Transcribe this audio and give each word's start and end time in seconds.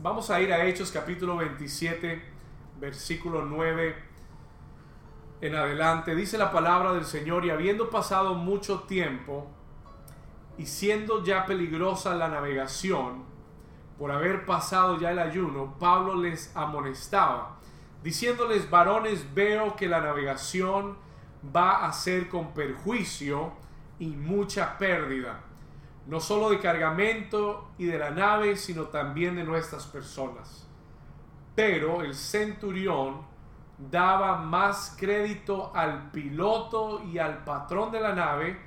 Vamos 0.00 0.30
a 0.30 0.40
ir 0.40 0.52
a 0.52 0.64
Hechos 0.64 0.92
capítulo 0.92 1.36
27, 1.38 2.22
versículo 2.78 3.44
9 3.44 3.96
en 5.40 5.56
adelante. 5.56 6.14
Dice 6.14 6.38
la 6.38 6.52
palabra 6.52 6.92
del 6.92 7.04
Señor, 7.04 7.44
y 7.44 7.50
habiendo 7.50 7.90
pasado 7.90 8.34
mucho 8.34 8.82
tiempo, 8.82 9.48
y 10.56 10.66
siendo 10.66 11.24
ya 11.24 11.46
peligrosa 11.46 12.14
la 12.14 12.28
navegación, 12.28 13.24
por 13.98 14.12
haber 14.12 14.46
pasado 14.46 15.00
ya 15.00 15.10
el 15.10 15.18
ayuno, 15.18 15.74
Pablo 15.80 16.14
les 16.14 16.54
amonestaba, 16.54 17.58
diciéndoles, 18.04 18.70
varones, 18.70 19.34
veo 19.34 19.74
que 19.74 19.88
la 19.88 20.00
navegación 20.00 20.96
va 21.44 21.84
a 21.84 21.92
ser 21.92 22.28
con 22.28 22.54
perjuicio 22.54 23.50
y 23.98 24.06
mucha 24.06 24.78
pérdida 24.78 25.47
no 26.08 26.20
solo 26.20 26.48
de 26.48 26.58
cargamento 26.58 27.68
y 27.76 27.84
de 27.84 27.98
la 27.98 28.10
nave, 28.10 28.56
sino 28.56 28.84
también 28.84 29.36
de 29.36 29.44
nuestras 29.44 29.86
personas. 29.86 30.66
Pero 31.54 32.00
el 32.00 32.14
centurión 32.14 33.26
daba 33.76 34.38
más 34.38 34.96
crédito 34.98 35.70
al 35.74 36.10
piloto 36.10 37.04
y 37.04 37.18
al 37.18 37.44
patrón 37.44 37.92
de 37.92 38.00
la 38.00 38.14
nave 38.14 38.58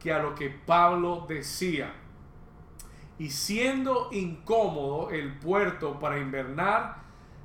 que 0.00 0.12
a 0.12 0.18
lo 0.18 0.34
que 0.34 0.50
Pablo 0.50 1.24
decía. 1.28 1.94
Y 3.16 3.30
siendo 3.30 4.08
incómodo 4.10 5.10
el 5.10 5.38
puerto 5.38 6.00
para 6.00 6.18
invernar, 6.18 6.96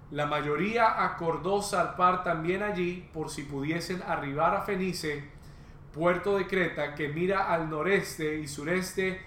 la 0.10 0.26
mayoría 0.26 1.04
acordó 1.04 1.62
zarpar 1.62 2.24
también 2.24 2.64
allí 2.64 3.08
por 3.14 3.30
si 3.30 3.44
pudiesen 3.44 4.02
arribar 4.02 4.56
a 4.56 4.62
Fenice 4.62 5.30
puerto 5.98 6.38
de 6.38 6.46
Creta 6.46 6.94
que 6.94 7.10
mira 7.10 7.52
al 7.52 7.70
noreste 7.70 8.38
y 8.38 8.48
sureste 8.48 9.20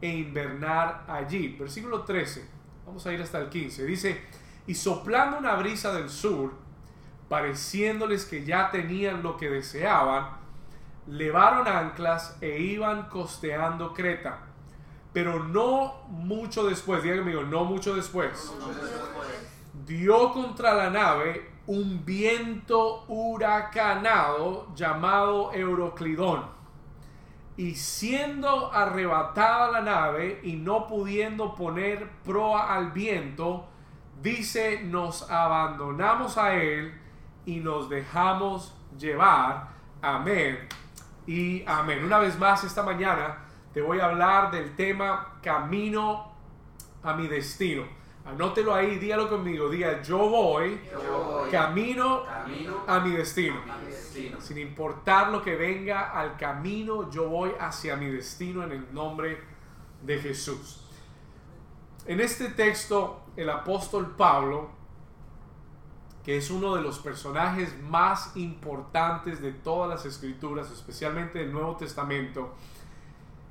e 0.00 0.08
invernar 0.08 1.04
allí. 1.08 1.56
Versículo 1.58 2.02
13, 2.02 2.46
vamos 2.86 3.06
a 3.06 3.12
ir 3.12 3.22
hasta 3.22 3.38
el 3.38 3.48
15. 3.48 3.84
Dice, 3.86 4.20
y 4.66 4.74
soplando 4.74 5.38
una 5.38 5.54
brisa 5.54 5.94
del 5.94 6.10
sur, 6.10 6.52
pareciéndoles 7.28 8.26
que 8.26 8.44
ya 8.44 8.70
tenían 8.70 9.22
lo 9.22 9.38
que 9.38 9.48
deseaban, 9.48 10.36
levaron 11.06 11.66
anclas 11.66 12.36
e 12.42 12.60
iban 12.60 13.08
costeando 13.08 13.94
Creta. 13.94 14.40
Pero 15.14 15.42
no 15.42 16.02
mucho 16.08 16.66
después, 16.66 17.02
díganme, 17.02 17.32
no 17.32 17.64
mucho 17.64 17.94
después, 17.96 18.52
dio 19.86 20.32
contra 20.32 20.74
la 20.74 20.90
nave 20.90 21.57
un 21.68 22.02
viento 22.06 23.04
huracanado 23.08 24.74
llamado 24.74 25.52
Euroclidón. 25.52 26.46
Y 27.58 27.74
siendo 27.74 28.72
arrebatada 28.72 29.70
la 29.72 29.82
nave 29.82 30.40
y 30.44 30.54
no 30.54 30.86
pudiendo 30.86 31.54
poner 31.54 32.08
proa 32.24 32.74
al 32.74 32.92
viento, 32.92 33.68
dice, 34.22 34.80
nos 34.82 35.30
abandonamos 35.30 36.38
a 36.38 36.54
él 36.54 36.98
y 37.44 37.60
nos 37.60 37.90
dejamos 37.90 38.74
llevar. 38.98 39.68
Amén. 40.00 40.66
Y 41.26 41.64
amén. 41.66 42.02
Una 42.02 42.18
vez 42.18 42.38
más 42.38 42.64
esta 42.64 42.82
mañana 42.82 43.44
te 43.74 43.82
voy 43.82 44.00
a 44.00 44.06
hablar 44.06 44.50
del 44.50 44.74
tema 44.74 45.38
camino 45.42 46.32
a 47.02 47.12
mi 47.12 47.26
destino. 47.26 47.97
Anótelo 48.28 48.74
ahí, 48.74 48.98
dígalo 48.98 49.28
conmigo. 49.28 49.70
Diga, 49.70 50.02
yo 50.02 50.18
voy, 50.18 50.78
camino, 51.50 52.24
a, 52.86 53.00
mi 53.00 53.12
destino. 53.12 53.56
Sin 54.38 54.58
importar 54.58 55.30
lo 55.30 55.42
que 55.42 55.56
venga 55.56 56.10
al 56.10 56.36
camino, 56.36 57.10
yo 57.10 57.28
voy 57.28 57.52
hacia 57.58 57.96
mi 57.96 58.06
destino 58.06 58.62
en 58.64 58.72
el 58.72 58.94
nombre 58.94 59.40
de 60.02 60.18
Jesús. 60.18 60.84
En 62.04 62.20
este 62.20 62.50
texto, 62.50 63.22
el 63.36 63.48
apóstol 63.48 64.14
Pablo, 64.14 64.70
que 66.22 66.36
es 66.36 66.50
uno 66.50 66.76
de 66.76 66.82
los 66.82 66.98
personajes 66.98 67.80
más 67.82 68.36
importantes 68.36 69.40
de 69.40 69.52
todas 69.52 69.88
las 69.88 70.04
escrituras, 70.04 70.70
especialmente 70.70 71.38
del 71.38 71.52
Nuevo 71.52 71.76
Testamento, 71.76 72.54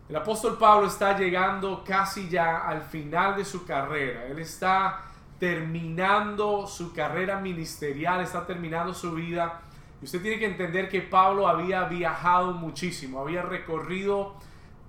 el 0.09 0.16
apóstol 0.16 0.57
Pablo 0.57 0.88
está 0.88 1.18
llegando 1.18 1.84
casi 1.85 2.29
ya 2.29 2.59
al 2.68 2.81
final 2.81 3.35
de 3.35 3.44
su 3.44 3.66
carrera. 3.66 4.25
Él 4.25 4.40
está 4.40 5.03
terminando 5.38 6.66
su 6.66 6.94
carrera 6.94 7.40
ministerial, 7.40 8.22
está 8.22 8.46
terminando 8.46 8.94
su 8.94 9.12
vida. 9.12 9.62
Y 10.01 10.06
usted 10.06 10.22
tiene 10.22 10.40
que 10.40 10.46
entender 10.46 10.88
que 10.88 11.01
Pablo 11.01 11.47
había 11.47 11.84
viajado 11.85 12.53
muchísimo, 12.53 13.19
había 13.19 13.41
recorrido 13.41 14.35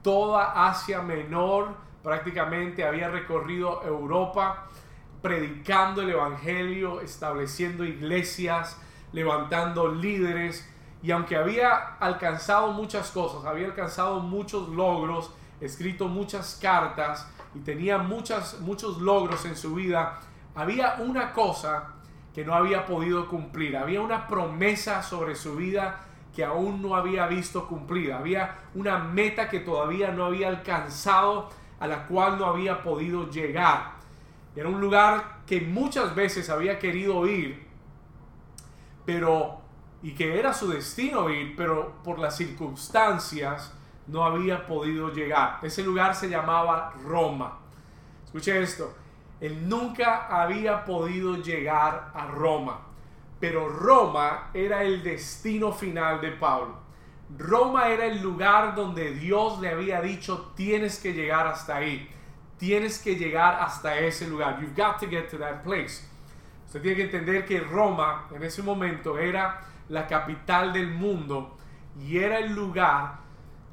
toda 0.03 0.69
Asia 0.69 1.03
Menor, 1.03 1.75
prácticamente 2.03 2.85
había 2.85 3.09
recorrido 3.09 3.83
Europa, 3.85 4.69
predicando 5.21 6.03
el 6.03 6.11
Evangelio, 6.11 7.01
estableciendo 7.01 7.85
iglesias, 7.85 8.81
levantando 9.13 9.89
líderes 9.89 10.73
y 11.03 11.11
aunque 11.11 11.37
había 11.37 11.97
alcanzado 12.01 12.73
muchas 12.73 13.11
cosas, 13.11 13.45
había 13.45 13.67
alcanzado 13.67 14.21
muchos 14.21 14.69
logros, 14.69 15.33
escrito 15.61 16.09
muchas 16.09 16.59
cartas 16.61 17.29
y 17.55 17.61
tenía 17.61 17.99
muchas, 17.99 18.61
muchos 18.61 19.01
logros 19.01 19.45
en 19.45 19.57
su 19.57 19.75
vida, 19.75 20.19
había 20.55 20.97
una 20.99 21.33
cosa 21.33 21.95
que 22.35 22.45
no 22.45 22.55
había 22.55 22.87
podido 22.87 23.29
cumplir. 23.29 23.77
Había 23.77 24.01
una 24.01 24.27
promesa 24.27 25.03
sobre 25.03 25.35
su 25.35 25.57
vida 25.57 26.05
que 26.35 26.45
aún 26.45 26.81
no 26.81 26.95
había 26.95 27.27
visto 27.27 27.67
cumplida. 27.67 28.19
Había 28.19 28.59
una 28.75 28.99
meta 28.99 29.49
que 29.49 29.61
todavía 29.61 30.13
no 30.13 30.27
había 30.27 30.49
alcanzado, 30.49 31.49
a 31.81 31.87
la 31.87 32.07
cual 32.07 32.39
no 32.39 32.47
había 32.47 32.83
podido 32.83 33.29
llegar. 33.31 33.95
Era 34.55 34.69
un 34.69 34.81
lugar 34.81 35.41
que 35.47 35.61
muchas 35.61 36.15
veces 36.15 36.51
había 36.51 36.79
querido 36.79 37.27
ir, 37.27 37.67
pero 39.05 39.58
y 40.03 40.13
que 40.13 40.39
era 40.39 40.53
su 40.53 40.69
destino 40.69 41.29
ir, 41.31 41.55
pero 41.57 42.03
por 42.05 42.19
las 42.19 42.37
circunstancias 42.37 43.73
no 44.07 44.25
había 44.25 44.67
podido 44.67 45.13
llegar. 45.13 45.59
Ese 45.63 45.83
lugar 45.83 46.15
se 46.15 46.29
llamaba 46.29 46.95
Roma. 47.05 47.59
Escuche 48.25 48.63
esto, 48.63 48.95
él 49.41 49.69
nunca 49.69 50.27
había 50.27 50.85
podido 50.85 51.37
llegar 51.37 52.11
a 52.15 52.27
Roma, 52.27 52.81
pero 53.39 53.69
Roma 53.69 54.51
era 54.53 54.83
el 54.83 55.03
destino 55.03 55.73
final 55.73 56.21
de 56.21 56.33
Pablo. 56.33 56.77
Roma 57.37 57.89
era 57.89 58.07
el 58.07 58.23
lugar 58.23 58.75
donde 58.75 59.13
Dios 59.13 59.61
le 59.61 59.71
había 59.71 60.01
dicho, 60.01 60.53
tienes 60.57 60.99
que 60.99 61.13
llegar 61.13 61.47
hasta 61.47 61.77
ahí, 61.77 62.09
tienes 62.57 62.99
que 62.99 63.17
llegar 63.17 63.61
hasta 63.61 63.99
ese 63.99 64.27
lugar. 64.27 64.61
You've 64.61 64.75
got 64.75 64.99
to 65.01 65.07
get 65.09 65.29
to 65.31 65.39
that 65.39 65.63
place. 65.63 66.05
Usted 66.67 66.83
tiene 66.83 66.97
que 66.97 67.05
entender 67.05 67.47
que 67.47 67.61
Roma 67.61 68.27
en 68.35 68.43
ese 68.43 68.63
momento 68.63 69.19
era 69.19 69.61
la 69.89 70.07
capital 70.07 70.73
del 70.73 70.89
mundo 70.89 71.57
y 72.01 72.19
era 72.19 72.39
el 72.39 72.55
lugar 72.55 73.19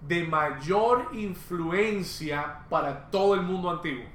de 0.08 0.24
mayor 0.24 1.10
influencia 1.14 2.60
para 2.70 3.10
todo 3.10 3.36
el 3.36 3.42
mundo 3.42 3.70
antiguo. 3.70 4.06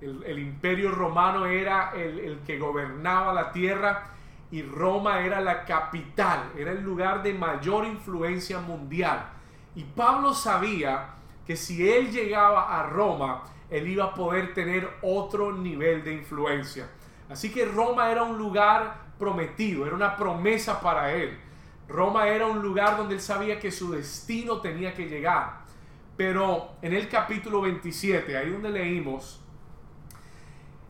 El, 0.00 0.38
imperio 0.38 0.92
romano 0.92 1.46
era 1.46 1.90
el, 1.94 2.20
el 2.20 2.38
que 2.40 2.58
gobernaba 2.58 3.32
la 3.32 3.50
tierra 3.50 4.10
y 4.50 4.62
Roma 4.62 5.20
era 5.20 5.40
la 5.40 5.64
capital, 5.64 6.52
era 6.56 6.70
el 6.70 6.82
lugar 6.82 7.22
de 7.22 7.34
mayor 7.34 7.84
influencia 7.84 8.60
mundial. 8.60 9.26
Y 9.74 9.84
Pablo 9.84 10.32
sabía 10.34 11.14
que 11.46 11.56
si 11.56 11.88
él 11.88 12.10
llegaba 12.10 12.78
a 12.78 12.84
Roma, 12.84 13.42
él 13.70 13.88
iba 13.88 14.04
a 14.04 14.14
poder 14.14 14.54
tener 14.54 14.88
otro 15.02 15.52
nivel 15.52 16.04
de 16.04 16.14
influencia. 16.14 16.88
Así 17.28 17.52
que 17.52 17.66
Roma 17.66 18.10
era 18.10 18.22
un 18.22 18.38
lugar 18.38 19.07
prometido, 19.18 19.86
era 19.86 19.94
una 19.94 20.16
promesa 20.16 20.80
para 20.80 21.12
él. 21.12 21.38
Roma 21.88 22.28
era 22.28 22.46
un 22.46 22.60
lugar 22.60 22.96
donde 22.96 23.14
él 23.14 23.20
sabía 23.20 23.58
que 23.58 23.70
su 23.70 23.92
destino 23.92 24.60
tenía 24.60 24.94
que 24.94 25.06
llegar. 25.06 25.60
Pero 26.16 26.72
en 26.82 26.92
el 26.92 27.08
capítulo 27.08 27.60
27, 27.60 28.36
ahí 28.36 28.50
donde 28.50 28.70
leímos, 28.70 29.40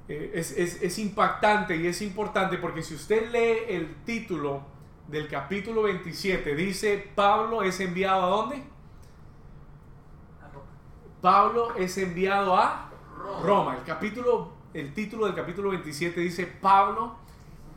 eh, 0.09 0.31
es, 0.35 0.99
impactante 0.99 1.77
y 1.77 1.87
es 1.87 2.01
importante 2.01 2.57
porque 2.57 2.83
si 2.83 2.95
usted 2.95 3.31
lee 3.31 3.75
el 3.75 3.95
título 4.07 4.63
del 5.07 5.29
capítulo 5.29 5.83
27, 5.83 6.55
dice, 6.55 7.11
Pablo 7.15 7.63
es 7.63 7.79
enviado 7.81 8.23
a 8.23 8.27
dónde? 8.27 8.63
Pablo 11.21 11.75
es 11.77 11.99
enviado 11.99 12.57
a 12.57 12.91
Roma. 13.43 13.77
El 13.77 13.85
capítulo, 13.85 14.53
el 14.73 14.95
título 14.95 15.27
del 15.27 15.35
capítulo 15.35 15.71
27 15.71 16.21
dice, 16.21 16.47
Pablo 16.47 17.17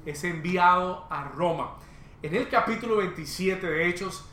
es 0.05 0.23
enviado 0.23 1.05
a 1.09 1.23
Roma. 1.23 1.75
En 2.21 2.35
el 2.35 2.47
capítulo 2.49 2.97
27 2.97 3.65
de 3.65 3.89
Hechos, 3.89 4.25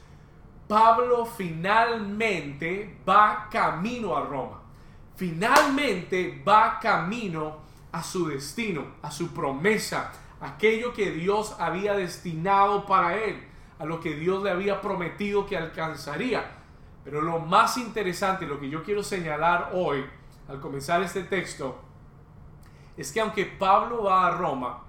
Pablo 0.66 1.24
finalmente 1.24 2.98
va 3.08 3.48
camino 3.50 4.16
a 4.16 4.24
Roma. 4.24 4.60
Finalmente 5.16 6.42
va 6.46 6.78
camino 6.80 7.58
a 7.90 8.02
su 8.02 8.28
destino, 8.28 8.84
a 9.02 9.10
su 9.10 9.32
promesa, 9.32 10.12
aquello 10.40 10.92
que 10.92 11.10
Dios 11.10 11.56
había 11.58 11.94
destinado 11.94 12.86
para 12.86 13.16
él, 13.16 13.42
a 13.78 13.84
lo 13.84 14.00
que 14.00 14.14
Dios 14.14 14.42
le 14.42 14.50
había 14.50 14.80
prometido 14.80 15.46
que 15.46 15.56
alcanzaría. 15.56 16.58
Pero 17.02 17.22
lo 17.22 17.38
más 17.38 17.78
interesante, 17.78 18.46
lo 18.46 18.60
que 18.60 18.68
yo 18.68 18.82
quiero 18.84 19.02
señalar 19.02 19.70
hoy, 19.72 20.04
al 20.46 20.60
comenzar 20.60 21.02
este 21.02 21.24
texto, 21.24 21.80
es 22.96 23.10
que 23.10 23.20
aunque 23.20 23.46
Pablo 23.46 24.04
va 24.04 24.26
a 24.26 24.30
Roma 24.32 24.87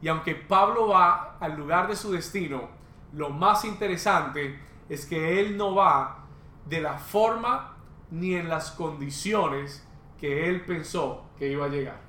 y 0.00 0.08
aunque 0.08 0.34
Pablo 0.34 0.88
va 0.88 1.36
al 1.40 1.56
lugar 1.56 1.88
de 1.88 1.96
su 1.96 2.12
destino, 2.12 2.68
lo 3.12 3.30
más 3.30 3.64
interesante 3.64 4.58
es 4.88 5.06
que 5.06 5.40
él 5.40 5.56
no 5.56 5.74
va 5.74 6.24
de 6.66 6.80
la 6.80 6.98
forma 6.98 7.76
ni 8.10 8.34
en 8.34 8.48
las 8.48 8.70
condiciones 8.70 9.86
que 10.18 10.48
él 10.48 10.64
pensó 10.64 11.24
que 11.38 11.48
iba 11.50 11.66
a 11.66 11.68
llegar. 11.68 12.00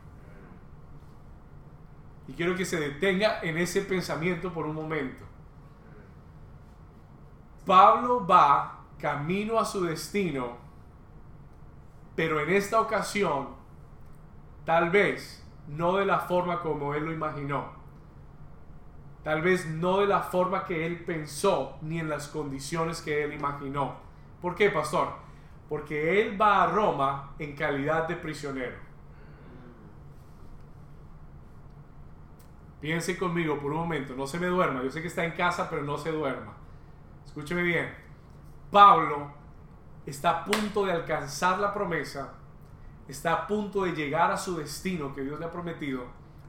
Y 2.28 2.34
quiero 2.34 2.56
que 2.56 2.66
se 2.66 2.80
detenga 2.80 3.40
en 3.42 3.58
ese 3.58 3.82
pensamiento 3.82 4.54
por 4.54 4.68
un 4.68 4.76
momento. 4.76 5.26
Pablo 7.66 8.26
va 8.26 8.82
camino 9.00 9.60
a 9.60 9.66
su 9.66 9.84
destino, 9.84 10.58
pero 12.16 12.40
en 12.40 12.50
esta 12.50 12.82
ocasión, 12.82 13.50
tal 14.66 14.90
vez 14.90 15.44
no 15.68 15.98
de 15.98 16.06
la 16.06 16.20
forma 16.20 16.62
como 16.62 16.94
él 16.94 17.06
lo 17.06 17.14
imaginó. 17.14 17.79
Tal 19.24 19.42
vez 19.42 19.66
no 19.68 20.00
de 20.00 20.08
la 20.08 20.22
forma 20.22 20.66
que 20.66 20.86
él 20.86 21.04
pensó, 21.04 21.78
ni 21.82 22.00
en 22.00 22.10
las 22.10 22.30
condiciones 22.30 23.02
que 23.02 23.24
él 23.24 23.34
imaginó. 23.34 23.96
¿Por 24.42 24.56
qué, 24.56 24.70
pastor? 24.70 25.10
Porque 25.68 26.22
él 26.22 26.42
va 26.42 26.64
a 26.64 26.68
Roma 26.68 27.34
en 27.38 27.56
calidad 27.56 28.08
de 28.08 28.16
prisionero. 28.16 28.78
Piense 32.80 33.18
conmigo 33.18 33.60
por 33.60 33.72
un 33.72 33.80
momento, 33.80 34.16
no 34.16 34.26
se 34.26 34.40
me 34.40 34.48
duerma. 34.48 34.82
Yo 34.82 34.90
sé 34.90 35.02
que 35.02 35.10
está 35.10 35.26
en 35.26 35.32
casa, 35.32 35.70
pero 35.70 35.84
no 35.84 35.98
se 35.98 36.12
duerma. 36.12 36.54
Escúcheme 37.26 37.62
bien. 37.62 37.94
Pablo 38.72 39.34
está 40.06 40.30
a 40.30 40.46
punto 40.46 40.86
de 40.86 40.94
alcanzar 40.94 41.60
la 41.60 41.74
promesa, 41.74 42.36
está 43.08 43.34
a 43.34 43.48
punto 43.48 43.84
de 43.84 43.92
llegar 43.92 44.32
a 44.32 44.38
su 44.38 44.56
destino 44.56 45.14
que 45.14 45.22
Dios 45.22 45.40
le 45.40 45.46
ha 45.46 45.52
prometido, 45.52 46.06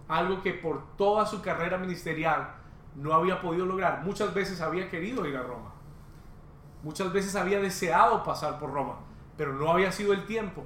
algo 0.06 0.40
que 0.40 0.52
por 0.52 0.96
toda 0.96 1.26
su 1.26 1.42
carrera 1.42 1.78
ministerial 1.78 2.59
no 2.94 3.12
había 3.12 3.40
podido 3.40 3.66
lograr. 3.66 4.02
Muchas 4.04 4.32
veces 4.34 4.60
había 4.60 4.88
querido 4.88 5.26
ir 5.26 5.36
a 5.36 5.42
Roma, 5.42 5.72
muchas 6.82 7.12
veces 7.12 7.36
había 7.36 7.60
deseado 7.60 8.22
pasar 8.22 8.58
por 8.58 8.72
Roma, 8.72 8.96
pero 9.36 9.52
no 9.52 9.70
había 9.70 9.92
sido 9.92 10.12
el 10.12 10.26
tiempo, 10.26 10.64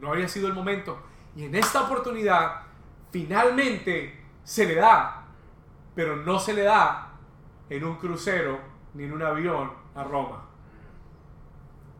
no 0.00 0.12
había 0.12 0.28
sido 0.28 0.48
el 0.48 0.54
momento. 0.54 0.98
Y 1.36 1.44
en 1.44 1.54
esta 1.54 1.82
oportunidad, 1.82 2.62
finalmente 3.10 4.24
se 4.44 4.66
le 4.66 4.76
da, 4.76 5.26
pero 5.94 6.16
no 6.16 6.38
se 6.38 6.54
le 6.54 6.62
da 6.62 7.12
en 7.68 7.84
un 7.84 7.96
crucero 7.96 8.58
ni 8.94 9.04
en 9.04 9.12
un 9.12 9.22
avión 9.22 9.72
a 9.94 10.04
Roma 10.04 10.44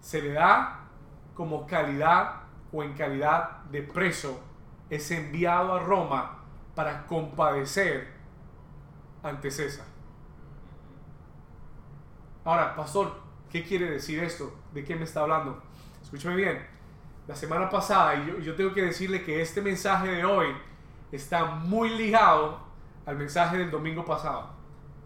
se 0.04 0.20
le 0.20 0.32
da 0.32 0.80
como 1.34 1.66
calidad 1.66 2.42
o 2.70 2.82
en 2.82 2.92
calidad 2.92 3.62
de 3.70 3.82
preso, 3.82 4.38
es 4.90 5.10
enviado 5.10 5.72
a 5.72 5.78
Roma 5.78 6.40
para 6.74 7.06
compadecer 7.06 8.12
ante 9.24 9.50
César. 9.50 9.86
Ahora, 12.44 12.76
pastor, 12.76 13.10
¿qué 13.50 13.64
quiere 13.64 13.90
decir 13.90 14.22
esto? 14.22 14.54
¿De 14.72 14.84
qué 14.84 14.94
me 14.94 15.04
está 15.04 15.22
hablando? 15.22 15.60
Escúcheme 16.02 16.36
bien. 16.36 16.64
La 17.26 17.34
semana 17.34 17.70
pasada, 17.70 18.14
y 18.16 18.26
yo, 18.26 18.38
yo 18.38 18.54
tengo 18.54 18.72
que 18.74 18.82
decirle 18.82 19.24
que 19.24 19.40
este 19.40 19.62
mensaje 19.62 20.08
de 20.08 20.24
hoy 20.26 20.48
está 21.10 21.46
muy 21.46 21.88
ligado 21.88 22.60
al 23.06 23.16
mensaje 23.16 23.56
del 23.56 23.70
domingo 23.70 24.04
pasado. 24.04 24.50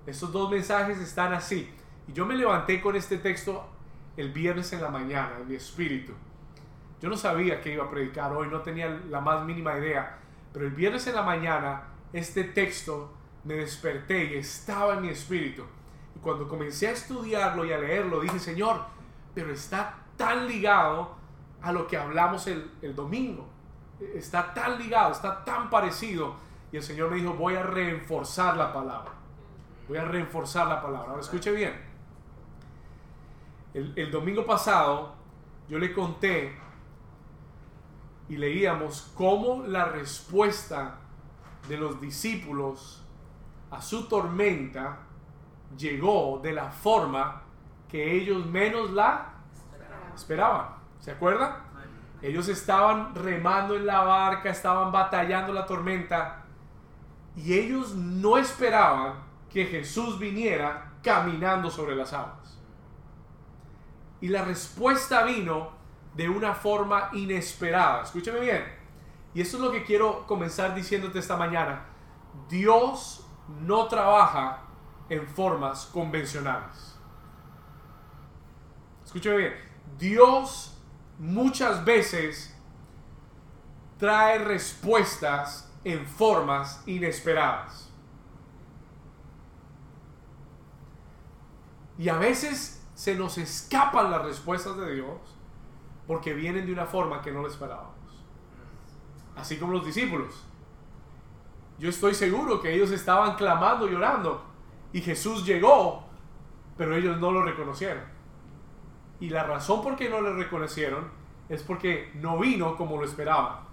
Estos 0.04 0.32
dos 0.32 0.50
mensajes 0.50 0.98
están 0.98 1.32
así. 1.32 1.72
Y 2.08 2.12
yo 2.12 2.26
me 2.26 2.34
levanté 2.34 2.80
con 2.80 2.96
este 2.96 3.18
texto 3.18 3.68
el 4.16 4.32
viernes 4.32 4.72
en 4.72 4.82
la 4.82 4.88
mañana, 4.88 5.36
en 5.40 5.46
mi 5.46 5.54
espíritu. 5.54 6.12
Yo 7.00 7.08
no 7.08 7.16
sabía 7.16 7.60
que 7.60 7.74
iba 7.74 7.84
a 7.84 7.90
predicar 7.90 8.32
hoy, 8.32 8.48
no 8.48 8.62
tenía 8.62 8.88
la 9.08 9.20
más 9.20 9.44
mínima 9.44 9.78
idea, 9.78 10.18
pero 10.52 10.66
el 10.66 10.72
viernes 10.72 11.06
en 11.06 11.14
la 11.14 11.22
mañana 11.22 11.82
este 12.12 12.42
texto 12.42 13.17
me 13.44 13.54
desperté 13.54 14.34
y 14.34 14.38
estaba 14.38 14.94
en 14.94 15.02
mi 15.02 15.08
espíritu. 15.08 15.64
Y 16.14 16.18
cuando 16.20 16.48
comencé 16.48 16.88
a 16.88 16.92
estudiarlo 16.92 17.64
y 17.64 17.72
a 17.72 17.78
leerlo, 17.78 18.20
dije, 18.20 18.38
Señor, 18.38 18.80
pero 19.34 19.52
está 19.52 19.96
tan 20.16 20.46
ligado 20.46 21.16
a 21.62 21.72
lo 21.72 21.86
que 21.86 21.96
hablamos 21.96 22.46
el, 22.46 22.70
el 22.82 22.94
domingo. 22.94 23.48
Está 24.14 24.54
tan 24.54 24.78
ligado, 24.78 25.12
está 25.12 25.44
tan 25.44 25.70
parecido. 25.70 26.36
Y 26.70 26.76
el 26.76 26.82
Señor 26.82 27.10
me 27.10 27.16
dijo, 27.16 27.34
voy 27.34 27.54
a 27.54 27.62
reforzar 27.62 28.56
la 28.56 28.72
palabra. 28.72 29.12
Voy 29.88 29.96
a 29.96 30.04
reforzar 30.04 30.66
la 30.66 30.82
palabra. 30.82 31.10
Ahora 31.10 31.22
escuche 31.22 31.50
bien. 31.50 31.88
El, 33.74 34.10
domingo 34.10 34.44
pasado 34.44 35.14
yo 35.68 35.78
le 35.78 35.92
conté 35.92 36.56
y 38.28 38.36
leíamos 38.36 39.12
cómo 39.14 39.64
la 39.66 39.84
respuesta 39.84 40.98
de 41.68 41.76
los 41.76 42.00
discípulos 42.00 43.04
a 43.70 43.82
su 43.82 44.08
tormenta 44.08 45.00
llegó 45.76 46.40
de 46.42 46.52
la 46.52 46.70
forma 46.70 47.42
que 47.88 48.16
ellos 48.16 48.46
menos 48.46 48.90
la 48.90 49.34
esperaban. 50.14 50.76
¿Se 51.00 51.12
acuerdan? 51.12 51.68
Ellos 52.20 52.48
estaban 52.48 53.14
remando 53.14 53.76
en 53.76 53.86
la 53.86 54.02
barca, 54.02 54.50
estaban 54.50 54.90
batallando 54.90 55.52
la 55.52 55.66
tormenta 55.66 56.44
y 57.36 57.54
ellos 57.54 57.94
no 57.94 58.36
esperaban 58.36 59.14
que 59.48 59.66
Jesús 59.66 60.18
viniera 60.18 60.92
caminando 61.02 61.70
sobre 61.70 61.94
las 61.94 62.12
aguas. 62.12 62.58
Y 64.20 64.28
la 64.28 64.44
respuesta 64.44 65.22
vino 65.22 65.70
de 66.14 66.28
una 66.28 66.54
forma 66.54 67.10
inesperada. 67.12 68.02
Escúchame 68.02 68.40
bien. 68.40 68.64
Y 69.32 69.40
esto 69.40 69.58
es 69.58 69.62
lo 69.62 69.70
que 69.70 69.84
quiero 69.84 70.26
comenzar 70.26 70.74
diciéndote 70.74 71.20
esta 71.20 71.36
mañana. 71.36 71.84
Dios 72.48 73.27
no 73.60 73.86
trabaja 73.86 74.62
en 75.08 75.26
formas 75.26 75.86
convencionales. 75.86 76.96
Escúchame 79.04 79.36
bien. 79.38 79.54
Dios 79.98 80.78
muchas 81.18 81.84
veces 81.84 82.54
trae 83.98 84.38
respuestas 84.38 85.72
en 85.84 86.06
formas 86.06 86.82
inesperadas. 86.86 87.90
Y 91.96 92.08
a 92.08 92.16
veces 92.16 92.86
se 92.94 93.16
nos 93.16 93.38
escapan 93.38 94.10
las 94.10 94.22
respuestas 94.22 94.76
de 94.76 94.94
Dios 94.94 95.18
porque 96.06 96.32
vienen 96.32 96.66
de 96.66 96.72
una 96.72 96.86
forma 96.86 97.20
que 97.22 97.32
no 97.32 97.42
lo 97.42 97.48
esperábamos. 97.48 97.94
Así 99.36 99.56
como 99.56 99.72
los 99.72 99.84
discípulos. 99.84 100.47
Yo 101.78 101.88
estoy 101.90 102.14
seguro 102.14 102.60
que 102.60 102.74
ellos 102.74 102.90
estaban 102.90 103.36
clamando 103.36 103.88
y 103.88 103.94
orando 103.94 104.44
y 104.92 105.00
Jesús 105.00 105.44
llegó, 105.44 106.04
pero 106.76 106.96
ellos 106.96 107.18
no 107.18 107.30
lo 107.30 107.42
reconocieron. 107.42 108.02
Y 109.20 109.30
la 109.30 109.44
razón 109.44 109.82
por 109.82 109.96
qué 109.96 110.08
no 110.08 110.20
lo 110.20 110.34
reconocieron 110.34 111.10
es 111.48 111.62
porque 111.62 112.12
no 112.14 112.38
vino 112.38 112.76
como 112.76 112.96
lo 112.96 113.04
esperaban. 113.04 113.68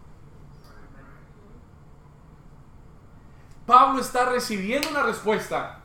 Pablo 3.65 3.99
está 3.99 4.29
recibiendo 4.29 4.89
una 4.89 5.03
respuesta, 5.03 5.81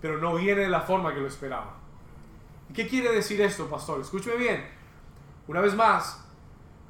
pero 0.00 0.18
no 0.18 0.34
viene 0.36 0.62
de 0.62 0.68
la 0.68 0.80
forma 0.80 1.12
que 1.12 1.20
lo 1.20 1.26
esperaba. 1.26 1.74
¿Qué 2.74 2.86
quiere 2.86 3.12
decir 3.12 3.40
esto, 3.40 3.68
pastor? 3.68 4.00
Escúcheme 4.00 4.36
bien. 4.36 4.68
Una 5.46 5.60
vez 5.60 5.74
más, 5.74 6.24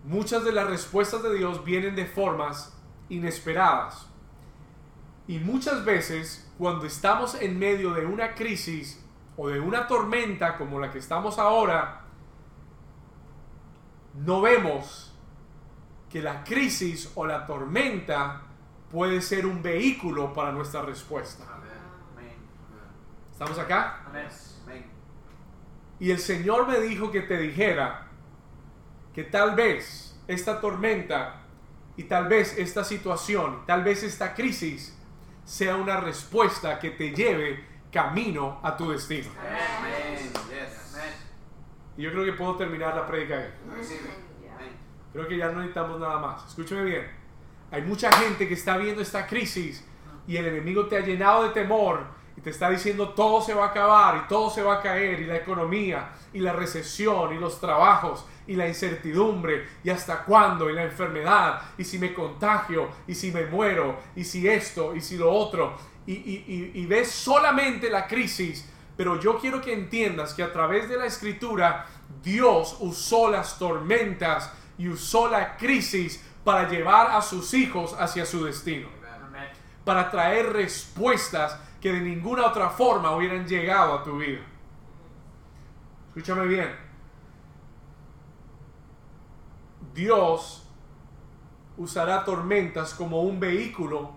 muchas 0.05 0.45
de 0.45 0.53
las 0.53 0.69
respuestas 0.69 1.23
de 1.23 1.35
Dios 1.35 1.65
vienen 1.65 1.97
de 1.97 2.07
formas 2.07 2.77
inesperadas. 3.09 4.08
Y 5.29 5.39
muchas 5.39 5.85
veces, 5.85 6.51
cuando 6.57 6.87
estamos 6.87 7.35
en 7.35 7.59
medio 7.59 7.93
de 7.93 8.07
una 8.07 8.35
crisis 8.35 9.05
o 9.37 9.49
de 9.49 9.61
una 9.61 9.87
tormenta 9.87 10.57
como 10.57 10.81
la 10.81 10.91
que 10.91 10.99
estamos 10.99 11.39
ahora, 11.39 12.01
no 14.15 14.41
vemos 14.41 15.15
que 16.09 16.23
la 16.23 16.43
crisis 16.43 17.13
o 17.15 17.27
la 17.27 17.47
tormenta 17.47 18.41
puede 18.91 19.21
ser 19.21 19.45
un 19.45 19.63
vehículo 19.63 20.33
para 20.33 20.51
nuestra 20.51 20.81
respuesta. 20.81 21.45
¿Estamos 23.31 23.59
acá? 23.59 24.01
Y 26.01 26.11
el 26.11 26.19
Señor 26.21 26.67
me 26.67 26.81
dijo 26.81 27.11
que 27.11 27.21
te 27.21 27.37
dijera 27.37 28.09
que 29.13 29.25
tal 29.25 29.55
vez 29.55 30.19
esta 30.27 30.59
tormenta 30.59 31.43
y 31.99 32.05
tal 32.05 32.29
vez 32.29 32.57
esta 32.57 32.83
situación, 32.83 33.67
tal 33.67 33.85
vez 33.85 34.03
esta 34.03 34.35
crisis 34.35 34.98
sea 35.49 35.77
una 35.77 35.99
respuesta 35.99 36.79
que 36.79 36.91
te 36.91 37.11
lleve 37.11 37.65
camino 37.91 38.61
a 38.63 38.77
tu 38.77 38.91
destino. 38.91 39.31
Y 41.97 42.03
yo 42.03 42.13
creo 42.13 42.27
que 42.27 42.33
puedo 42.35 42.57
terminar 42.57 42.95
la 42.95 43.07
predica 43.07 43.39
ahí. 43.39 43.51
Creo 45.11 45.27
que 45.27 45.39
ya 45.39 45.47
no 45.47 45.61
necesitamos 45.61 45.99
nada 45.99 46.19
más. 46.19 46.47
Escúcheme 46.49 46.85
bien. 46.85 47.11
Hay 47.71 47.81
mucha 47.81 48.13
gente 48.13 48.47
que 48.47 48.53
está 48.53 48.77
viendo 48.77 49.01
esta 49.01 49.27
crisis 49.27 49.83
y 50.27 50.37
el 50.37 50.45
enemigo 50.45 50.87
te 50.87 50.99
ha 50.99 51.01
llenado 51.01 51.45
de 51.45 51.51
temor 51.51 52.05
y 52.39 52.41
te 52.41 52.51
está 52.51 52.71
diciendo 52.71 53.09
todo 53.09 53.43
se 53.43 53.53
va 53.53 53.65
a 53.65 53.69
acabar 53.71 54.23
y 54.25 54.29
todo 54.29 54.49
se 54.49 54.63
va 54.63 54.75
a 54.75 54.81
caer 54.81 55.19
y 55.19 55.27
la 55.27 55.37
economía 55.37 56.11
y 56.33 56.39
la 56.39 56.53
recesión 56.53 57.35
y 57.35 57.39
los 57.39 57.61
trabajos 57.61 58.25
y 58.47 58.55
la 58.55 58.69
incertidumbre 58.69 59.67
y 59.83 59.91
hasta 59.91 60.23
cuándo 60.23 60.71
y 60.71 60.73
la 60.73 60.85
enfermedad 60.85 61.61
y 61.77 61.83
si 61.83 61.99
me 61.99 62.15
contagio 62.15 62.91
y 63.09 63.17
si 63.17 63.33
me 63.33 63.47
muero 63.47 63.99
y 64.15 64.23
si 64.23 64.47
esto 64.47 64.95
y 64.95 65.01
si 65.01 65.17
lo 65.17 65.33
otro 65.33 65.75
y, 66.07 66.13
y, 66.13 66.71
y, 66.75 66.87
ves 66.87 67.11
solamente 67.11 67.91
la 67.91 68.07
crisis, 68.07 68.67
pero 68.97 69.21
yo 69.21 69.39
quiero 69.39 69.61
que 69.61 69.75
entiendas 69.75 70.33
que 70.33 70.43
a 70.43 70.51
través 70.51 70.89
de 70.89 70.97
la 70.97 71.05
escritura 71.05 71.85
Dios 72.23 72.79
usó 72.81 73.31
las 73.31 73.59
tormentas 73.59 74.51
y 74.79 74.89
usó 74.89 75.29
la 75.29 75.59
crisis 75.59 76.25
para 76.45 76.67
llevar 76.67 77.11
a 77.11 77.21
sus 77.21 77.53
hijos 77.53 77.95
hacia 77.99 78.25
su 78.25 78.43
destino, 78.43 78.89
para 79.85 80.11
traer 80.11 80.51
respuestas 80.51 81.59
que 81.81 81.93
de 81.93 82.01
ninguna 82.01 82.47
otra 82.47 82.71
forma 82.71 83.15
hubieran 83.15 83.47
llegado 83.47 83.95
a 83.95 84.03
tu 84.03 84.19
vida. 84.19 84.41
Escúchame 86.09 86.47
bien. 86.47 86.69
Dios 89.95 90.67
usará 91.77 92.25
tormentas 92.25 92.95
como 92.95 93.23
un 93.23 93.39
vehículo 93.39 94.13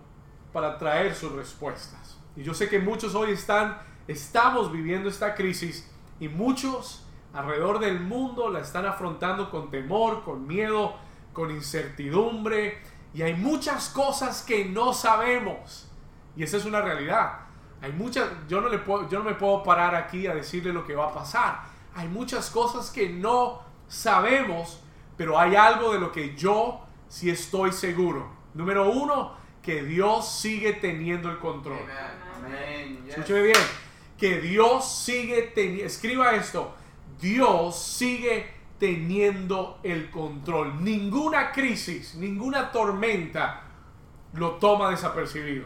para 0.52 0.78
traer 0.78 1.16
sus 1.16 1.32
respuestas. 1.32 2.20
Y 2.36 2.44
yo 2.44 2.54
sé 2.54 2.70
que 2.70 2.80
muchos 2.80 3.14
hoy 3.16 3.32
están, 3.32 3.78
estamos 4.08 4.72
viviendo 4.72 5.10
esta 5.10 5.36
crisis 5.36 5.90
y 6.20 6.28
muchos 6.28 7.06
alrededor 7.34 7.80
del 7.80 8.00
mundo 8.00 8.50
la 8.50 8.60
están 8.60 8.86
afrontando 8.86 9.50
con 9.50 9.70
temor, 9.70 10.24
con 10.24 10.48
miedo, 10.48 10.96
con 11.34 11.52
incertidumbre. 11.52 12.82
Y 13.14 13.22
hay 13.22 13.36
muchas 13.36 13.90
cosas 13.90 14.42
que 14.42 14.66
no 14.66 14.94
sabemos. 14.94 15.90
Y 16.36 16.44
esa 16.44 16.58
es 16.58 16.66
una 16.66 16.82
realidad. 16.82 17.51
Hay 17.82 17.92
muchas, 17.94 18.30
yo 18.48 18.62
no, 18.62 18.70
le 18.70 18.78
puedo, 18.78 19.10
yo 19.10 19.20
no 19.20 19.26
me 19.26 19.34
puedo 19.34 19.64
parar 19.64 19.96
aquí 19.96 20.28
a 20.28 20.36
decirle 20.36 20.72
lo 20.72 20.86
que 20.86 20.96
va 20.96 21.08
a 21.08 21.14
pasar. 21.14 21.64
Hay 21.96 22.08
muchas 22.08 22.50
cosas 22.50 22.92
que 22.92 23.10
no 23.10 23.62
sabemos, 23.88 24.82
pero 25.18 25.40
hay 25.40 25.56
algo 25.56 25.94
de 25.94 26.00
lo 26.00 26.12
que 26.12 26.36
yo 26.36 26.82
sí 27.10 27.30
estoy 27.30 27.72
seguro. 27.72 28.30
Número 28.54 28.92
uno, 28.92 29.34
que 29.62 29.84
Dios 29.84 30.30
sigue 30.30 30.74
teniendo 30.74 31.30
el 31.30 31.40
control. 31.40 31.80
Escúcheme 33.08 33.42
bien, 33.44 33.58
que 34.18 34.40
Dios 34.40 35.04
sigue 35.04 35.52
teniendo, 35.54 35.86
escriba 35.86 36.36
esto, 36.36 36.76
Dios 37.20 37.82
sigue 37.82 38.50
teniendo 38.80 39.80
el 39.84 40.10
control. 40.10 40.84
Ninguna 40.84 41.52
crisis, 41.52 42.16
ninguna 42.16 42.72
tormenta 42.72 43.64
lo 44.34 44.52
toma 44.52 44.90
desapercibido. 44.90 45.66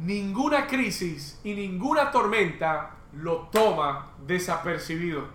Ninguna 0.00 0.66
crisis 0.66 1.38
y 1.44 1.52
ninguna 1.52 2.10
tormenta 2.10 2.96
lo 3.12 3.48
toma 3.52 4.12
desapercibido. 4.26 5.28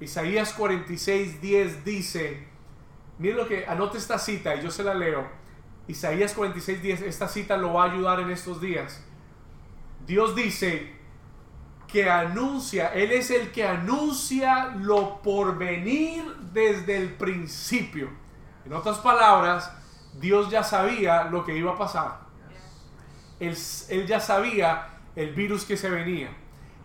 Isaías 0.00 0.52
46, 0.52 1.40
10 1.40 1.84
dice, 1.84 2.48
Miren 3.18 3.36
lo 3.36 3.46
que, 3.46 3.64
anote 3.66 3.98
esta 3.98 4.18
cita 4.18 4.56
y 4.56 4.62
yo 4.62 4.72
se 4.72 4.82
la 4.82 4.94
leo. 4.94 5.24
Isaías 5.86 6.34
46, 6.34 6.82
10, 6.82 7.02
esta 7.02 7.28
cita 7.28 7.56
lo 7.56 7.74
va 7.74 7.84
a 7.84 7.92
ayudar 7.92 8.20
en 8.20 8.30
estos 8.30 8.60
días. 8.60 9.04
Dios 10.04 10.34
dice 10.34 10.96
que 11.86 12.10
anuncia, 12.10 12.88
Él 12.88 13.12
es 13.12 13.30
el 13.30 13.52
que 13.52 13.64
anuncia 13.64 14.74
lo 14.76 15.22
por 15.22 15.56
venir 15.56 16.24
desde 16.52 16.96
el 16.96 17.14
principio. 17.14 18.10
En 18.64 18.72
otras 18.72 18.98
palabras, 18.98 19.72
Dios 20.14 20.50
ya 20.50 20.64
sabía 20.64 21.24
lo 21.24 21.44
que 21.44 21.56
iba 21.56 21.72
a 21.72 21.78
pasar. 21.78 22.27
Él, 23.40 24.06
ya 24.06 24.20
sabía 24.20 24.88
el 25.14 25.34
virus 25.34 25.64
que 25.64 25.76
se 25.76 25.90
venía. 25.90 26.28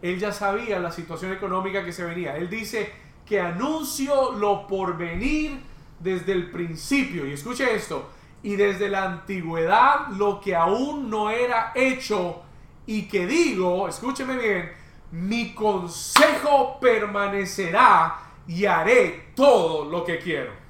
Él 0.02 0.20
ya 0.20 0.32
sabía 0.32 0.80
la 0.80 0.92
situación 0.92 1.32
económica 1.32 1.84
que 1.84 1.94
se 1.94 2.04
venía. 2.04 2.36
Él 2.38 2.50
dice 2.50 2.92
que 3.26 3.40
anuncio 3.40 4.34
lo 4.34 4.68
por 4.68 4.98
venir 4.98 5.60
desde 6.00 6.34
el 6.34 6.52
principio, 6.52 7.26
y 7.26 7.34
escuche 7.34 7.74
esto, 7.74 8.10
y 8.42 8.56
desde 8.56 8.90
la 8.90 9.06
antigüedad 9.06 10.08
lo 10.10 10.42
que 10.42 10.56
aún 10.56 11.10
no 11.10 11.30
era 11.30 11.72
hecho, 11.74 12.42
y 12.86 13.08
que 13.08 13.26
digo, 13.26 13.88
escúcheme 13.88 14.36
bien, 14.36 14.72
mi 15.12 15.54
consejo 15.54 16.78
permanecerá 16.82 18.20
y 18.48 18.66
haré 18.66 19.30
todo 19.36 19.86
lo 19.86 20.04
que 20.04 20.20
quiero. 20.20 20.63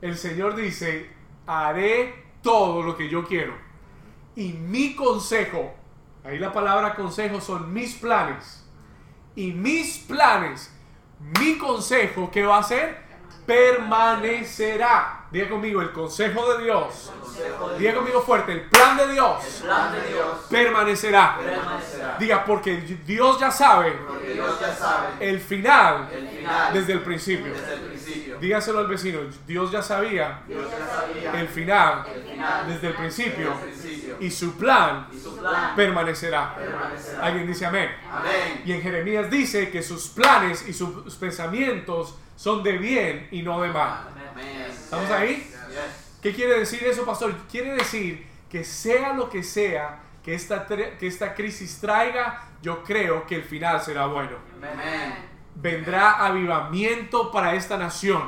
El 0.00 0.16
Señor 0.16 0.54
dice, 0.54 1.10
haré 1.46 2.24
todo 2.42 2.82
lo 2.82 2.96
que 2.96 3.08
yo 3.08 3.24
quiero. 3.24 3.54
Y 4.36 4.52
mi 4.52 4.94
consejo, 4.94 5.74
ahí 6.24 6.38
la 6.38 6.52
palabra 6.52 6.94
consejo 6.94 7.40
son 7.40 7.72
mis 7.72 7.94
planes 7.94 8.64
y 9.34 9.52
mis 9.52 9.98
planes, 9.98 10.72
mi 11.38 11.58
consejo, 11.58 12.30
¿qué 12.30 12.44
va 12.44 12.56
a 12.56 12.60
hacer? 12.60 12.98
Permanecerá. 13.46 15.26
Diga 15.30 15.48
conmigo, 15.48 15.80
el 15.80 15.92
consejo 15.92 16.54
de 16.54 16.64
Dios. 16.64 17.12
Diga 17.78 17.94
conmigo 17.94 18.20
fuerte, 18.22 18.52
el 18.52 18.62
plan 18.62 18.96
de 18.96 19.12
Dios, 19.12 19.62
permanecerá. 20.50 21.38
Diga, 22.18 22.44
porque 22.44 22.78
Dios 23.06 23.38
ya 23.38 23.50
sabe, 23.50 23.96
el, 25.20 25.38
final, 25.38 26.08
desde 26.72 26.94
el 26.94 27.00
principio. 27.02 27.52
Dígaselo 28.40 28.78
al 28.78 28.86
vecino, 28.86 29.20
Dios 29.46 29.70
ya 29.70 29.82
sabía, 29.82 30.42
el, 31.34 31.48
final, 31.48 32.04
desde 32.66 32.88
el 32.88 32.94
principio, 32.94 33.52
y 34.20 34.30
su 34.30 34.56
plan, 34.56 35.08
permanecerá. 35.74 36.56
Alguien 37.20 37.46
dice 37.46 37.66
amén. 37.66 37.90
Y 38.64 38.72
en 38.72 38.82
Jeremías 38.82 39.30
dice 39.30 39.70
que 39.70 39.82
sus 39.82 40.08
planes 40.08 40.68
y 40.68 40.72
sus 40.72 41.14
pensamientos 41.16 42.16
son 42.36 42.62
de 42.62 42.78
bien 42.78 43.28
y 43.30 43.42
no 43.42 43.60
de 43.60 43.68
mal. 43.68 44.08
¿Estamos 44.68 45.10
ahí? 45.10 45.50
¿Qué 46.22 46.34
quiere 46.34 46.58
decir 46.58 46.82
eso, 46.84 47.04
pastor? 47.04 47.34
Quiere 47.50 47.74
decir 47.74 48.26
que 48.50 48.64
sea 48.64 49.12
lo 49.12 49.28
que 49.28 49.42
sea 49.42 50.00
que 50.28 50.34
esta, 50.34 50.66
que 50.66 51.06
esta 51.06 51.34
crisis 51.34 51.80
traiga, 51.80 52.48
yo 52.60 52.82
creo 52.84 53.26
que 53.26 53.36
el 53.36 53.44
final 53.44 53.80
será 53.80 54.06
bueno. 54.06 54.36
Vendrá 55.60 56.24
avivamiento 56.24 57.32
para 57.32 57.54
esta 57.54 57.76
nación. 57.76 58.22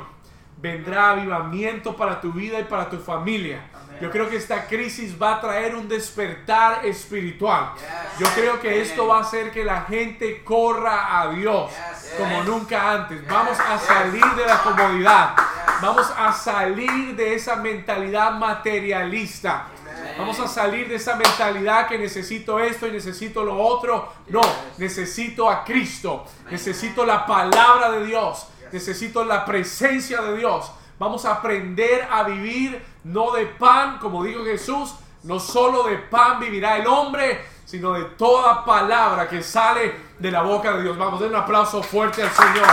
Vendrá 0.57 1.11
avivamiento 1.11 1.95
para 1.95 2.19
tu 2.19 2.33
vida 2.33 2.59
y 2.59 2.65
para 2.65 2.89
tu 2.89 2.97
familia. 2.97 3.61
Yo 4.01 4.11
creo 4.11 4.29
que 4.29 4.35
esta 4.35 4.67
crisis 4.67 5.15
va 5.19 5.35
a 5.35 5.41
traer 5.41 5.73
un 5.75 5.87
despertar 5.87 6.85
espiritual. 6.85 7.71
Yo 8.19 8.27
creo 8.35 8.59
que 8.59 8.81
esto 8.81 9.07
va 9.07 9.19
a 9.19 9.21
hacer 9.21 9.51
que 9.51 9.63
la 9.63 9.83
gente 9.83 10.43
corra 10.43 11.21
a 11.21 11.31
Dios 11.31 11.71
como 12.17 12.43
nunca 12.43 12.91
antes. 12.91 13.25
Vamos 13.25 13.57
a 13.59 13.79
salir 13.79 14.25
de 14.35 14.45
la 14.45 14.57
comodidad. 14.61 15.33
Vamos 15.81 16.13
a 16.17 16.33
salir 16.33 17.15
de 17.15 17.33
esa 17.35 17.55
mentalidad 17.55 18.33
materialista. 18.33 19.67
Vamos 20.17 20.39
a 20.39 20.47
salir 20.47 20.87
de 20.87 20.95
esa 20.95 21.15
mentalidad 21.15 21.87
que 21.87 21.97
necesito 21.97 22.59
esto 22.59 22.87
y 22.87 22.91
necesito 22.91 23.43
lo 23.43 23.57
otro. 23.57 24.13
No, 24.27 24.41
necesito 24.77 25.49
a 25.49 25.63
Cristo. 25.63 26.25
Necesito 26.49 27.05
la 27.05 27.25
palabra 27.25 27.91
de 27.91 28.05
Dios. 28.05 28.47
Necesito 28.71 29.23
la 29.25 29.45
presencia 29.45 30.21
de 30.21 30.37
Dios. 30.37 30.71
Vamos 30.99 31.25
a 31.25 31.31
aprender 31.31 32.07
a 32.11 32.23
vivir 32.23 32.83
no 33.05 33.31
de 33.31 33.47
pan, 33.47 33.97
como 33.97 34.23
dijo 34.23 34.45
Jesús, 34.45 34.93
no 35.23 35.39
solo 35.39 35.83
de 35.83 35.97
pan 35.97 36.39
vivirá 36.39 36.77
el 36.77 36.87
hombre, 36.87 37.43
sino 37.65 37.93
de 37.93 38.03
toda 38.03 38.63
palabra 38.63 39.27
que 39.27 39.41
sale 39.41 39.95
de 40.19 40.31
la 40.31 40.43
boca 40.43 40.73
de 40.73 40.83
Dios. 40.83 40.97
Vamos, 40.97 41.19
den 41.19 41.29
un 41.29 41.37
aplauso 41.37 41.81
fuerte 41.81 42.21
al 42.21 42.31
Señor. 42.31 42.67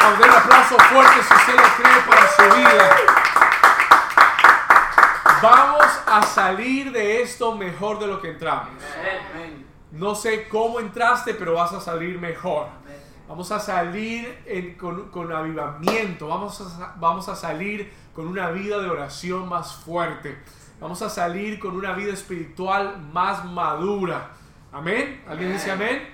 Vamos, 0.00 0.18
den 0.18 0.30
un 0.30 0.36
aplauso 0.36 0.76
fuerte 0.78 1.22
si 1.22 1.34
usted 1.34 1.54
lo 1.54 1.82
cree 1.82 2.00
para 2.06 2.28
su 2.28 2.56
vida. 2.56 3.19
Vamos 5.42 5.86
a 6.06 6.22
salir 6.22 6.92
de 6.92 7.22
esto 7.22 7.54
mejor 7.54 7.98
de 7.98 8.06
lo 8.06 8.20
que 8.20 8.30
entramos. 8.30 8.70
No 9.92 10.14
sé 10.14 10.48
cómo 10.48 10.80
entraste, 10.80 11.34
pero 11.34 11.54
vas 11.54 11.72
a 11.72 11.80
salir 11.80 12.18
mejor. 12.18 12.68
Vamos 13.28 13.50
a 13.52 13.60
salir 13.60 14.76
con, 14.78 15.32
avivamiento. 15.32 16.28
Vamos 16.28 16.60
a, 16.60 16.94
vamos 16.98 17.28
a 17.28 17.36
salir 17.36 17.92
con 18.14 18.26
una 18.26 18.50
vida 18.50 18.78
de 18.80 18.90
oración 18.90 19.48
más 19.48 19.74
fuerte. 19.76 20.36
Vamos 20.80 21.02
a 21.02 21.10
salir 21.10 21.58
con 21.58 21.76
una 21.76 21.92
vida 21.92 22.12
espiritual 22.12 23.00
más 23.12 23.44
madura. 23.44 24.30
Amén. 24.72 25.22
¿Alguien 25.28 25.52
dice 25.52 25.70
amén? 25.70 26.08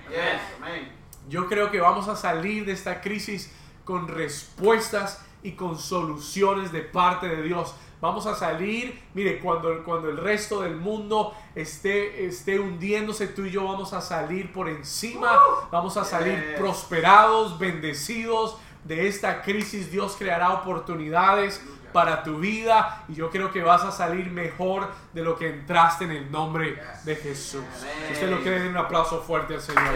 Yo 1.29 1.47
creo 1.47 1.71
que 1.71 1.79
vamos 1.79 2.07
a 2.07 2.15
salir 2.15 2.65
de 2.65 2.71
esta 2.71 3.01
crisis 3.01 3.53
con 3.83 4.07
respuestas 4.07 5.23
y 5.43 5.53
con 5.53 5.77
soluciones 5.77 6.71
de 6.71 6.81
parte 6.81 7.27
de 7.27 7.41
Dios. 7.43 7.73
Vamos 7.99 8.27
a 8.27 8.35
salir, 8.35 9.01
mire, 9.13 9.39
cuando, 9.39 9.83
cuando 9.83 10.09
el 10.09 10.17
resto 10.17 10.61
del 10.61 10.75
mundo 10.75 11.33
esté, 11.55 12.25
esté 12.25 12.59
hundiéndose, 12.59 13.27
tú 13.27 13.45
y 13.45 13.51
yo 13.51 13.65
vamos 13.65 13.91
a 13.93 14.01
salir 14.01 14.53
por 14.53 14.69
encima, 14.69 15.31
vamos 15.71 15.97
a 15.97 16.03
salir 16.03 16.55
prosperados, 16.57 17.57
bendecidos, 17.57 18.57
de 18.87 19.07
esta 19.07 19.41
crisis 19.41 19.91
Dios 19.91 20.15
creará 20.17 20.53
oportunidades 20.53 21.61
para 21.91 22.23
tu 22.23 22.37
vida 22.37 23.03
y 23.09 23.15
yo 23.15 23.29
creo 23.29 23.51
que 23.51 23.61
vas 23.61 23.83
a 23.83 23.91
salir 23.91 24.29
mejor 24.31 24.89
de 25.13 25.23
lo 25.23 25.35
que 25.35 25.49
entraste 25.49 26.05
en 26.05 26.11
el 26.11 26.31
nombre 26.31 26.81
de 27.03 27.15
Jesús. 27.15 27.63
Si 28.07 28.13
usted 28.13 28.29
lo 28.29 28.39
cree, 28.41 28.59
den 28.59 28.69
un 28.69 28.77
aplauso 28.77 29.21
fuerte 29.21 29.55
al 29.55 29.61
Señor. 29.61 29.95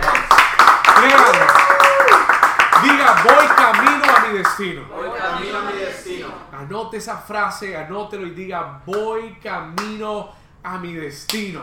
Créanlo. 0.96 1.82
Diga, 2.84 3.24
voy 3.24 3.46
camino 3.56 4.04
a 4.16 4.28
mi 4.28 4.38
destino. 4.40 4.82
Voy 4.90 5.10
camino 5.18 5.58
a 5.58 5.62
mi 5.72 5.78
destino. 6.04 6.28
Anote 6.52 6.98
esa 6.98 7.18
frase, 7.18 7.78
anótelo 7.78 8.26
y 8.26 8.32
diga, 8.32 8.82
voy 8.86 9.34
camino 9.42 10.30
a 10.64 10.78
mi 10.78 10.94
destino. 10.94 11.62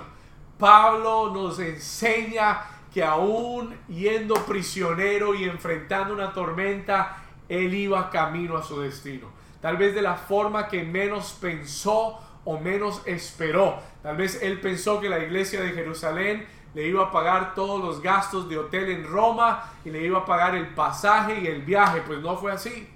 Pablo 0.58 1.30
nos 1.32 1.58
enseña 1.58 2.60
que 2.92 3.02
aún 3.04 3.76
yendo 3.88 4.34
prisionero 4.46 5.34
y 5.34 5.44
enfrentando 5.44 6.14
una 6.14 6.32
tormenta, 6.32 7.16
él 7.48 7.74
iba 7.74 8.10
camino 8.10 8.56
a 8.56 8.62
su 8.62 8.80
destino. 8.80 9.28
Tal 9.60 9.76
vez 9.76 9.94
de 9.94 10.02
la 10.02 10.14
forma 10.14 10.68
que 10.68 10.84
menos 10.84 11.36
pensó 11.40 12.20
o 12.44 12.58
menos 12.58 13.02
esperó. 13.04 13.78
Tal 14.02 14.16
vez 14.16 14.42
él 14.42 14.60
pensó 14.60 15.00
que 15.00 15.08
la 15.08 15.18
iglesia 15.18 15.60
de 15.60 15.72
Jerusalén 15.72 16.46
le 16.74 16.86
iba 16.86 17.04
a 17.04 17.12
pagar 17.12 17.54
todos 17.54 17.80
los 17.80 18.00
gastos 18.02 18.48
de 18.48 18.58
hotel 18.58 18.90
en 18.90 19.06
Roma 19.06 19.64
y 19.84 19.90
le 19.90 20.02
iba 20.02 20.20
a 20.20 20.24
pagar 20.24 20.54
el 20.54 20.68
pasaje 20.68 21.40
y 21.40 21.46
el 21.46 21.62
viaje. 21.62 22.02
Pues 22.06 22.20
no 22.20 22.36
fue 22.36 22.52
así. 22.52 22.88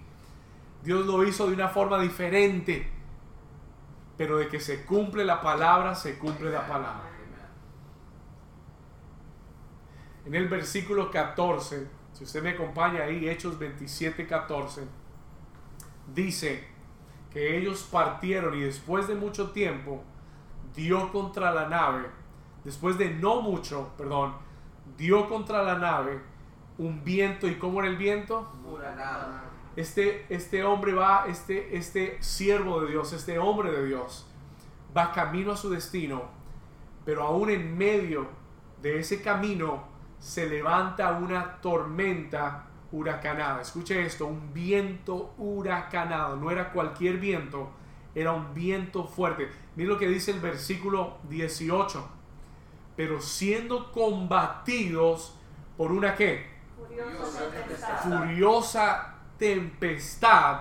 Dios 0.82 1.06
lo 1.06 1.24
hizo 1.24 1.46
de 1.46 1.54
una 1.54 1.68
forma 1.68 2.00
diferente. 2.00 2.90
Pero 4.16 4.38
de 4.38 4.48
que 4.48 4.60
se 4.60 4.84
cumple 4.84 5.24
la 5.24 5.40
palabra, 5.40 5.94
se 5.94 6.18
cumple 6.18 6.50
la 6.50 6.66
palabra. 6.66 7.12
En 10.24 10.34
el 10.36 10.48
versículo 10.48 11.10
14, 11.10 11.88
si 12.12 12.24
usted 12.24 12.42
me 12.42 12.50
acompaña 12.50 13.02
ahí, 13.02 13.28
Hechos 13.28 13.58
27, 13.58 14.26
14, 14.26 14.84
dice 16.14 16.68
que 17.32 17.58
ellos 17.58 17.88
partieron 17.90 18.54
y 18.54 18.60
después 18.60 19.08
de 19.08 19.16
mucho 19.16 19.50
tiempo 19.50 20.04
dio 20.76 21.10
contra 21.10 21.52
la 21.52 21.68
nave, 21.68 22.06
después 22.62 22.98
de 22.98 23.10
no 23.10 23.42
mucho, 23.42 23.92
perdón, 23.98 24.34
dio 24.96 25.28
contra 25.28 25.62
la 25.64 25.78
nave 25.78 26.20
un 26.78 27.02
viento. 27.02 27.48
¿Y 27.48 27.56
cómo 27.56 27.80
era 27.80 27.88
el 27.88 27.96
viento? 27.96 28.48
Este, 29.74 30.26
este 30.28 30.64
hombre 30.64 30.92
va, 30.92 31.24
este, 31.28 31.76
este 31.76 32.22
siervo 32.22 32.82
de 32.82 32.90
Dios, 32.90 33.12
este 33.12 33.38
hombre 33.38 33.70
de 33.70 33.86
Dios, 33.86 34.26
va 34.96 35.12
camino 35.12 35.52
a 35.52 35.56
su 35.56 35.70
destino, 35.70 36.24
pero 37.04 37.22
aún 37.22 37.50
en 37.50 37.76
medio 37.76 38.26
de 38.82 38.98
ese 38.98 39.22
camino 39.22 39.84
se 40.18 40.48
levanta 40.48 41.12
una 41.12 41.60
tormenta 41.60 42.66
huracanada. 42.92 43.62
Escuche 43.62 44.04
esto, 44.04 44.26
un 44.26 44.52
viento 44.52 45.34
huracanado. 45.38 46.36
No 46.36 46.50
era 46.50 46.72
cualquier 46.72 47.16
viento, 47.16 47.70
era 48.14 48.32
un 48.32 48.54
viento 48.54 49.04
fuerte. 49.04 49.50
Mira 49.74 49.90
lo 49.90 49.98
que 49.98 50.06
dice 50.06 50.30
el 50.30 50.40
versículo 50.40 51.18
18. 51.28 52.08
Pero 52.94 53.20
siendo 53.20 53.90
combatidos 53.90 55.34
por 55.76 55.90
una 55.90 56.14
qué? 56.14 56.46
Furiosa 56.76 57.50
tempestad. 57.50 58.02
Furiosa 58.02 59.11
tempestad. 59.42 60.60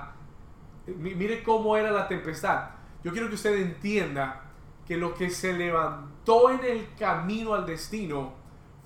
Mire 0.88 1.44
cómo 1.44 1.78
era 1.78 1.92
la 1.92 2.08
tempestad. 2.08 2.70
Yo 3.04 3.12
quiero 3.12 3.30
que 3.30 3.36
usted 3.36 3.56
entienda 3.62 4.42
que 4.88 4.98
lo 4.98 5.14
que 5.14 5.30
se 5.30 5.54
levantó 5.54 6.50
en 6.50 6.66
el 6.66 6.88
camino 6.98 7.54
al 7.54 7.68
destino 7.68 8.34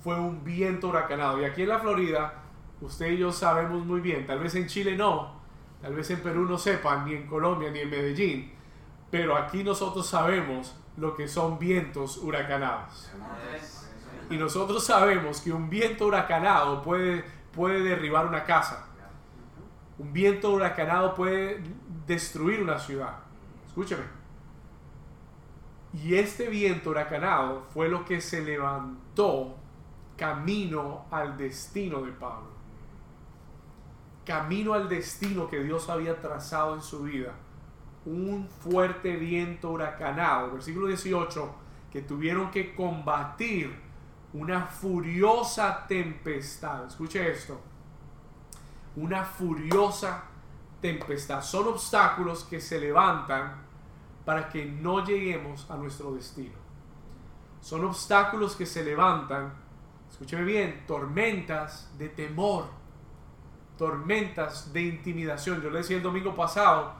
fue 0.04 0.20
un 0.20 0.44
viento 0.44 0.88
huracanado. 0.88 1.40
Y 1.40 1.46
aquí 1.46 1.62
en 1.62 1.70
la 1.70 1.78
Florida, 1.78 2.42
usted 2.82 3.12
y 3.12 3.16
yo 3.16 3.32
sabemos 3.32 3.86
muy 3.86 4.00
bien, 4.00 4.26
tal 4.26 4.38
vez 4.38 4.54
en 4.54 4.66
Chile 4.66 4.94
no, 4.96 5.40
tal 5.80 5.94
vez 5.94 6.10
en 6.10 6.20
Perú 6.20 6.44
no 6.44 6.58
sepan, 6.58 7.06
ni 7.06 7.14
en 7.14 7.26
Colombia, 7.26 7.70
ni 7.70 7.78
en 7.78 7.88
Medellín, 7.88 8.52
pero 9.10 9.34
aquí 9.34 9.64
nosotros 9.64 10.06
sabemos 10.06 10.76
lo 10.98 11.16
que 11.16 11.26
son 11.26 11.58
vientos 11.58 12.18
huracanados. 12.18 13.10
Y 14.28 14.36
nosotros 14.36 14.84
sabemos 14.84 15.40
que 15.40 15.52
un 15.52 15.70
viento 15.70 16.06
huracanado 16.06 16.82
puede, 16.82 17.24
puede 17.54 17.80
derribar 17.80 18.26
una 18.26 18.44
casa. 18.44 18.86
Un 19.98 20.12
viento 20.12 20.52
huracanado 20.52 21.14
puede 21.14 21.62
destruir 22.06 22.62
una 22.62 22.78
ciudad. 22.78 23.18
Escúcheme. 23.66 24.04
Y 25.92 26.14
este 26.14 26.48
viento 26.48 26.90
huracanado 26.90 27.64
fue 27.72 27.88
lo 27.88 28.04
que 28.04 28.20
se 28.20 28.42
levantó 28.42 29.56
camino 30.16 31.06
al 31.10 31.36
destino 31.36 32.02
de 32.02 32.12
Pablo. 32.12 32.50
Camino 34.24 34.74
al 34.74 34.88
destino 34.88 35.48
que 35.48 35.62
Dios 35.62 35.88
había 35.88 36.20
trazado 36.20 36.74
en 36.74 36.82
su 36.82 37.04
vida. 37.04 37.32
Un 38.04 38.48
fuerte 38.48 39.16
viento 39.16 39.70
huracanado, 39.70 40.52
versículo 40.52 40.88
18, 40.88 41.54
que 41.90 42.02
tuvieron 42.02 42.50
que 42.50 42.74
combatir 42.74 43.74
una 44.32 44.66
furiosa 44.66 45.86
tempestad. 45.86 46.86
Escuche 46.86 47.30
esto. 47.30 47.58
Una 48.96 49.24
furiosa 49.24 50.24
tempestad. 50.80 51.42
Son 51.42 51.68
obstáculos 51.68 52.44
que 52.44 52.60
se 52.60 52.80
levantan 52.80 53.64
para 54.24 54.48
que 54.48 54.64
no 54.64 55.04
lleguemos 55.04 55.70
a 55.70 55.76
nuestro 55.76 56.12
destino. 56.12 56.54
Son 57.60 57.84
obstáculos 57.84 58.56
que 58.56 58.66
se 58.66 58.84
levantan 58.84 59.66
escúcheme 60.10 60.44
bien, 60.44 60.84
tormentas 60.86 61.92
de 61.98 62.08
temor, 62.08 62.64
tormentas 63.76 64.72
de 64.72 64.82
intimidación. 64.82 65.60
Yo 65.60 65.70
le 65.70 65.78
decía 65.78 65.98
el 65.98 66.02
domingo 66.02 66.34
pasado 66.34 66.94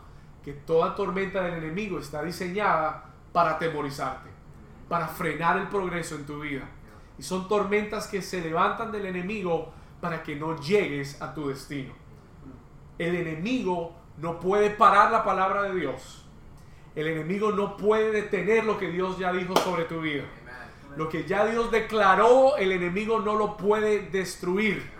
que 0.44 0.52
toda 0.52 0.94
tormenta 0.94 1.42
del 1.42 1.54
enemigo 1.54 1.98
está 1.98 2.22
diseñada 2.22 3.14
para 3.32 3.52
atemorizarte, 3.52 4.30
para 4.88 5.08
frenar 5.08 5.56
el 5.58 5.68
progreso 5.68 6.16
en 6.16 6.26
tu 6.26 6.40
vida. 6.40 6.68
Y 7.18 7.22
son 7.22 7.48
tormentas 7.48 8.06
que 8.06 8.20
se 8.20 8.40
levantan 8.42 8.92
del 8.92 9.06
enemigo 9.06 9.72
para 10.00 10.22
que 10.22 10.36
no 10.36 10.60
llegues 10.60 11.20
a 11.20 11.34
tu 11.34 11.48
destino. 11.48 11.94
El 12.98 13.14
enemigo 13.14 13.94
no 14.18 14.40
puede 14.40 14.70
parar 14.70 15.10
la 15.10 15.24
palabra 15.24 15.62
de 15.62 15.74
Dios. 15.74 16.24
El 16.94 17.08
enemigo 17.08 17.52
no 17.52 17.76
puede 17.76 18.10
detener 18.10 18.64
lo 18.64 18.78
que 18.78 18.90
Dios 18.90 19.18
ya 19.18 19.32
dijo 19.32 19.54
sobre 19.56 19.84
tu 19.84 20.00
vida. 20.00 20.24
Lo 20.96 21.10
que 21.10 21.24
ya 21.24 21.44
Dios 21.46 21.70
declaró, 21.70 22.56
el 22.56 22.72
enemigo 22.72 23.20
no 23.20 23.34
lo 23.34 23.56
puede 23.56 24.00
destruir. 24.08 24.90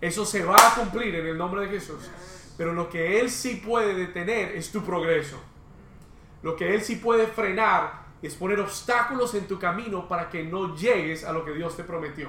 Eso 0.00 0.26
se 0.26 0.44
va 0.44 0.56
a 0.56 0.74
cumplir 0.74 1.14
en 1.14 1.26
el 1.26 1.38
nombre 1.38 1.62
de 1.62 1.68
Jesús. 1.68 2.10
Pero 2.58 2.74
lo 2.74 2.90
que 2.90 3.20
Él 3.20 3.30
sí 3.30 3.62
puede 3.64 3.94
detener 3.94 4.54
es 4.54 4.70
tu 4.70 4.82
progreso. 4.82 5.40
Lo 6.42 6.54
que 6.54 6.74
Él 6.74 6.82
sí 6.82 6.96
puede 6.96 7.26
frenar 7.28 8.02
es 8.20 8.34
poner 8.34 8.60
obstáculos 8.60 9.34
en 9.34 9.48
tu 9.48 9.58
camino 9.58 10.06
para 10.06 10.28
que 10.28 10.42
no 10.42 10.76
llegues 10.76 11.24
a 11.24 11.32
lo 11.32 11.44
que 11.44 11.52
Dios 11.52 11.76
te 11.76 11.84
prometió. 11.84 12.28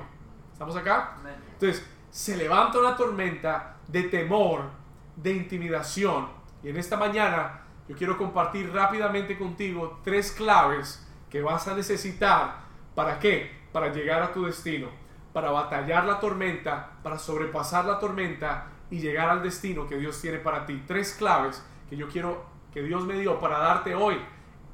¿Estamos 0.53 0.75
acá? 0.75 1.17
Entonces, 1.53 1.85
se 2.13 2.37
levanta 2.37 2.77
una 2.77 2.95
tormenta 2.95 3.77
de 3.87 4.03
temor, 4.03 4.69
de 5.15 5.33
intimidación. 5.33 6.27
Y 6.61 6.69
en 6.69 6.77
esta 6.77 6.95
mañana 6.95 7.61
yo 7.89 7.95
quiero 7.95 8.19
compartir 8.19 8.71
rápidamente 8.71 9.35
contigo 9.37 9.99
tres 10.03 10.31
claves 10.31 11.05
que 11.31 11.41
vas 11.41 11.67
a 11.67 11.75
necesitar 11.75 12.63
¿Para 12.95 13.19
qué? 13.19 13.49
Para 13.71 13.91
llegar 13.91 14.21
a 14.21 14.31
tu 14.31 14.45
destino, 14.45 14.87
para 15.33 15.49
batallar 15.49 16.05
la 16.05 16.19
tormenta, 16.19 16.91
para 17.01 17.17
sobrepasar 17.17 17.85
la 17.85 17.97
tormenta 17.97 18.67
y 18.91 18.99
llegar 18.99 19.29
al 19.29 19.41
destino 19.41 19.87
que 19.87 19.97
Dios 19.97 20.21
tiene 20.21 20.37
para 20.37 20.65
ti. 20.65 20.83
Tres 20.85 21.13
claves 21.13 21.65
que 21.89 21.97
yo 21.97 22.07
quiero 22.07 22.45
que 22.71 22.83
Dios 22.83 23.05
me 23.05 23.17
dio 23.19 23.39
para 23.39 23.57
darte 23.57 23.95
hoy, 23.95 24.17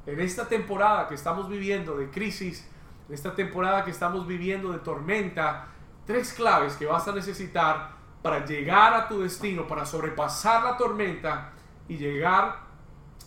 en 0.06 0.20
esta 0.20 0.48
temporada 0.48 1.08
que 1.08 1.14
estamos 1.14 1.48
viviendo 1.48 1.96
de 1.96 2.10
crisis, 2.10 2.68
en 3.08 3.14
esta 3.14 3.34
temporada 3.34 3.84
que 3.84 3.90
estamos 3.90 4.26
viviendo 4.26 4.72
de 4.72 4.78
tormenta, 4.80 5.68
tres 6.10 6.32
claves 6.32 6.74
que 6.74 6.86
vas 6.86 7.06
a 7.06 7.12
necesitar 7.12 7.92
para 8.20 8.44
llegar 8.44 8.94
a 8.94 9.06
tu 9.06 9.20
destino, 9.22 9.64
para 9.68 9.86
sobrepasar 9.86 10.64
la 10.64 10.76
tormenta 10.76 11.52
y 11.86 11.96
llegar 11.96 12.56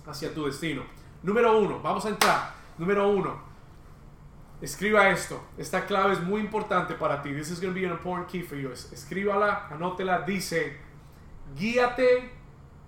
hacia 0.06 0.34
tu 0.34 0.46
destino. 0.46 0.84
Número 1.22 1.58
uno, 1.58 1.80
vamos 1.80 2.06
a 2.06 2.10
entrar. 2.10 2.54
Número 2.78 3.08
uno, 3.08 3.54
Escriba 4.62 5.10
esto. 5.10 5.42
Esta 5.58 5.86
clave 5.86 6.14
es 6.14 6.22
muy 6.22 6.40
importante 6.40 6.94
para 6.94 7.22
ti. 7.22 7.34
This 7.34 7.52
is 7.52 7.60
going 7.60 7.74
to 7.74 7.80
be 7.80 7.86
an 7.86 7.92
important 7.92 8.30
key 8.30 8.42
for 8.44 8.58
you. 8.58 8.72
Escríbala, 8.72 9.68
anótela. 9.70 10.22
Dice, 10.22 10.78
guíate 11.58 12.32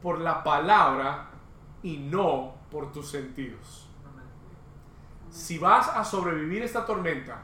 por 0.01 0.19
la 0.19 0.41
palabra 0.41 1.31
y 1.84 1.97
no 1.97 2.55
por 2.71 2.91
tus 2.93 3.12
sentidos. 3.12 3.89
Si 5.29 5.58
vas 5.58 5.89
a 5.89 6.03
sobrevivir 6.05 6.63
esta 6.63 6.86
tormenta 6.86 7.43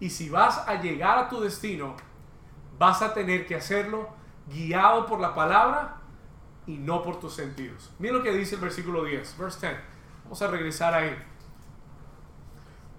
y 0.00 0.10
si 0.10 0.28
vas 0.28 0.66
a 0.66 0.80
llegar 0.80 1.18
a 1.18 1.28
tu 1.28 1.40
destino, 1.40 1.96
vas 2.78 3.02
a 3.02 3.14
tener 3.14 3.46
que 3.46 3.54
hacerlo 3.54 4.08
guiado 4.48 5.06
por 5.06 5.20
la 5.20 5.34
palabra 5.34 5.96
y 6.66 6.76
no 6.76 7.02
por 7.02 7.20
tus 7.20 7.34
sentidos. 7.34 7.92
Mira 7.98 8.14
lo 8.14 8.22
que 8.22 8.32
dice 8.32 8.56
el 8.56 8.60
versículo 8.60 9.04
10, 9.04 9.38
verse 9.38 9.68
10. 9.68 9.80
Vamos 10.24 10.42
a 10.42 10.46
regresar 10.48 10.94
ahí. 10.94 11.16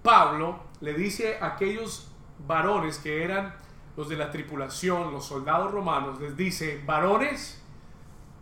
Pablo 0.02 0.60
le 0.80 0.94
dice 0.94 1.38
a 1.40 1.46
aquellos 1.46 2.12
varones 2.46 2.98
que 2.98 3.24
eran 3.24 3.54
los 3.96 4.08
de 4.08 4.16
la 4.16 4.30
tripulación, 4.30 5.12
los 5.12 5.24
soldados 5.24 5.72
romanos, 5.72 6.20
les 6.20 6.36
dice, 6.36 6.82
varones, 6.84 7.62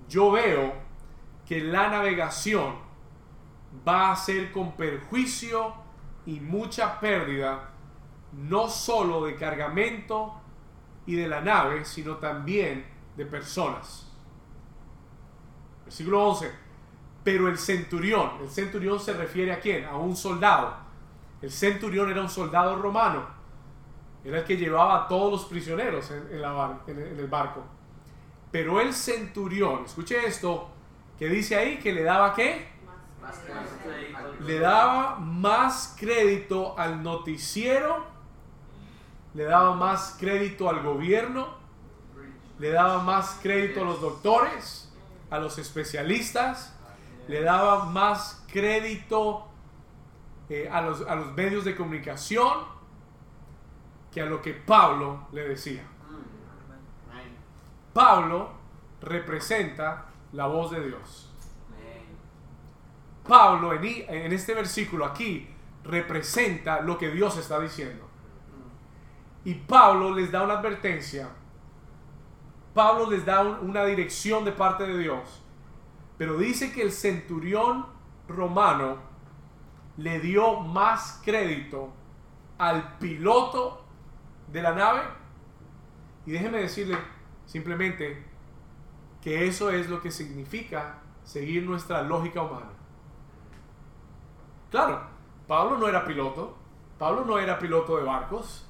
yo 0.09 0.33
veo 0.33 0.75
que 1.47 1.61
la 1.61 1.89
navegación 1.89 2.77
va 3.87 4.13
a 4.13 4.17
ser 4.17 4.53
con 4.53 4.73
perjuicio 4.73 5.75
y 6.27 6.41
mucha 6.41 6.99
pérdida, 7.01 7.71
no 8.37 8.69
solo 8.69 9.25
de 9.25 9.37
cargamento 9.37 10.35
y 11.07 11.15
de 11.17 11.29
la 11.29 11.41
nave, 11.41 11.85
sino 11.85 12.17
también 12.17 12.87
de 13.17 13.27
personas. 13.27 14.11
Versículo 15.85 16.29
11. 16.29 16.51
Pero 17.23 17.49
el 17.49 17.59
centurión, 17.59 18.33
el 18.41 18.51
centurión 18.51 19.01
se 19.01 19.13
refiere 19.15 19.53
a 19.53 19.61
quién? 19.61 19.85
A 19.85 19.97
un 19.97 20.17
soldado. 20.17 20.75
El 21.41 21.51
centurión 21.51 22.11
era 22.11 22.21
un 22.21 22.29
soldado 22.29 22.77
romano. 22.77 23.27
Era 24.25 24.39
el 24.39 24.45
que 24.45 24.57
llevaba 24.57 25.05
a 25.05 25.09
todos 25.09 25.31
los 25.31 25.45
prisioneros 25.45 26.11
en, 26.11 26.41
la 26.41 26.81
en 26.87 26.99
el 26.99 27.27
barco. 27.29 27.63
Pero 28.51 28.81
el 28.81 28.95
centurión, 28.95 29.85
escuche 29.85 30.27
esto, 30.27 30.69
que 31.19 31.29
dice 31.29 31.57
ahí 31.57 31.79
que 31.79 31.93
le 31.93 32.03
daba 32.03 32.35
qué? 32.35 32.69
Le 34.41 34.59
daba 34.59 35.17
más 35.17 35.97
crédito 35.99 36.79
al 36.79 37.03
noticiero, 37.03 38.14
le 39.35 39.45
daba 39.45 39.75
más 39.75 40.17
crédito 40.19 40.69
al 40.69 40.83
gobierno, 40.83 41.49
le 42.59 42.71
daba 42.71 43.03
más 43.03 43.39
crédito 43.43 43.83
a 43.83 43.85
los 43.85 44.01
doctores, 44.01 44.93
a 45.31 45.39
los 45.39 45.59
especialistas, 45.59 46.77
le 47.29 47.43
daba 47.43 47.87
más 47.87 48.45
crédito 48.51 49.49
eh, 50.49 50.69
a, 50.71 50.81
los, 50.83 51.07
a 51.07 51.15
los 51.17 51.33
medios 51.33 51.65
de 51.65 51.75
comunicación 51.75 52.65
que 54.13 54.21
a 54.21 54.27
lo 54.27 54.41
que 54.41 54.55
Pablo 54.55 55.27
le 55.33 55.49
decía. 55.49 55.83
Pablo 57.93 58.51
representa 59.01 60.07
la 60.33 60.47
voz 60.47 60.71
de 60.71 60.87
Dios. 60.87 61.31
Pablo 63.27 63.73
en, 63.73 64.33
este 64.33 64.55
versículo 64.55 65.05
aquí 65.05 65.49
representa 65.83 66.81
lo 66.81 66.99
que 66.99 67.11
Dios 67.11 67.39
está 67.39 67.59
diciendo. 67.59 68.04
Y 69.45 69.55
Pablo 69.55 70.15
les 70.15 70.33
da 70.33 70.43
una 70.43 70.59
advertencia. 70.59 71.29
Pablo 72.73 73.11
les 73.11 73.25
da 73.25 73.43
una 73.43 73.85
dirección 73.85 74.45
de 74.45 74.53
parte 74.53 74.87
de 74.87 74.99
Dios. 74.99 75.43
Pero 76.17 76.39
dice 76.39 76.73
que 76.73 76.83
el 76.83 76.93
centurión 76.93 77.87
romano 78.29 78.99
le 79.97 80.21
dio 80.21 80.61
más 80.61 81.21
crédito 81.25 81.93
al 82.59 82.99
piloto 82.99 83.85
de 84.53 84.63
la 84.63 84.73
nave. 84.73 85.03
Y 86.27 86.33
déjeme 86.33 86.59
decirle 86.59 86.97
simplemente 87.47 88.25
que 89.21 89.47
eso 89.47 89.71
es 89.71 89.89
lo 89.89 90.01
que 90.01 90.11
significa 90.11 90.99
seguir 91.23 91.65
nuestra 91.65 92.03
lógica 92.03 92.43
humana. 92.43 92.71
Claro, 94.71 95.03
Pablo 95.47 95.79
no 95.79 95.89
era 95.89 96.05
piloto, 96.05 96.57
Pablo 96.99 97.25
no 97.25 97.39
era 97.39 97.59
piloto 97.59 97.97
de 97.97 98.05
barcos. 98.05 98.67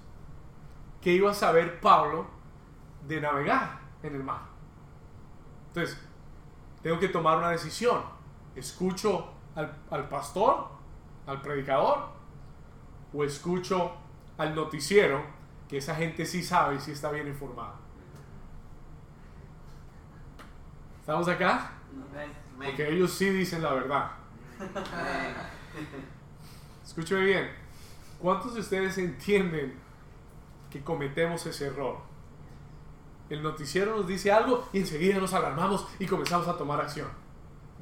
¿Qué 1.05 1.13
iba 1.13 1.31
a 1.31 1.35
saber 1.35 1.81
Pablo 1.81 2.27
de 3.07 3.21
navegar 3.21 3.79
en 4.03 4.15
el 4.15 4.25
mar? 4.25 4.41
Entonces, 5.67 6.01
tengo 6.83 6.99
que 6.99 7.09
tomar 7.09 7.37
una 7.37 7.51
decisión. 7.51 8.03
¿Escucho 8.57 9.29
al, 9.55 9.71
al 9.91 10.09
pastor, 10.09 10.67
al 11.27 11.43
predicador, 11.43 12.09
o 13.13 13.23
escucho 13.23 13.93
al 14.39 14.55
noticiero, 14.55 15.23
que 15.69 15.77
esa 15.77 15.95
gente 15.95 16.25
sí 16.25 16.43
sabe 16.43 16.77
y 16.77 16.81
sí 16.81 16.93
está 16.93 17.11
bien 17.11 17.29
informada? 17.29 17.75
¿Estamos 21.01 21.29
acá? 21.29 21.73
Porque 22.57 22.89
ellos 22.89 23.13
sí 23.13 23.29
dicen 23.29 23.63
la 23.63 23.75
verdad. 23.75 24.11
Escúcheme 26.83 27.25
bien. 27.25 27.51
¿Cuántos 28.19 28.55
de 28.55 28.61
ustedes 28.61 28.97
entienden 28.97 29.84
que 30.75 30.83
cometemos 30.83 31.47
ese 31.47 31.69
error? 31.69 31.99
El 33.31 33.45
noticiero 33.45 33.97
nos 33.97 34.09
dice 34.09 34.33
algo 34.33 34.69
y 34.73 34.81
enseguida 34.81 35.21
nos 35.21 35.33
alarmamos 35.33 35.87
y 36.01 36.07
comenzamos 36.07 36.49
a 36.49 36.59
tomar 36.59 36.81
acción. 36.81 37.07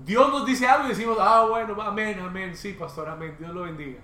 Dios 0.04 0.30
nos 0.30 0.44
dice 0.44 0.68
algo 0.68 0.84
y 0.84 0.90
decimos, 0.90 1.16
ah, 1.18 1.46
bueno, 1.48 1.80
amén, 1.80 2.20
amén, 2.20 2.54
sí, 2.54 2.74
pastor, 2.74 3.08
amén, 3.08 3.34
Dios 3.38 3.54
lo 3.54 3.62
bendiga. 3.62 3.98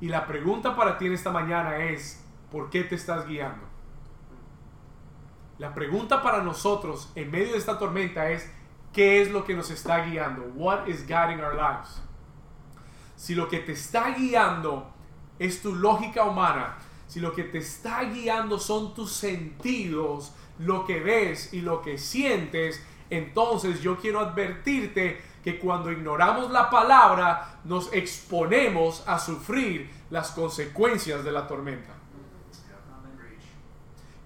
Y 0.00 0.08
la 0.08 0.26
pregunta 0.26 0.74
para 0.74 0.96
ti 0.96 1.08
en 1.08 1.12
esta 1.12 1.30
mañana 1.30 1.76
es, 1.76 2.24
¿por 2.50 2.70
qué 2.70 2.82
te 2.82 2.94
estás 2.94 3.26
guiando? 3.26 3.66
La 5.58 5.74
pregunta 5.74 6.22
para 6.22 6.42
nosotros 6.42 7.12
en 7.16 7.30
medio 7.30 7.52
de 7.52 7.58
esta 7.58 7.78
tormenta 7.78 8.30
es, 8.30 8.50
¿qué 8.94 9.20
es 9.20 9.30
lo 9.30 9.44
que 9.44 9.54
nos 9.54 9.70
está 9.70 10.06
guiando? 10.06 10.44
What 10.54 10.86
is 10.86 11.06
guiding 11.06 11.44
our 11.44 11.54
lives? 11.54 12.02
Si 13.20 13.34
lo 13.34 13.50
que 13.50 13.58
te 13.58 13.72
está 13.72 14.12
guiando 14.12 14.94
es 15.38 15.60
tu 15.60 15.74
lógica 15.74 16.24
humana, 16.24 16.78
si 17.06 17.20
lo 17.20 17.34
que 17.34 17.44
te 17.44 17.58
está 17.58 18.02
guiando 18.04 18.58
son 18.58 18.94
tus 18.94 19.12
sentidos, 19.12 20.32
lo 20.58 20.86
que 20.86 21.00
ves 21.00 21.52
y 21.52 21.60
lo 21.60 21.82
que 21.82 21.98
sientes, 21.98 22.82
entonces 23.10 23.82
yo 23.82 23.98
quiero 23.98 24.20
advertirte 24.20 25.20
que 25.44 25.58
cuando 25.58 25.92
ignoramos 25.92 26.50
la 26.50 26.70
palabra 26.70 27.60
nos 27.64 27.92
exponemos 27.92 29.06
a 29.06 29.18
sufrir 29.18 29.90
las 30.08 30.30
consecuencias 30.30 31.22
de 31.22 31.32
la 31.32 31.46
tormenta. 31.46 31.92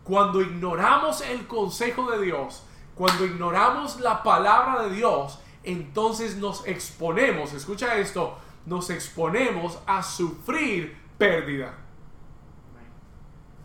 Cuando 0.05 0.41
ignoramos 0.41 1.21
el 1.23 1.49
consejo 1.49 2.13
de 2.13 2.23
Dios, 2.23 2.63
cuando 2.95 3.25
ignoramos 3.25 3.99
la 3.99 4.23
palabra 4.23 4.85
de 4.85 4.95
Dios, 4.95 5.41
entonces 5.65 6.37
nos 6.37 6.65
exponemos, 6.69 7.53
escucha 7.55 7.97
esto, 7.97 8.39
nos 8.67 8.91
exponemos 8.91 9.79
a 9.87 10.03
sufrir 10.03 10.97
pérdida. 11.19 11.75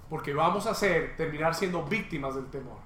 Porque 0.10 0.34
vamos 0.34 0.66
a 0.66 0.74
ser, 0.74 1.16
terminar 1.16 1.54
siendo 1.54 1.84
víctimas 1.84 2.36
del 2.36 2.48
temor. 2.48 2.80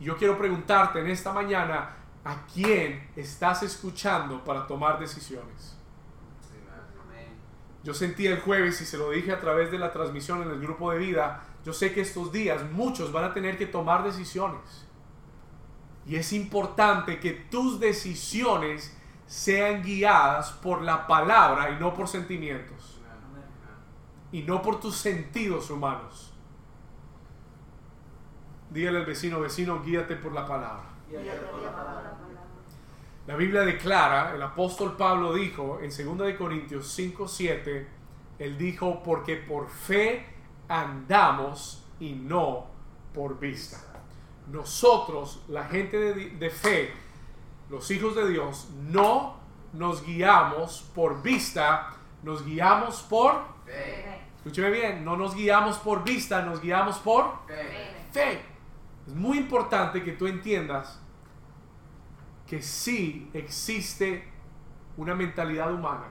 Y 0.00 0.04
yo 0.04 0.16
quiero 0.16 0.38
preguntarte 0.38 1.00
en 1.00 1.08
esta 1.08 1.32
mañana, 1.32 1.96
¿a 2.24 2.46
quién 2.52 3.10
estás 3.16 3.62
escuchando 3.62 4.42
para 4.44 4.66
tomar 4.66 4.98
decisiones? 4.98 5.76
Yo 7.84 7.94
sentí 7.94 8.26
el 8.26 8.40
jueves 8.40 8.80
y 8.80 8.84
se 8.84 8.98
lo 8.98 9.10
dije 9.10 9.32
a 9.32 9.40
través 9.40 9.70
de 9.70 9.78
la 9.78 9.92
transmisión 9.92 10.42
en 10.42 10.50
el 10.50 10.60
grupo 10.60 10.90
de 10.90 10.98
vida, 10.98 11.44
yo 11.64 11.72
sé 11.72 11.92
que 11.92 12.00
estos 12.00 12.32
días 12.32 12.70
muchos 12.72 13.12
van 13.12 13.24
a 13.24 13.32
tener 13.32 13.56
que 13.56 13.66
tomar 13.66 14.04
decisiones. 14.04 14.86
Y 16.06 16.16
es 16.16 16.32
importante 16.32 17.20
que 17.20 17.32
tus 17.32 17.78
decisiones 17.78 18.97
sean 19.28 19.82
guiadas 19.82 20.50
por 20.52 20.82
la 20.82 21.06
palabra 21.06 21.70
y 21.70 21.78
no 21.78 21.94
por 21.94 22.08
sentimientos. 22.08 23.00
Y 24.32 24.42
no 24.42 24.60
por 24.60 24.80
tus 24.80 24.96
sentidos 24.96 25.70
humanos. 25.70 26.34
Dígale 28.70 28.98
al 28.98 29.06
vecino, 29.06 29.40
vecino, 29.40 29.82
guíate 29.82 30.16
por 30.16 30.32
la 30.32 30.46
palabra. 30.46 30.84
La 33.26 33.36
Biblia 33.36 33.60
declara, 33.60 34.34
el 34.34 34.42
apóstol 34.42 34.96
Pablo 34.96 35.34
dijo 35.34 35.78
en 35.80 35.90
2 36.18 36.34
Corintios 36.36 36.88
5, 36.88 37.28
7, 37.28 37.88
él 38.38 38.56
dijo, 38.56 39.02
porque 39.02 39.36
por 39.36 39.68
fe 39.68 40.26
andamos 40.68 41.86
y 42.00 42.12
no 42.14 42.66
por 43.12 43.38
vista. 43.38 43.78
Nosotros, 44.50 45.44
la 45.48 45.64
gente 45.64 46.14
de, 46.14 46.50
fe, 46.50 46.92
los 47.70 47.90
hijos 47.90 48.14
de 48.14 48.28
Dios, 48.28 48.68
no 48.88 49.36
nos 49.72 50.04
guiamos 50.04 50.90
por 50.94 51.22
vista, 51.22 51.94
nos 52.22 52.44
guiamos 52.44 53.02
por 53.02 53.42
fe. 53.64 54.22
Escúcheme 54.36 54.70
bien, 54.70 55.04
no 55.04 55.16
nos 55.16 55.34
guiamos 55.34 55.78
por 55.78 56.04
vista, 56.04 56.42
nos 56.42 56.60
guiamos 56.60 56.98
por 56.98 57.46
fe. 58.12 58.42
Es 59.06 59.14
muy 59.14 59.38
importante 59.38 60.02
que 60.02 60.12
tú 60.12 60.26
entiendas 60.26 61.00
que 62.46 62.62
sí 62.62 63.30
existe 63.34 64.26
una 64.96 65.14
mentalidad 65.14 65.72
humana. 65.72 66.06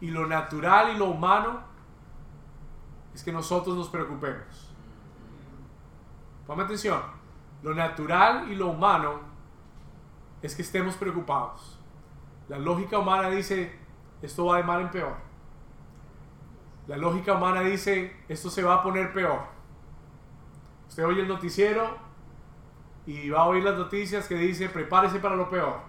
Y 0.00 0.08
lo 0.08 0.26
natural 0.26 0.94
y 0.94 0.98
lo 0.98 1.06
humano 1.06 1.60
es 3.14 3.22
que 3.22 3.32
nosotros 3.32 3.76
nos 3.76 3.88
preocupemos. 3.88 4.74
Ponme 6.46 6.64
atención. 6.64 7.00
Lo 7.62 7.74
natural 7.74 8.50
y 8.50 8.56
lo 8.56 8.68
humano 8.68 9.31
es 10.42 10.54
que 10.54 10.62
estemos 10.62 10.96
preocupados. 10.96 11.78
La 12.48 12.58
lógica 12.58 12.98
humana 12.98 13.30
dice, 13.30 13.72
esto 14.20 14.46
va 14.46 14.58
de 14.58 14.64
mal 14.64 14.82
en 14.82 14.90
peor. 14.90 15.14
La 16.88 16.96
lógica 16.96 17.34
humana 17.34 17.60
dice, 17.60 18.16
esto 18.28 18.50
se 18.50 18.62
va 18.62 18.74
a 18.74 18.82
poner 18.82 19.12
peor. 19.12 19.40
Usted 20.88 21.06
oye 21.06 21.22
el 21.22 21.28
noticiero 21.28 21.96
y 23.06 23.30
va 23.30 23.42
a 23.42 23.44
oír 23.44 23.62
las 23.64 23.78
noticias 23.78 24.28
que 24.28 24.34
dice 24.34 24.68
prepárese 24.68 25.18
para 25.20 25.36
lo 25.36 25.48
peor. 25.48 25.80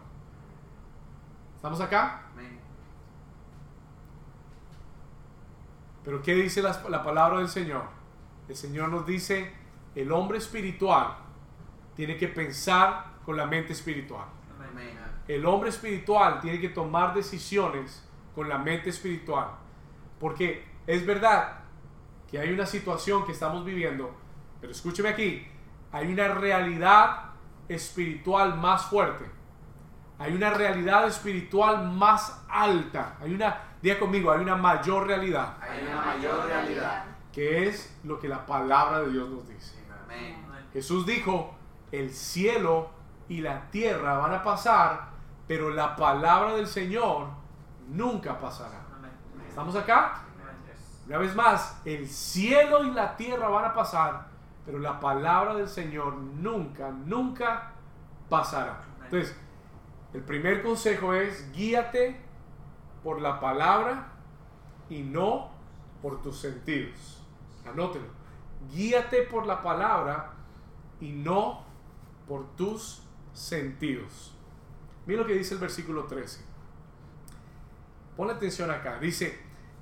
¿Estamos 1.56 1.82
acá? 1.82 2.20
Pero 6.04 6.22
¿qué 6.22 6.36
dice 6.36 6.62
la, 6.62 6.82
la 6.89 7.02
palabra 7.02 7.39
del 7.39 7.48
Señor? 7.48 7.84
El 8.48 8.56
Señor 8.56 8.89
nos 8.89 9.06
dice, 9.06 9.54
el 9.96 10.12
hombre 10.12 10.38
espiritual 10.38 11.16
tiene 11.96 12.18
que 12.18 12.28
pensar 12.28 13.13
con 13.26 13.38
la 13.38 13.46
mente 13.46 13.74
espiritual. 13.74 14.26
El 15.27 15.45
hombre 15.45 15.69
espiritual 15.69 16.41
tiene 16.41 16.59
que 16.59 16.69
tomar 16.69 17.13
decisiones 17.13 18.07
con 18.36 18.49
la 18.49 18.57
mente 18.57 18.89
espiritual. 18.89 19.47
Porque 20.19 20.65
es 20.86 21.05
verdad 21.05 21.59
que 22.29 22.39
hay 22.39 22.51
una 22.51 22.65
situación 22.65 23.25
que 23.25 23.31
estamos 23.31 23.63
viviendo, 23.63 24.15
pero 24.59 24.71
escúcheme 24.71 25.09
aquí, 25.09 25.47
hay 25.91 26.12
una 26.12 26.29
realidad 26.29 27.31
espiritual 27.69 28.57
más 28.57 28.86
fuerte. 28.86 29.25
Hay 30.19 30.33
una 30.33 30.51
realidad 30.51 31.07
espiritual 31.07 31.91
más 31.91 32.43
alta. 32.49 33.17
Hay 33.19 33.33
una, 33.33 33.57
diga 33.81 33.99
conmigo, 33.99 34.31
hay 34.31 34.41
una 34.41 34.55
mayor 34.55 35.07
realidad, 35.07 35.57
Hay 35.62 35.86
una 35.86 36.01
mayor 36.01 36.45
realidad. 36.45 37.05
que 37.31 37.67
es 37.67 37.97
lo 38.03 38.19
que 38.19 38.27
la 38.27 38.45
palabra 38.45 39.01
de 39.01 39.12
Dios 39.12 39.29
nos 39.29 39.47
dice. 39.47 39.75
Amén. 40.03 40.36
Jesús 40.71 41.05
dijo, 41.05 41.55
el 41.91 42.12
cielo 42.12 42.89
y 43.29 43.41
la 43.41 43.69
tierra 43.69 44.17
van 44.17 44.33
a 44.33 44.43
pasar, 44.43 45.12
pero 45.47 45.69
la 45.69 45.95
palabra 45.95 46.56
del 46.56 46.67
Señor 46.67 47.27
nunca 47.89 48.39
pasará. 48.39 48.82
¿Estamos 49.47 49.75
acá? 49.75 50.23
Una 51.06 51.17
vez 51.17 51.36
más, 51.36 51.82
el 51.86 52.08
cielo 52.08 52.84
y 52.86 52.91
la 52.91 53.15
tierra 53.17 53.49
van 53.49 53.65
a 53.65 53.73
pasar, 53.73 54.27
pero 54.65 54.79
la 54.79 54.99
palabra 54.99 55.56
del 55.56 55.67
Señor 55.67 56.15
nunca, 56.15 56.89
nunca 56.91 57.73
pasará. 58.29 58.84
Entonces, 59.03 59.36
el 60.13 60.21
primer 60.21 60.63
consejo 60.63 61.13
es 61.13 61.51
guíate 61.51 62.21
por 63.03 63.21
la 63.21 63.39
palabra 63.39 64.08
y 64.89 65.01
no 65.01 65.51
por 66.01 66.21
tus 66.21 66.39
sentidos. 66.39 67.21
Anótelo. 67.65 68.08
Guíate 68.71 69.23
por 69.23 69.45
la 69.45 69.62
palabra 69.62 70.32
y 71.01 71.12
no 71.12 71.63
por 72.27 72.56
tus 72.56 73.03
sentidos. 73.34 74.33
Mira 75.06 75.22
lo 75.22 75.28
que 75.28 75.34
dice 75.34 75.56
el 75.56 75.60
versículo 75.60 76.06
13. 76.06 76.42
Ponle 78.16 78.34
atención 78.34 78.72
acá. 78.72 79.00
Dice, 79.00 79.39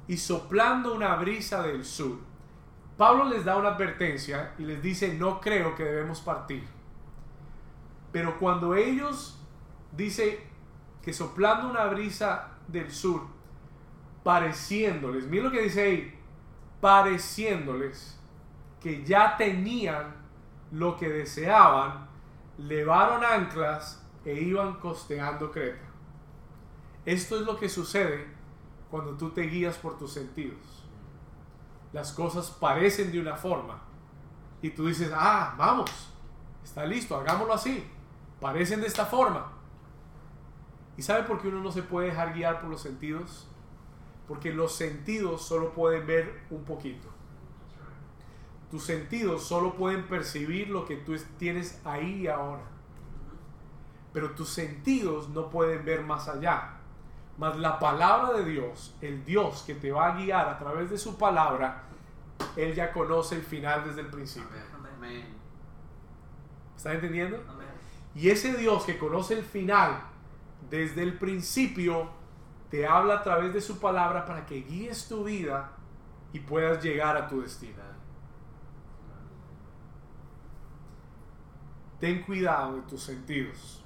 y 0.08 0.18
soplando 0.18 0.94
una 0.94 1.16
brisa 1.16 1.62
del 1.64 1.86
sur. 1.86 2.18
Pablo 2.98 3.26
les 3.26 3.46
da 3.46 3.58
una 3.58 3.70
advertencia 3.70 4.54
y 4.58 4.64
les 4.64 4.82
dice, 4.82 5.14
no 5.14 5.40
creo 5.40 5.76
que 5.76 5.84
debemos 5.84 6.22
partir. 6.22 6.68
Pero 8.12 8.38
cuando 8.40 8.76
ellos, 8.76 9.40
dice 9.92 10.44
que 11.02 11.14
soplando 11.14 11.70
una 11.70 11.86
brisa 11.86 12.52
del 12.68 12.92
sur, 12.92 13.22
pareciéndoles, 14.24 15.26
mira 15.28 15.46
lo 15.46 15.52
que 15.52 15.62
dice 15.62 15.82
ahí, 15.82 16.20
pareciéndoles 16.80 18.20
que 18.80 19.04
ya 19.04 19.38
tenían 19.38 20.16
lo 20.72 20.98
que 20.98 21.10
deseaban, 21.10 22.08
levaron 22.58 23.24
anclas 23.24 24.01
e 24.26 24.34
iban 24.34 24.80
costeando 24.80 25.52
Creta. 25.52 25.86
Esto 27.06 27.40
es 27.40 27.46
lo 27.46 27.58
que 27.58 27.70
sucede 27.70 28.28
cuando 28.90 29.18
tú 29.18 29.32
te 29.32 29.42
guías 29.44 29.78
por 29.78 29.98
tus 29.98 30.14
sentidos. 30.14 30.60
Las 31.94 32.12
cosas 32.12 32.52
parecen 32.52 33.12
de 33.12 33.20
una 33.20 33.36
forma 33.36 33.82
y 34.62 34.70
tú 34.70 34.88
dices, 34.88 35.12
ah, 35.14 35.56
vamos, 35.58 35.90
está 36.64 36.86
listo, 36.86 37.16
hagámoslo 37.16 37.54
así. 37.54 37.84
Parecen 38.40 38.82
de 38.82 38.88
esta 38.88 39.06
forma. 39.06 39.52
¿Y 40.98 41.02
sabe 41.02 41.24
por 41.24 41.42
qué 41.42 41.48
uno 41.48 41.62
no 41.62 41.72
se 41.72 41.84
puede 41.84 42.08
dejar 42.08 42.34
guiar 42.34 42.62
por 42.62 42.70
los 42.70 42.82
sentidos? 42.82 43.48
Porque 44.28 44.54
los 44.54 44.76
sentidos 44.76 45.42
solo 45.42 45.74
pueden 45.74 46.06
ver 46.06 46.44
un 46.50 46.64
poquito. 46.64 47.08
Tus 48.70 48.84
sentidos 48.84 49.44
solo 49.44 49.76
pueden 49.76 50.08
percibir 50.08 50.70
lo 50.70 50.86
que 50.86 50.96
tú 50.98 51.16
tienes 51.38 51.82
ahí 51.86 52.22
y 52.22 52.28
ahora. 52.28 52.64
Pero 54.14 54.32
tus 54.32 54.50
sentidos 54.50 55.30
no 55.30 55.50
pueden 55.50 55.86
ver 55.86 56.02
más 56.02 56.28
allá. 56.28 56.78
Mas 57.38 57.58
la 57.58 57.80
palabra 57.80 58.38
de 58.38 58.46
Dios, 58.46 58.96
el 59.02 59.24
Dios 59.24 59.64
que 59.66 59.76
te 59.76 59.92
va 59.92 60.14
a 60.14 60.18
guiar 60.18 60.48
a 60.50 60.60
través 60.60 60.90
de 60.90 60.98
su 60.98 61.18
palabra, 61.18 61.84
Él 62.56 62.76
ya 62.76 62.92
conoce 62.92 63.36
el 63.36 63.44
final 63.44 63.84
desde 63.86 64.02
el 64.02 64.08
principio. 64.08 64.50
Amén. 64.98 65.26
¿Están 66.76 66.96
entendiendo? 66.96 67.38
Y 68.14 68.30
ese 68.30 68.56
Dios 68.58 68.84
que 68.84 68.98
conoce 68.98 69.36
el 69.36 69.44
final 69.44 70.02
desde 70.70 71.04
el 71.04 71.18
principio, 71.18 72.10
te 72.70 72.88
habla 72.88 73.16
a 73.16 73.24
través 73.24 73.54
de 73.54 73.62
su 73.62 73.80
palabra 73.80 74.26
para 74.26 74.46
que 74.46 74.62
guíes 74.62 75.08
tu 75.08 75.24
vida 75.24 75.72
y 76.34 76.40
puedas 76.40 76.84
llegar 76.84 77.18
a 77.18 77.28
tu 77.28 77.42
destino. 77.42 77.82
Ten 82.00 82.24
cuidado 82.24 82.78
de 82.78 82.82
tus 82.84 83.04
sentidos, 83.04 83.81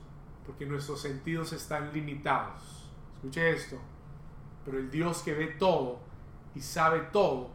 porque 0.46 0.66
nuestros 0.66 1.02
sentidos 1.02 1.54
están 1.54 1.92
limitados. 1.94 2.90
Escuche 3.16 3.50
esto, 3.50 3.78
pero 4.64 4.78
el 4.78 4.90
Dios 4.90 5.22
que 5.22 5.34
ve 5.34 5.48
todo 5.48 6.00
y 6.54 6.62
sabe 6.62 7.00
todo, 7.12 7.50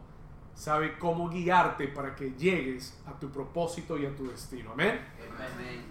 sabe 0.53 0.97
cómo 0.97 1.29
guiarte 1.29 1.87
para 1.87 2.15
que 2.15 2.31
llegues 2.31 2.99
a 3.05 3.17
tu 3.19 3.29
propósito 3.29 3.97
y 3.97 4.05
a 4.05 4.15
tu 4.15 4.29
destino. 4.29 4.71
Amén. 4.73 4.99
Amén. 5.35 5.85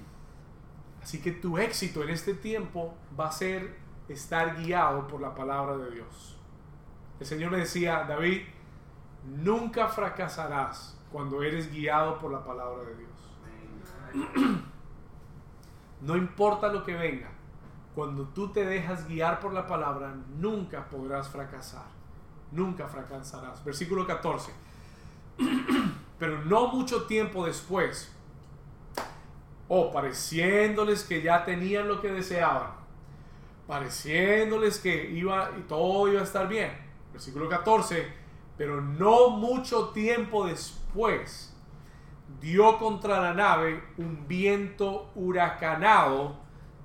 Así 1.02 1.20
que 1.20 1.32
tu 1.32 1.58
éxito 1.58 2.02
en 2.02 2.10
este 2.10 2.34
tiempo 2.34 2.94
va 3.18 3.28
a 3.28 3.32
ser 3.32 3.78
estar 4.08 4.56
guiado 4.56 5.06
por 5.06 5.20
la 5.20 5.34
palabra 5.34 5.76
de 5.76 5.90
Dios. 5.92 6.38
El 7.18 7.26
Señor 7.26 7.50
me 7.50 7.58
decía, 7.58 8.04
David, 8.08 8.42
nunca 9.24 9.88
fracasarás 9.88 10.98
cuando 11.12 11.42
eres 11.42 11.72
guiado 11.72 12.18
por 12.18 12.30
la 12.32 12.44
palabra 12.44 12.84
de 12.84 12.96
Dios. 12.96 14.69
No 16.00 16.16
importa 16.16 16.72
lo 16.72 16.82
que 16.84 16.94
venga, 16.94 17.30
cuando 17.94 18.24
tú 18.28 18.48
te 18.52 18.64
dejas 18.64 19.06
guiar 19.06 19.40
por 19.40 19.52
la 19.52 19.66
palabra, 19.66 20.14
nunca 20.38 20.88
podrás 20.88 21.28
fracasar. 21.28 21.86
Nunca 22.52 22.88
fracasarás. 22.88 23.64
Versículo 23.64 24.06
14. 24.06 24.52
Pero 26.18 26.44
no 26.44 26.68
mucho 26.68 27.04
tiempo 27.04 27.46
después, 27.46 28.12
o 29.68 29.90
pareciéndoles 29.92 31.04
que 31.04 31.22
ya 31.22 31.44
tenían 31.44 31.88
lo 31.88 32.00
que 32.00 32.10
deseaban, 32.10 32.72
pareciéndoles 33.66 34.78
que 34.80 35.10
iba 35.10 35.50
y 35.58 35.62
todo 35.62 36.08
iba 36.08 36.20
a 36.20 36.24
estar 36.24 36.48
bien. 36.48 36.72
Versículo 37.12 37.48
14, 37.48 38.12
pero 38.56 38.80
no 38.80 39.30
mucho 39.30 39.88
tiempo 39.88 40.46
después 40.46 41.49
dio 42.38 42.78
contra 42.78 43.20
la 43.20 43.34
nave 43.34 43.82
un 43.96 44.26
viento 44.28 45.10
huracanado 45.14 46.36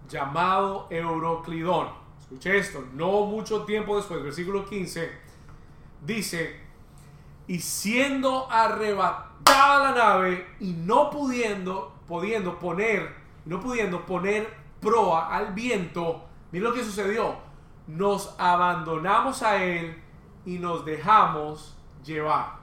llamado 0.10 0.88
Euroclidón. 0.89 1.89
Escuche 2.19 2.58
esto, 2.58 2.84
no 2.93 3.25
mucho 3.25 3.63
tiempo 3.65 3.97
después, 3.97 4.23
versículo 4.23 4.65
15, 4.65 5.12
dice, 6.01 6.60
y 7.47 7.60
siendo 7.60 8.51
arrebatada 8.51 9.91
la 9.91 9.91
nave 9.91 10.47
y 10.60 10.73
no 10.73 11.12
pudiendo, 11.12 11.93
pudiendo 12.08 12.58
poner, 12.58 13.13
no 13.45 13.60
pudiendo 13.60 14.05
poner 14.05 14.51
proa 14.79 15.36
al 15.36 15.53
viento, 15.53 16.25
mira 16.51 16.69
lo 16.69 16.73
que 16.73 16.84
sucedió, 16.84 17.36
nos 17.88 18.34
abandonamos 18.39 19.43
a 19.43 19.63
él 19.63 20.01
y 20.45 20.58
nos 20.58 20.84
dejamos 20.84 21.77
llevar. 22.03 22.58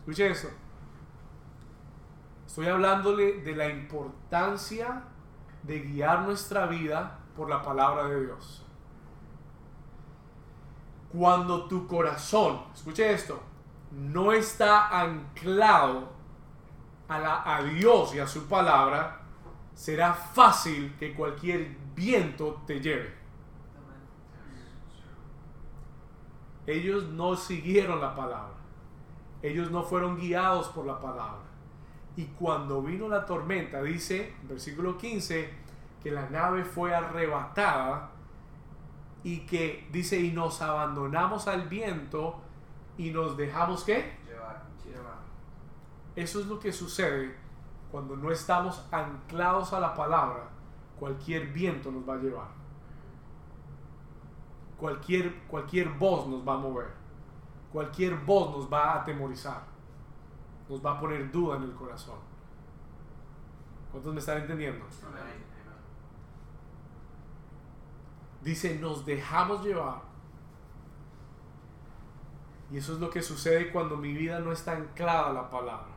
Escuche 0.00 0.30
esto. 0.30 0.48
Estoy 2.46 2.68
hablándole 2.68 3.40
de 3.42 3.56
la 3.56 3.68
importancia 3.68 5.02
de 5.62 5.80
guiar 5.80 6.22
nuestra 6.22 6.66
vida 6.66 7.18
por 7.36 7.50
la 7.50 7.60
palabra 7.60 8.04
de 8.08 8.24
Dios. 8.24 8.64
Cuando 11.12 11.66
tu 11.66 11.86
corazón, 11.86 12.62
escuche 12.74 13.12
esto, 13.12 13.42
no 13.90 14.32
está 14.32 15.00
anclado 15.00 16.08
a, 17.08 17.18
la, 17.18 17.62
Dios 17.64 18.14
y 18.14 18.20
a 18.20 18.26
su 18.26 18.46
palabra, 18.46 19.20
será 19.74 20.14
fácil 20.14 20.96
que 20.98 21.14
cualquier 21.14 21.76
viento 21.94 22.62
te 22.66 22.80
lleve. 22.80 23.14
Ellos 26.66 27.04
no 27.04 27.36
siguieron 27.36 28.00
la 28.00 28.14
palabra. 28.14 28.54
Ellos 29.42 29.70
no 29.70 29.82
fueron 29.84 30.16
guiados 30.16 30.68
por 30.68 30.84
la 30.84 31.00
palabra. 31.00 31.44
Y 32.16 32.24
cuando 32.26 32.82
vino 32.82 33.08
la 33.08 33.26
tormenta, 33.26 33.82
dice, 33.82 34.34
versículo 34.44 34.96
15, 34.96 35.50
que 36.02 36.10
la 36.10 36.28
nave 36.30 36.64
fue 36.64 36.94
arrebatada 36.94 38.10
y 39.22 39.40
que 39.40 39.86
dice, 39.92 40.18
y 40.20 40.32
nos 40.32 40.62
abandonamos 40.62 41.46
al 41.46 41.68
viento 41.68 42.40
y 42.96 43.10
nos 43.10 43.36
dejamos 43.36 43.84
qué? 43.84 44.16
Llevar. 44.26 44.62
Llevar. 44.84 45.18
Eso 46.14 46.40
es 46.40 46.46
lo 46.46 46.58
que 46.58 46.72
sucede 46.72 47.34
cuando 47.90 48.16
no 48.16 48.30
estamos 48.30 48.86
anclados 48.90 49.72
a 49.72 49.80
la 49.80 49.94
palabra. 49.94 50.48
Cualquier 50.98 51.48
viento 51.48 51.90
nos 51.90 52.08
va 52.08 52.14
a 52.14 52.18
llevar. 52.18 52.48
Cualquier, 54.78 55.42
cualquier 55.48 55.88
voz 55.90 56.26
nos 56.26 56.46
va 56.46 56.54
a 56.54 56.58
mover. 56.58 56.90
cualquier 57.72 58.14
voz 58.14 58.56
nos 58.56 58.72
va 58.72 58.92
a 58.92 59.00
atemorizar, 59.02 59.62
nos 60.68 60.84
va 60.84 60.92
a 60.92 61.00
poner 61.00 61.30
duda 61.30 61.56
en 61.56 61.64
el 61.64 61.74
corazón. 61.74 62.18
¿Cuántos 63.90 64.12
me 64.12 64.20
están 64.20 64.38
entendiendo? 64.42 64.84
Dice, 68.42 68.78
nos 68.78 69.04
dejamos 69.06 69.64
llevar. 69.64 70.02
Y 72.70 72.78
eso 72.78 72.94
es 72.94 73.00
lo 73.00 73.10
que 73.10 73.22
sucede 73.22 73.70
cuando 73.70 73.96
mi 73.96 74.12
vida 74.12 74.40
no 74.40 74.52
está 74.52 74.72
anclada 74.72 75.30
a 75.30 75.32
la 75.32 75.50
palabra. 75.50 75.96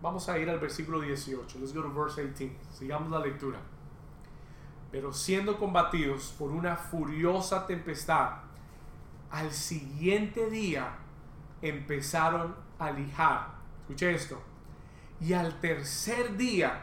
Vamos 0.00 0.28
a 0.28 0.38
ir 0.38 0.48
al 0.48 0.58
versículo 0.58 1.00
18. 1.00 1.58
Let's 1.58 1.74
go 1.74 1.82
to 1.82 1.92
verse 1.92 2.22
18. 2.22 2.54
Sigamos 2.72 3.10
la 3.10 3.18
lectura. 3.20 3.58
Pero 4.90 5.12
siendo 5.12 5.58
combatidos 5.58 6.34
por 6.38 6.50
una 6.50 6.76
furiosa 6.76 7.66
tempestad, 7.66 8.38
al 9.30 9.50
siguiente 9.52 10.48
día 10.48 10.96
empezaron 11.60 12.54
a 12.78 12.90
lijar. 12.90 13.57
Escuche 13.88 14.14
esto. 14.14 14.38
Y 15.18 15.32
al 15.32 15.60
tercer 15.60 16.36
día, 16.36 16.82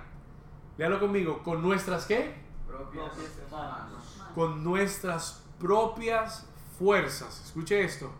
léalo 0.76 1.00
conmigo, 1.00 1.44
con 1.44 1.62
nuestras 1.62 2.08
qué? 2.08 2.34
Propias 2.65 3.12
manos. 3.52 4.22
con 4.34 4.63
nuestras 4.63 5.46
propias 5.60 6.50
fuerzas, 6.80 7.44
escuche 7.46 7.84
esto, 7.84 8.12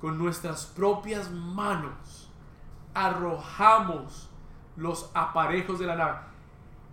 con 0.00 0.18
nuestras 0.18 0.66
propias 0.66 1.30
manos 1.30 2.28
arrojamos 2.92 4.28
los 4.74 5.08
aparejos 5.14 5.78
de 5.78 5.86
la 5.86 5.94
nave. 5.94 6.18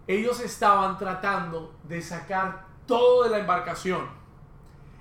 Ellos 0.06 0.40
estaban 0.42 0.96
tratando 1.00 1.74
de 1.86 2.04
sacar 2.04 2.68
todo 2.86 3.24
de 3.24 3.32
la 3.32 3.40
embarcación. 3.40 4.08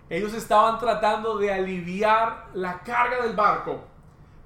Ellos 0.09 0.33
estaban 0.33 0.79
tratando 0.79 1.37
de 1.37 1.53
aliviar 1.53 2.49
la 2.55 2.81
carga 2.81 3.23
del 3.23 3.37
barco 3.37 3.85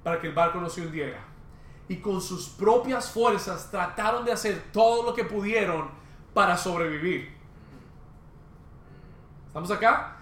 para 0.02 0.20
que 0.20 0.26
el 0.26 0.34
barco 0.34 0.60
no 0.60 0.68
se 0.68 0.84
hundiera. 0.84 1.31
Y 1.88 1.96
con 1.96 2.20
sus 2.20 2.48
propias 2.48 3.10
fuerzas 3.10 3.70
trataron 3.70 4.24
de 4.24 4.32
hacer 4.32 4.70
todo 4.72 5.02
lo 5.02 5.14
que 5.14 5.24
pudieron 5.24 5.88
para 6.32 6.56
sobrevivir. 6.56 7.34
¿Estamos 9.46 9.70
acá? 9.70 10.16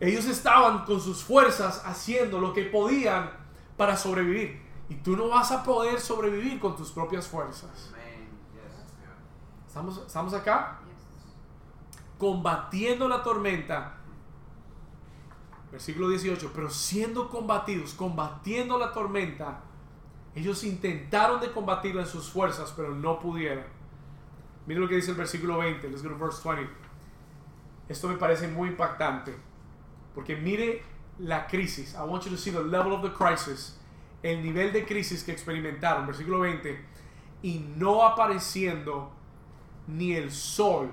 Ellos 0.00 0.24
estaban 0.26 0.84
con 0.84 1.00
sus 1.00 1.22
fuerzas 1.22 1.82
haciendo 1.86 2.40
lo 2.40 2.52
que 2.52 2.64
podían 2.64 3.30
para 3.76 3.96
sobrevivir. 3.96 4.60
Y 4.88 4.96
tú 4.96 5.16
no 5.16 5.28
vas 5.28 5.52
a 5.52 5.62
poder 5.62 6.00
sobrevivir 6.00 6.58
con 6.58 6.76
tus 6.76 6.90
propias 6.90 7.28
fuerzas. 7.28 7.92
¿Estamos, 9.68 10.02
estamos 10.04 10.34
acá? 10.34 10.80
Combatiendo 12.18 13.08
la 13.08 13.22
tormenta. 13.22 13.94
Versículo 15.70 16.08
18. 16.08 16.50
Pero 16.52 16.68
siendo 16.68 17.30
combatidos, 17.30 17.94
combatiendo 17.94 18.78
la 18.78 18.92
tormenta, 18.92 19.60
ellos 20.34 20.64
intentaron 20.64 21.40
de 21.40 21.52
combatirla 21.52 22.02
en 22.02 22.08
sus 22.08 22.30
fuerzas, 22.30 22.72
pero 22.74 22.94
no 22.94 23.18
pudieron. 23.18 23.64
Mira 24.66 24.80
lo 24.80 24.88
que 24.88 24.96
dice 24.96 25.10
el 25.10 25.16
versículo 25.16 25.58
20. 25.58 25.88
Let's 25.88 26.02
go 26.02 26.10
to 26.10 26.18
verse 26.18 26.40
20. 26.42 26.70
Esto 27.88 28.08
me 28.08 28.16
parece 28.16 28.48
muy 28.48 28.70
impactante. 28.70 29.36
Porque 30.14 30.36
mire 30.36 30.82
la 31.18 31.46
crisis. 31.46 31.94
I 31.94 32.02
want 32.02 32.24
you 32.24 32.30
to 32.30 32.36
see 32.36 32.50
the 32.50 32.62
level 32.62 32.92
of 32.92 33.02
the 33.02 33.12
crisis. 33.12 33.78
El 34.22 34.42
nivel 34.42 34.72
de 34.72 34.86
crisis 34.86 35.22
que 35.22 35.32
experimentaron. 35.32 36.06
Versículo 36.06 36.40
20. 36.40 36.80
Y 37.42 37.58
no 37.76 38.04
apareciendo 38.04 39.12
ni 39.86 40.14
el 40.14 40.30
sol 40.30 40.90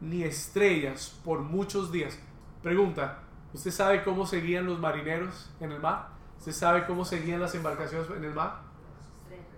ni 0.00 0.22
estrellas 0.22 1.20
por 1.24 1.40
muchos 1.40 1.92
días. 1.92 2.18
Pregunta, 2.62 3.22
¿usted 3.52 3.70
sabe 3.70 4.02
cómo 4.02 4.24
seguían 4.24 4.66
los 4.66 4.78
marineros 4.78 5.50
en 5.60 5.72
el 5.72 5.80
mar? 5.80 6.08
¿Usted 6.42 6.54
sabe 6.54 6.86
cómo 6.86 7.04
seguían 7.04 7.40
las 7.40 7.54
embarcaciones 7.54 8.10
en 8.10 8.24
el 8.24 8.34
mar? 8.34 8.62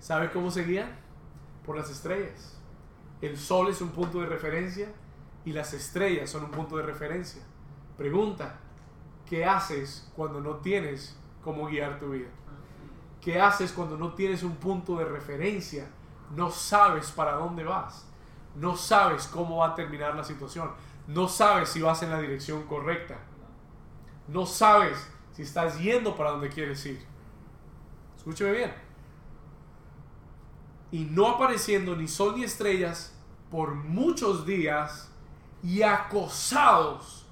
¿Sabe 0.00 0.30
cómo 0.30 0.50
seguían? 0.50 0.94
Por 1.64 1.78
las 1.78 1.88
estrellas. 1.88 2.60
El 3.22 3.38
sol 3.38 3.70
es 3.70 3.80
un 3.80 3.88
punto 3.88 4.20
de 4.20 4.26
referencia 4.26 4.92
y 5.46 5.54
las 5.54 5.72
estrellas 5.72 6.28
son 6.28 6.44
un 6.44 6.50
punto 6.50 6.76
de 6.76 6.82
referencia. 6.82 7.42
Pregunta, 7.96 8.56
¿qué 9.24 9.46
haces 9.46 10.12
cuando 10.14 10.42
no 10.42 10.56
tienes 10.56 11.18
cómo 11.42 11.68
guiar 11.68 11.98
tu 11.98 12.10
vida? 12.10 12.28
¿Qué 13.22 13.40
haces 13.40 13.72
cuando 13.72 13.96
no 13.96 14.12
tienes 14.12 14.42
un 14.42 14.56
punto 14.56 14.98
de 14.98 15.06
referencia? 15.06 15.86
No 16.36 16.50
sabes 16.50 17.10
para 17.12 17.32
dónde 17.32 17.64
vas. 17.64 18.06
No 18.56 18.76
sabes 18.76 19.26
cómo 19.26 19.56
va 19.56 19.68
a 19.68 19.74
terminar 19.74 20.14
la 20.14 20.22
situación. 20.22 20.70
No 21.06 21.28
sabes 21.28 21.70
si 21.70 21.80
vas 21.80 22.02
en 22.02 22.10
la 22.10 22.20
dirección 22.20 22.64
correcta. 22.64 23.16
No 24.28 24.44
sabes 24.44 25.13
si 25.34 25.42
estás 25.42 25.78
yendo 25.78 26.16
para 26.16 26.30
donde 26.30 26.48
quieres 26.48 26.84
ir. 26.86 27.04
Escúcheme 28.16 28.52
bien. 28.52 28.74
Y 30.90 31.04
no 31.04 31.28
apareciendo 31.28 31.96
ni 31.96 32.08
sol 32.08 32.34
ni 32.36 32.44
estrellas 32.44 33.14
por 33.50 33.74
muchos 33.74 34.46
días 34.46 35.10
y 35.62 35.82
acosados 35.82 37.26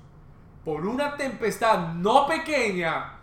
por 0.65 0.87
una 0.87 1.17
tempestad 1.17 1.95
no 1.95 2.27
pequeña, 2.27 3.19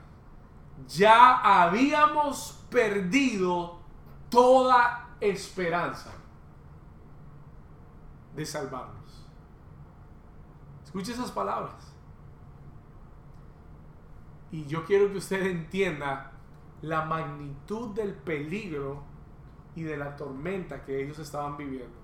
ya 0.88 1.64
habíamos 1.64 2.64
perdido 2.70 3.80
toda 4.30 5.16
esperanza 5.20 6.12
de 8.36 8.46
salvarnos. 8.46 9.26
Escuche 10.86 11.12
esas 11.12 11.32
palabras. 11.32 11.89
Y 14.52 14.66
yo 14.66 14.86
quiero 14.86 15.12
que 15.12 15.18
usted 15.18 15.46
entienda 15.46 16.32
la 16.82 17.06
magnitud 17.06 17.94
del 17.94 18.14
peligro 18.14 19.04
y 19.76 19.84
de 19.84 19.98
la 19.98 20.16
tormenta 20.16 20.84
que 20.84 21.04
ellos 21.04 21.20
estaban 21.20 21.58
viviendo. 21.58 21.98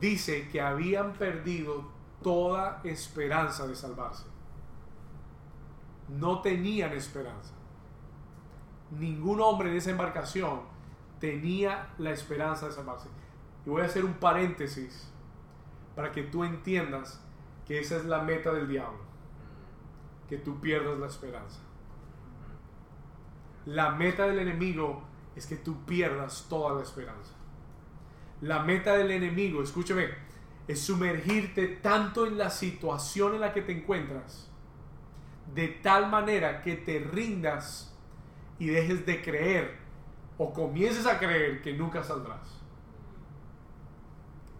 Dice 0.00 0.48
que 0.48 0.60
habían 0.60 1.12
perdido 1.12 1.84
toda 2.22 2.80
esperanza 2.84 3.66
de 3.66 3.74
salvarse. 3.74 4.24
No 6.08 6.40
tenían 6.40 6.92
esperanza. 6.92 7.54
Ningún 8.90 9.40
hombre 9.40 9.70
en 9.70 9.76
esa 9.76 9.90
embarcación 9.90 10.62
tenía 11.20 11.90
la 11.98 12.10
esperanza 12.10 12.66
de 12.66 12.72
salvarse. 12.72 13.08
Y 13.64 13.70
voy 13.70 13.82
a 13.82 13.86
hacer 13.86 14.04
un 14.04 14.14
paréntesis 14.14 15.10
para 15.94 16.10
que 16.12 16.22
tú 16.22 16.44
entiendas 16.44 17.22
que 17.66 17.78
esa 17.78 17.96
es 17.96 18.04
la 18.04 18.22
meta 18.22 18.52
del 18.52 18.68
diablo. 18.68 19.09
Que 20.30 20.38
tú 20.38 20.60
pierdas 20.60 20.98
la 20.98 21.06
esperanza. 21.06 21.60
La 23.66 23.90
meta 23.90 24.26
del 24.26 24.38
enemigo 24.38 25.02
es 25.36 25.46
que 25.46 25.56
tú 25.56 25.84
pierdas 25.84 26.46
toda 26.48 26.74
la 26.76 26.82
esperanza. 26.82 27.34
La 28.40 28.62
meta 28.62 28.96
del 28.96 29.10
enemigo, 29.10 29.62
escúcheme, 29.62 30.08
es 30.66 30.80
sumergirte 30.80 31.66
tanto 31.66 32.26
en 32.26 32.38
la 32.38 32.48
situación 32.48 33.34
en 33.34 33.40
la 33.40 33.52
que 33.52 33.62
te 33.62 33.72
encuentras, 33.72 34.50
de 35.54 35.68
tal 35.68 36.08
manera 36.08 36.62
que 36.62 36.76
te 36.76 37.00
rindas 37.00 37.94
y 38.58 38.68
dejes 38.68 39.04
de 39.04 39.20
creer 39.20 39.78
o 40.38 40.52
comiences 40.52 41.06
a 41.06 41.18
creer 41.18 41.60
que 41.60 41.72
nunca 41.72 42.02
saldrás. 42.02 42.60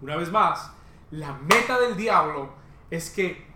Una 0.00 0.16
vez 0.16 0.30
más, 0.30 0.72
la 1.10 1.34
meta 1.34 1.78
del 1.78 1.96
diablo 1.96 2.52
es 2.90 3.10
que 3.10 3.49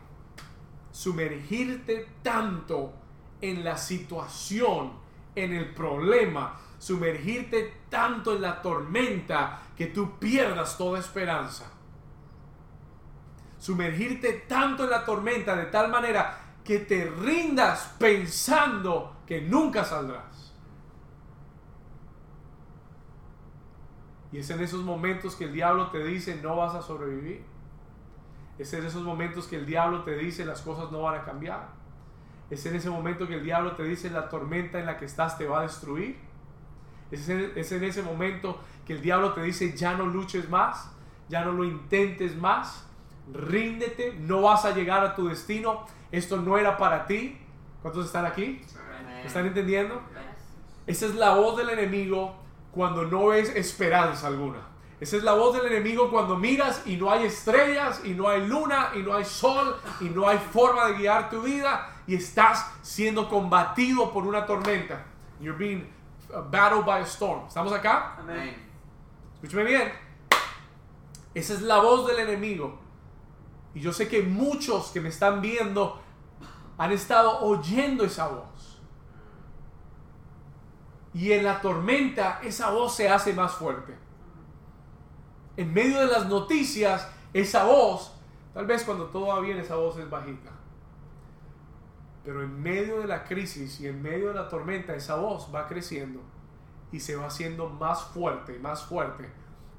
sumergirte 0.94 2.06
tanto 2.22 2.92
en 3.40 3.64
la 3.64 3.76
situación, 3.76 4.92
en 5.34 5.52
el 5.52 5.74
problema, 5.74 6.60
sumergirte 6.78 7.80
tanto 7.90 8.36
en 8.36 8.42
la 8.42 8.62
tormenta 8.62 9.60
que 9.76 9.86
tú 9.86 10.20
pierdas 10.20 10.78
toda 10.78 11.00
esperanza. 11.00 11.64
Sumergirte 13.58 14.44
tanto 14.46 14.84
en 14.84 14.90
la 14.90 15.04
tormenta 15.04 15.56
de 15.56 15.66
tal 15.66 15.90
manera 15.90 16.38
que 16.62 16.78
te 16.78 17.06
rindas 17.06 17.96
pensando 17.98 19.16
que 19.26 19.40
nunca 19.40 19.84
saldrás. 19.84 20.54
Y 24.30 24.38
es 24.38 24.48
en 24.48 24.60
esos 24.60 24.84
momentos 24.84 25.34
que 25.34 25.46
el 25.46 25.52
diablo 25.52 25.90
te 25.90 26.04
dice 26.04 26.38
no 26.40 26.54
vas 26.54 26.76
a 26.76 26.82
sobrevivir. 26.82 27.53
Es 28.58 28.72
en 28.72 28.84
esos 28.84 29.02
momentos 29.02 29.46
que 29.46 29.56
el 29.56 29.66
diablo 29.66 30.02
te 30.02 30.16
dice 30.16 30.44
las 30.44 30.62
cosas 30.62 30.90
no 30.92 31.02
van 31.02 31.20
a 31.20 31.24
cambiar. 31.24 31.68
Es 32.50 32.64
en 32.66 32.76
ese 32.76 32.90
momento 32.90 33.26
que 33.26 33.34
el 33.34 33.44
diablo 33.44 33.72
te 33.72 33.82
dice 33.82 34.10
la 34.10 34.28
tormenta 34.28 34.78
en 34.78 34.86
la 34.86 34.96
que 34.96 35.06
estás 35.06 35.36
te 35.36 35.46
va 35.46 35.60
a 35.60 35.62
destruir. 35.62 36.18
Es 37.10 37.28
en, 37.28 37.52
es 37.56 37.72
en 37.72 37.84
ese 37.84 38.02
momento 38.02 38.60
que 38.86 38.92
el 38.92 39.02
diablo 39.02 39.32
te 39.32 39.42
dice 39.42 39.76
ya 39.76 39.94
no 39.94 40.06
luches 40.06 40.48
más, 40.48 40.90
ya 41.28 41.44
no 41.44 41.52
lo 41.52 41.64
intentes 41.64 42.36
más, 42.36 42.86
ríndete, 43.32 44.14
no 44.20 44.42
vas 44.42 44.64
a 44.64 44.72
llegar 44.72 45.04
a 45.04 45.14
tu 45.14 45.28
destino, 45.28 45.84
esto 46.12 46.36
no 46.36 46.58
era 46.58 46.76
para 46.76 47.06
ti. 47.06 47.38
¿Cuántos 47.82 48.06
están 48.06 48.24
aquí? 48.24 48.62
¿Están 49.24 49.46
entendiendo? 49.46 50.00
Esa 50.86 51.06
es 51.06 51.14
la 51.14 51.34
voz 51.34 51.56
del 51.56 51.70
enemigo 51.70 52.36
cuando 52.72 53.04
no 53.04 53.26
ves 53.26 53.54
esperanza 53.54 54.26
alguna. 54.26 54.73
Esa 55.04 55.18
es 55.18 55.22
la 55.22 55.34
voz 55.34 55.54
del 55.54 55.66
enemigo 55.66 56.10
cuando 56.10 56.34
miras 56.34 56.80
y 56.86 56.96
no 56.96 57.10
hay 57.10 57.26
estrellas, 57.26 58.00
y 58.04 58.14
no 58.14 58.26
hay 58.26 58.46
luna, 58.46 58.88
y 58.94 59.00
no 59.00 59.14
hay 59.14 59.26
sol, 59.26 59.76
y 60.00 60.04
no 60.04 60.26
hay 60.26 60.38
forma 60.38 60.86
de 60.86 60.94
guiar 60.94 61.28
tu 61.28 61.42
vida. 61.42 61.90
y 62.06 62.14
estás 62.14 62.72
siendo 62.80 63.28
combatido 63.28 64.10
por 64.10 64.26
una 64.26 64.46
tormenta. 64.46 65.04
You're 65.40 65.58
being 65.58 65.86
uh, 66.30 66.40
battled 66.50 66.86
by 66.86 67.02
a 67.02 67.04
storm. 67.04 67.46
¿Estamos 67.46 67.70
acá? 67.74 68.16
Amen. 68.18 68.56
Escúcheme 69.34 69.64
bien. 69.64 69.92
Esa 71.34 71.52
es 71.52 71.60
la 71.60 71.80
voz 71.80 72.06
del 72.06 72.20
enemigo. 72.20 72.80
Y 73.74 73.80
yo 73.80 73.92
sé 73.92 74.08
que 74.08 74.22
muchos 74.22 74.90
que 74.90 75.02
me 75.02 75.10
están 75.10 75.42
viendo 75.42 76.00
han 76.78 76.92
estado 76.92 77.40
oyendo 77.40 78.04
esa 78.04 78.28
voz. 78.28 78.80
Y 81.12 81.32
en 81.32 81.44
la 81.44 81.60
tormenta 81.60 82.40
esa 82.42 82.70
voz 82.70 82.96
se 82.96 83.10
hace 83.10 83.34
más 83.34 83.52
fuerte. 83.52 84.03
En 85.56 85.72
medio 85.72 86.00
de 86.00 86.06
las 86.06 86.26
noticias, 86.26 87.08
esa 87.32 87.64
voz, 87.64 88.12
tal 88.52 88.66
vez 88.66 88.84
cuando 88.84 89.06
todo 89.06 89.28
va 89.28 89.40
bien, 89.40 89.58
esa 89.58 89.76
voz 89.76 89.96
es 89.98 90.08
bajita. 90.10 90.50
Pero 92.24 92.42
en 92.42 92.62
medio 92.62 93.00
de 93.00 93.06
la 93.06 93.24
crisis 93.24 93.80
y 93.80 93.86
en 93.86 94.02
medio 94.02 94.28
de 94.28 94.34
la 94.34 94.48
tormenta, 94.48 94.94
esa 94.94 95.16
voz 95.16 95.50
va 95.54 95.66
creciendo 95.66 96.20
y 96.90 97.00
se 97.00 97.16
va 97.16 97.26
haciendo 97.26 97.68
más 97.68 98.02
fuerte, 98.02 98.58
más 98.58 98.84
fuerte. 98.84 99.28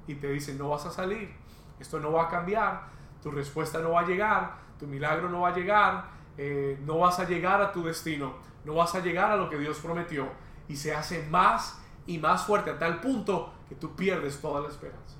Y 0.07 0.15
te 0.15 0.31
dice, 0.31 0.53
no 0.53 0.69
vas 0.69 0.85
a 0.85 0.91
salir, 0.91 1.33
esto 1.79 1.99
no 1.99 2.11
va 2.11 2.25
a 2.25 2.29
cambiar, 2.29 2.83
tu 3.23 3.31
respuesta 3.31 3.79
no 3.79 3.91
va 3.91 4.01
a 4.01 4.05
llegar, 4.05 4.57
tu 4.79 4.85
milagro 4.85 5.29
no 5.29 5.41
va 5.41 5.49
a 5.49 5.55
llegar, 5.55 6.05
eh, 6.37 6.77
no 6.85 6.99
vas 6.99 7.19
a 7.19 7.25
llegar 7.25 7.61
a 7.61 7.71
tu 7.71 7.83
destino, 7.83 8.33
no 8.63 8.75
vas 8.75 8.93
a 8.95 8.99
llegar 8.99 9.31
a 9.31 9.35
lo 9.35 9.49
que 9.49 9.57
Dios 9.57 9.79
prometió. 9.79 10.27
Y 10.67 10.75
se 10.75 10.93
hace 10.93 11.25
más 11.29 11.81
y 12.05 12.17
más 12.19 12.45
fuerte 12.45 12.69
a 12.69 12.77
tal 12.77 13.01
punto 13.01 13.51
que 13.67 13.75
tú 13.75 13.95
pierdes 13.95 14.39
toda 14.39 14.61
la 14.61 14.69
esperanza. 14.69 15.14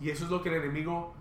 Y 0.00 0.10
eso 0.10 0.24
es 0.24 0.30
lo 0.30 0.42
que 0.42 0.50
el 0.50 0.62
enemigo 0.62 1.14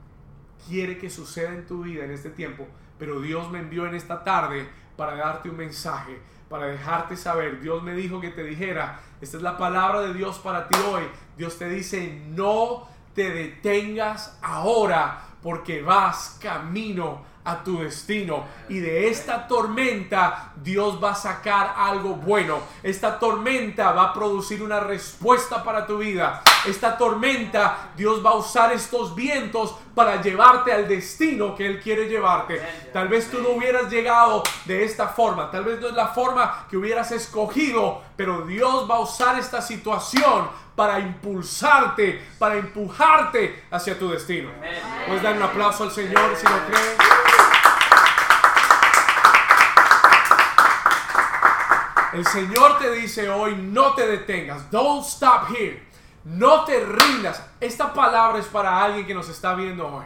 quiere 0.67 0.97
que 0.97 1.09
suceda 1.09 1.49
en 1.49 1.65
tu 1.65 1.83
vida 1.83 2.05
en 2.05 2.11
este 2.11 2.29
tiempo. 2.29 2.67
Pero 2.97 3.19
Dios 3.21 3.49
me 3.51 3.59
envió 3.59 3.85
en 3.85 3.95
esta 3.95 4.23
tarde 4.23 4.67
para 4.95 5.15
darte 5.15 5.49
un 5.49 5.57
mensaje, 5.57 6.19
para 6.49 6.67
dejarte 6.67 7.17
saber. 7.17 7.59
Dios 7.61 7.83
me 7.83 7.93
dijo 7.93 8.21
que 8.21 8.29
te 8.29 8.43
dijera, 8.43 8.99
esta 9.21 9.37
es 9.37 9.43
la 9.43 9.57
palabra 9.57 10.01
de 10.01 10.13
Dios 10.13 10.39
para 10.39 10.67
ti 10.67 10.77
hoy. 10.89 11.03
Dios 11.37 11.57
te 11.57 11.69
dice, 11.69 12.21
no 12.29 12.87
te 13.13 13.29
detengas 13.29 14.37
ahora 14.41 15.21
porque 15.41 15.81
vas 15.81 16.37
camino 16.41 17.23
a 17.45 17.63
tu 17.63 17.79
destino. 17.79 18.43
Y 18.67 18.79
de 18.79 19.07
esta 19.07 19.47
tormenta 19.47 20.51
Dios 20.55 21.01
va 21.01 21.11
a 21.11 21.15
sacar 21.15 21.75
algo 21.77 22.15
bueno. 22.15 22.59
Esta 22.83 23.17
tormenta 23.19 23.91
va 23.91 24.05
a 24.05 24.13
producir 24.13 24.61
una 24.61 24.79
respuesta 24.79 25.63
para 25.63 25.85
tu 25.85 25.99
vida. 25.99 26.41
Esta 26.65 26.97
tormenta 26.97 27.91
Dios 27.95 28.25
va 28.25 28.31
a 28.31 28.35
usar 28.35 28.73
estos 28.73 29.15
vientos 29.15 29.75
para 29.93 30.21
llevarte 30.21 30.73
al 30.73 30.87
destino 30.87 31.55
que 31.55 31.65
Él 31.65 31.79
quiere 31.79 32.07
llevarte. 32.07 32.61
Tal 32.91 33.07
vez 33.07 33.29
tú 33.29 33.39
no 33.41 33.49
hubieras 33.49 33.89
llegado 33.89 34.43
de 34.65 34.83
esta 34.83 35.07
forma. 35.07 35.49
Tal 35.51 35.63
vez 35.63 35.79
no 35.79 35.87
es 35.87 35.93
la 35.93 36.09
forma 36.09 36.65
que 36.69 36.77
hubieras 36.77 37.11
escogido. 37.11 38.01
Pero 38.17 38.45
Dios 38.45 38.89
va 38.89 38.95
a 38.95 38.99
usar 38.99 39.37
esta 39.39 39.61
situación 39.61 40.49
para 40.75 40.99
impulsarte, 40.99 42.21
para 42.37 42.55
empujarte 42.55 43.65
hacia 43.71 43.97
tu 43.97 44.09
destino. 44.09 44.49
Puedes 45.07 45.23
dar 45.23 45.35
un 45.35 45.43
aplauso 45.43 45.83
al 45.85 45.91
Señor 45.91 46.35
si 46.35 46.45
lo 46.45 46.65
crees. 46.67 47.14
El 52.15 52.25
Señor 52.25 52.79
te 52.79 52.91
dice 52.91 53.29
hoy, 53.29 53.57
no 53.57 53.93
te 53.93 54.07
detengas. 54.07 54.71
Don't 54.71 55.05
stop 55.05 55.49
here. 55.49 55.85
No 56.23 56.63
te 56.63 56.79
rindas. 56.79 57.43
Esta 57.59 57.93
palabra 57.93 58.39
es 58.39 58.45
para 58.45 58.81
alguien 58.81 59.05
que 59.05 59.13
nos 59.13 59.27
está 59.27 59.53
viendo 59.53 59.85
hoy. 59.85 60.05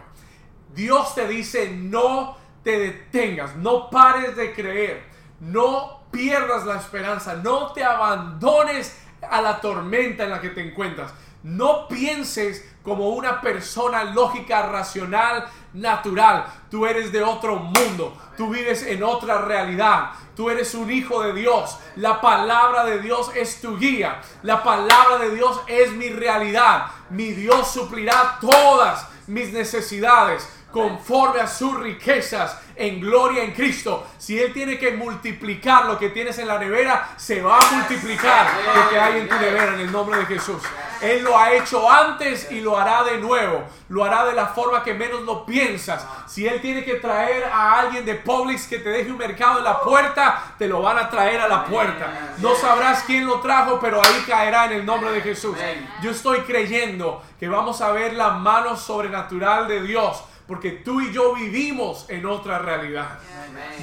Dios 0.74 1.14
te 1.14 1.28
dice, 1.28 1.70
no 1.70 2.36
te 2.64 2.80
detengas. 2.80 3.56
No 3.58 3.92
pares 3.92 4.36
de 4.36 4.56
creer. 4.56 5.04
No 5.40 6.02
pierdas 6.10 6.66
la 6.66 6.78
esperanza. 6.78 7.36
No 7.36 7.74
te 7.74 7.84
abandones 7.84 9.00
a 9.22 9.40
la 9.40 9.62
tormenta 9.62 10.24
en 10.24 10.32
la 10.32 10.42
que 10.42 10.50
te 10.50 10.68
encuentras. 10.68 11.14
No 11.44 11.88
pienses 11.88 12.68
como 12.82 13.10
una 13.10 13.40
persona 13.40 14.04
lógica, 14.04 14.64
racional, 14.64 15.48
natural. 15.74 16.46
Tú 16.70 16.86
eres 16.86 17.12
de 17.12 17.24
otro 17.24 17.56
mundo. 17.58 18.18
Tú 18.38 18.50
vives 18.50 18.84
en 18.84 19.04
otra 19.04 19.42
realidad. 19.42 20.12
Tú 20.36 20.50
eres 20.50 20.74
un 20.76 20.92
hijo 20.92 21.22
de 21.22 21.34
Dios. 21.34 21.78
La 21.96 22.22
palabra 22.22 22.86
de 22.86 23.00
Dios 23.00 23.32
es 23.36 23.62
tu 23.62 23.78
guía. 23.78 24.22
La 24.44 24.64
palabra 24.64 25.18
de 25.18 25.36
Dios 25.36 25.60
es 25.68 25.92
mi 25.92 26.10
realidad. 26.10 26.88
Mi 27.10 27.32
Dios 27.32 27.72
suplirá 27.72 28.38
todas 28.40 29.08
mis 29.28 29.54
necesidades 29.54 30.48
conforme 30.72 31.42
a 31.42 31.48
sus 31.48 31.78
riquezas 31.80 32.58
en 32.76 33.02
gloria 33.02 33.44
en 33.44 33.52
Cristo. 33.52 34.08
Si 34.18 34.40
Él 34.40 34.54
tiene 34.54 34.78
que 34.80 34.92
multiplicar 34.92 35.86
lo 35.86 36.00
que 36.00 36.10
tienes 36.10 36.38
en 36.40 36.48
la 36.48 36.58
nevera, 36.58 37.10
se 37.18 37.42
va 37.42 37.60
a 37.60 37.72
multiplicar 37.72 38.48
lo 38.76 38.90
que 38.90 39.00
hay 39.00 39.20
en 39.20 39.28
tu 39.30 39.36
nevera 39.36 39.74
en 39.74 39.82
el 39.82 39.92
nombre 39.92 40.20
de 40.20 40.26
Jesús. 40.26 40.62
Él 41.02 41.24
lo 41.24 41.38
ha 41.38 41.54
hecho 41.54 41.90
antes 41.90 42.52
y 42.52 42.62
lo 42.62 42.78
hará 42.78 43.04
de 43.04 43.18
nuevo. 43.18 43.64
Lo 43.90 44.04
hará 44.04 44.26
de 44.26 44.34
la 44.34 44.48
forma 44.48 44.84
que 44.84 44.94
menos 44.94 45.22
lo 45.22 45.46
piensas. 45.46 46.06
Si 46.28 46.48
Él 46.48 46.62
tiene 46.62 46.86
que 46.86 46.96
traer 46.96 47.46
a 47.46 47.80
alguien 47.80 48.06
de 48.06 48.16
Publix 48.16 48.68
que 48.68 48.80
te 48.80 48.90
deje 48.90 49.12
un 49.12 49.18
mercado 49.18 49.60
en 49.60 49.64
la 49.64 49.80
puerta, 49.82 50.54
te 50.58 50.68
lo 50.68 50.82
van 50.82 50.98
a 50.98 51.10
traer 51.10 51.42
a 51.42 51.48
la 51.48 51.66
puerta. 51.66 52.36
No 52.38 52.56
sabrás 52.56 53.04
quién 53.04 53.26
lo 53.26 53.40
trajo, 53.40 53.80
pero 53.80 54.02
ahí 54.02 54.24
caerá 54.28 54.66
en 54.66 54.74
el 54.74 54.86
nombre 54.86 55.12
de 55.12 55.22
Jesús. 55.22 55.58
Yo 56.02 56.12
estoy 56.12 56.42
creyendo 56.42 57.24
que 57.40 57.48
vamos 57.48 57.82
a 57.82 57.92
ver 57.92 58.14
la 58.14 58.32
mano 58.32 58.76
sobrenatural 58.76 59.68
de 59.68 59.82
Dios. 59.82 60.24
Porque 60.50 60.72
tú 60.72 61.00
y 61.00 61.14
yo 61.14 61.36
vivimos 61.36 62.10
en 62.10 62.26
otra 62.26 62.58
realidad. 62.58 63.20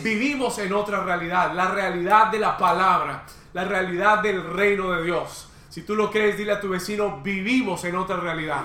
Vivimos 0.03 0.59
en 0.59 0.73
otra 0.73 1.05
realidad. 1.05 1.53
La 1.55 1.71
realidad 1.71 2.33
de 2.33 2.41
la 2.41 2.59
palabra. 2.59 3.23
La 3.53 3.63
realidad 3.63 4.19
del 4.19 4.43
reino 4.43 4.91
de 4.91 5.05
Dios. 5.05 5.49
Si 5.69 5.83
tú 5.83 5.95
lo 5.95 6.11
crees, 6.11 6.37
dile 6.37 6.51
a 6.51 6.61
tu 6.61 6.71
vecino, 6.71 7.21
vivimos 7.23 7.85
en 7.85 7.95
otra 7.95 8.17
realidad. 8.17 8.65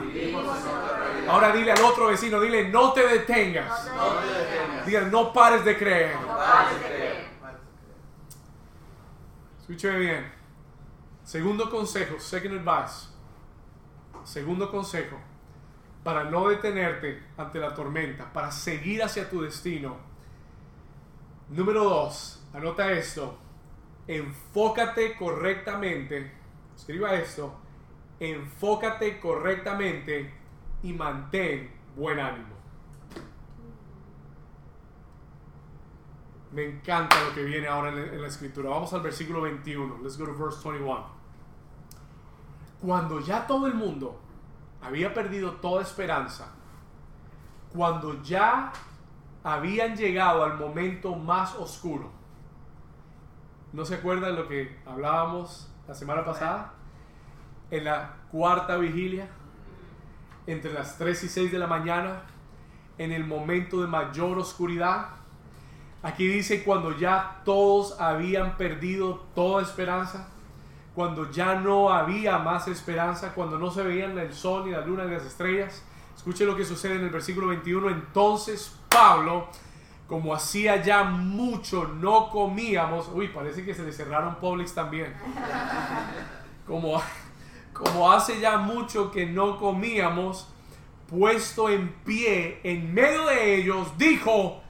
Ahora 1.30 1.52
dile 1.52 1.74
al 1.74 1.82
otro 1.84 2.08
vecino, 2.08 2.40
dile, 2.42 2.70
no 2.70 2.92
te 2.92 3.06
detengas. 3.06 3.92
Dile, 4.84 5.02
no 5.02 5.32
pares 5.32 5.64
de 5.64 5.78
creer. 5.78 6.16
Escúcheme 9.60 10.00
bien. 10.00 10.32
Segundo 11.24 11.70
consejo, 11.70 12.20
second 12.20 12.68
advice. 12.68 13.10
Segundo 14.24 14.72
consejo, 14.72 15.20
para 16.04 16.24
no 16.24 16.48
detenerte 16.50 17.24
ante 17.38 17.60
la 17.60 17.74
tormenta, 17.74 18.32
para 18.32 18.52
seguir 18.52 19.04
hacia 19.04 19.30
tu 19.30 19.42
destino. 19.42 19.98
Número 21.50 21.84
dos, 21.84 22.44
anota 22.54 22.92
esto. 22.92 23.38
Enfócate 24.08 25.16
correctamente. 25.16 26.32
Escriba 26.76 27.14
esto. 27.14 27.54
Enfócate 28.20 29.20
correctamente 29.20 30.34
y 30.84 30.94
mantén 30.94 31.72
buen 31.96 32.20
ánimo. 32.20 32.62
Me 36.52 36.66
encanta 36.66 37.24
lo 37.24 37.34
que 37.34 37.44
viene 37.44 37.68
ahora 37.68 37.90
en 37.90 38.22
la, 38.22 38.28
escritura. 38.28 38.70
Vamos 38.70 38.94
al 38.94 39.02
versículo 39.02 39.42
21. 39.42 40.00
Let's 40.04 40.18
go 40.18 40.26
to 40.26 40.34
verse 40.34 40.60
21. 40.68 41.06
Cuando 42.82 43.22
ya 43.22 43.48
todo 43.48 43.68
el 43.68 43.74
mundo 43.74 44.20
había 44.82 45.14
perdido 45.14 45.52
toda 45.54 45.82
esperanza, 45.82 46.52
cuando 47.74 48.22
ya 48.24 48.72
habían 49.44 49.96
llegado 49.96 50.44
al 50.44 50.58
momento 50.58 51.16
más 51.16 51.56
oscuro. 51.56 52.12
¿No 53.74 53.86
se 53.86 53.96
acuerdan 53.96 54.36
lo 54.36 54.48
que 54.48 54.80
hablábamos 54.86 55.72
la 55.88 55.96
semana 55.96 56.26
pasada? 56.26 56.74
En 57.70 57.86
la 57.86 58.16
cuarta 58.32 58.78
vigilia, 58.78 59.30
entre 60.46 60.74
las 60.74 60.98
3 60.98 61.24
y 61.24 61.30
6 61.30 61.52
de 61.52 61.60
la 61.60 61.68
mañana, 61.68 62.24
en 62.98 63.12
el 63.12 63.26
momento 63.26 63.82
de 63.82 63.88
mayor 63.88 64.38
oscuridad. 64.38 65.10
Aquí 66.04 66.28
dice 66.28 66.64
cuando 66.64 66.98
ya 66.98 67.42
todos 67.46 68.00
habían 68.00 68.58
perdido 68.58 69.24
toda 69.34 69.62
esperanza, 69.62 70.28
cuando 70.96 71.32
ya 71.32 71.56
no 71.56 71.90
había 71.90 72.38
más 72.38 72.68
esperanza, 72.68 73.34
cuando 73.34 73.58
no 73.58 73.72
se 73.72 73.84
veían 73.84 74.18
el 74.18 74.34
sol 74.34 74.66
ni 74.66 74.72
la 74.72 74.82
luna 74.82 75.06
ni 75.06 75.14
las 75.14 75.26
estrellas. 75.26 75.84
Escuche 76.16 76.46
lo 76.46 76.56
que 76.56 76.66
sucede 76.66 76.96
en 76.96 77.06
el 77.06 77.10
versículo 77.10 77.48
21. 77.48 77.90
Entonces 77.90 78.78
Pablo, 78.90 79.48
como 80.08 80.36
hacía 80.36 80.84
ya 80.84 81.04
mucho, 81.04 81.88
no 81.88 82.30
comíamos. 82.30 83.10
Uy, 83.14 83.30
parece 83.30 83.64
que 83.64 83.74
se 83.74 83.84
le 83.84 83.94
cerraron 83.94 84.36
Publix 84.36 84.74
también. 84.74 85.14
Como, 86.68 87.02
como 87.74 88.12
hace 88.12 88.40
ya 88.40 88.58
mucho 88.58 89.12
que 89.12 89.26
no 89.26 89.58
comíamos, 89.58 90.48
puesto 91.08 91.70
en 91.70 91.90
pie 92.06 92.60
en 92.64 92.94
medio 92.94 93.26
de 93.26 93.56
ellos, 93.56 93.98
dijo, 93.98 94.62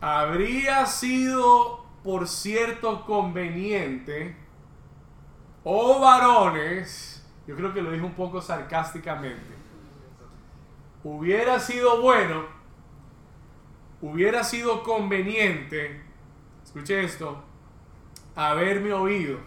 habría 0.00 0.86
sido 0.86 1.84
por 2.02 2.26
cierto 2.26 3.04
conveniente, 3.04 4.36
oh 5.72 6.00
varones, 6.00 7.24
yo 7.46 7.54
creo 7.54 7.72
que 7.72 7.80
lo 7.80 7.92
dijo 7.92 8.06
un 8.06 8.14
poco 8.14 8.42
sarcásticamente, 8.42 9.54
hubiera 11.04 11.60
sido 11.60 12.00
bueno, 12.02 12.44
hubiera 14.00 14.42
sido 14.42 14.82
conveniente 14.82 16.10
escuche 16.64 17.02
esto, 17.02 17.42
haberme 18.36 18.92
oído 18.92 19.38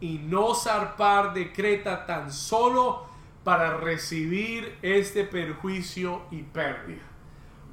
y 0.00 0.18
no 0.18 0.54
zarpar 0.54 1.34
de 1.34 1.52
Creta 1.52 2.06
tan 2.06 2.32
solo 2.32 3.06
para 3.44 3.76
recibir 3.76 4.78
este 4.80 5.24
perjuicio 5.24 6.22
y 6.30 6.42
pérdida. 6.42 7.02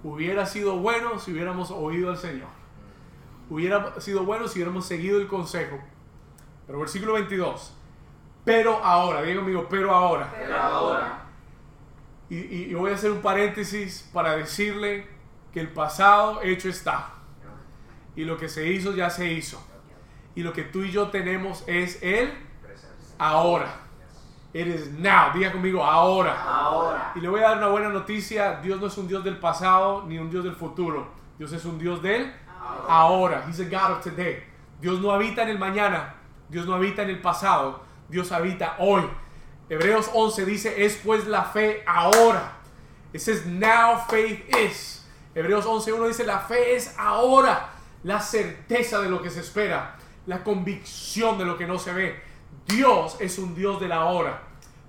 Hubiera 0.04 0.46
sido 0.46 0.78
bueno 0.78 1.18
si 1.18 1.32
hubiéramos 1.32 1.72
oído 1.72 2.10
al 2.10 2.18
Señor. 2.18 2.50
Hubiera 3.50 4.00
sido 4.02 4.26
bueno 4.26 4.48
si 4.48 4.60
hubiéramos 4.60 4.86
seguido 4.86 5.20
el 5.20 5.28
consejo. 5.28 5.80
Pero 6.72 6.80
versículo 6.80 7.14
22. 7.14 7.74
Pero 8.46 8.82
ahora, 8.82 9.22
diga 9.24 9.42
conmigo, 9.42 9.68
pero 9.70 9.94
ahora. 9.94 10.34
Pero 10.34 10.58
ahora. 10.58 11.24
Y, 12.30 12.38
y- 12.38 12.68
y 12.70 12.74
voy 12.76 12.92
a 12.92 12.96
hacer 12.96 13.12
un 13.12 13.22
paréntesis 13.22 14.10
para 14.14 14.38
decirle 14.38 15.06
que 15.52 15.60
el 15.60 15.68
pasado 15.74 16.42
hecho 16.42 16.70
está. 16.70 17.10
Y 18.16 18.24
lo 18.24 18.38
que 18.38 18.48
se 18.48 18.68
hizo 18.72 18.94
ya 18.94 19.10
se 19.10 19.34
hizo. 19.34 19.62
Y 20.34 20.44
lo 20.44 20.54
que 20.54 20.64
tú 20.64 20.84
y 20.84 20.92
yo 20.92 21.10
tenemos 21.10 21.66
es 21.68 22.02
el 22.02 22.32
ahora. 23.20 23.68
It 24.54 24.68
is 24.68 24.92
now. 24.94 25.34
Diga 25.34 25.52
conmigo 25.52 25.84
ahora. 25.84 26.42
Ahora. 26.42 27.12
Y 27.16 27.20
le 27.20 27.28
voy 27.28 27.42
a 27.42 27.50
dar 27.50 27.58
una 27.58 27.68
buena 27.68 27.90
noticia. 27.90 28.62
Dios 28.62 28.80
no 28.80 28.88
es 28.88 28.98
un 28.98 29.10
Dios 29.10 29.26
del 29.26 29.38
pasado 29.40 30.06
ni 30.08 30.18
un 30.18 30.30
Dios 30.30 30.46
del 30.46 30.56
futuro. 30.56 31.10
Dios 31.38 31.52
es 31.52 31.66
un 31.66 31.78
Dios 31.78 32.02
del 32.02 32.34
ahora. 32.88 33.44
He's 33.50 33.60
a 33.60 33.66
God 33.66 33.98
of 33.98 34.04
today. 34.06 34.42
Dios 34.80 35.02
no 35.02 35.12
habita 35.12 35.44
en 35.44 35.50
el 35.50 35.60
mañana. 35.60 36.16
Dios 36.52 36.68
no 36.68 36.76
habita 36.76 37.02
en 37.02 37.10
el 37.10 37.22
pasado. 37.22 37.82
Dios 38.10 38.34
habita 38.34 38.76
hoy. 38.78 39.04
Hebreos 39.70 40.12
11 40.14 40.46
dice, 40.46 40.86
es 40.86 40.98
pues 40.98 41.26
la 41.26 41.46
fe 41.46 41.82
ahora. 41.88 42.58
Ese 43.14 43.32
es 43.32 43.46
now 43.46 44.04
faith 44.10 44.54
is. 44.58 45.08
Hebreos 45.34 45.66
11.1 45.66 46.10
dice, 46.10 46.26
la 46.26 46.40
fe 46.40 46.76
es 46.76 46.94
ahora. 47.00 47.70
La 48.04 48.20
certeza 48.20 49.00
de 49.00 49.10
lo 49.10 49.22
que 49.22 49.30
se 49.30 49.40
espera. 49.40 49.96
La 50.26 50.44
convicción 50.44 51.38
de 51.38 51.46
lo 51.46 51.58
que 51.58 51.66
no 51.66 51.80
se 51.80 51.94
ve. 51.94 52.22
Dios 52.68 53.16
es 53.22 53.40
un 53.40 53.56
Dios 53.56 53.80
del 53.80 53.94
ahora. 53.94 54.42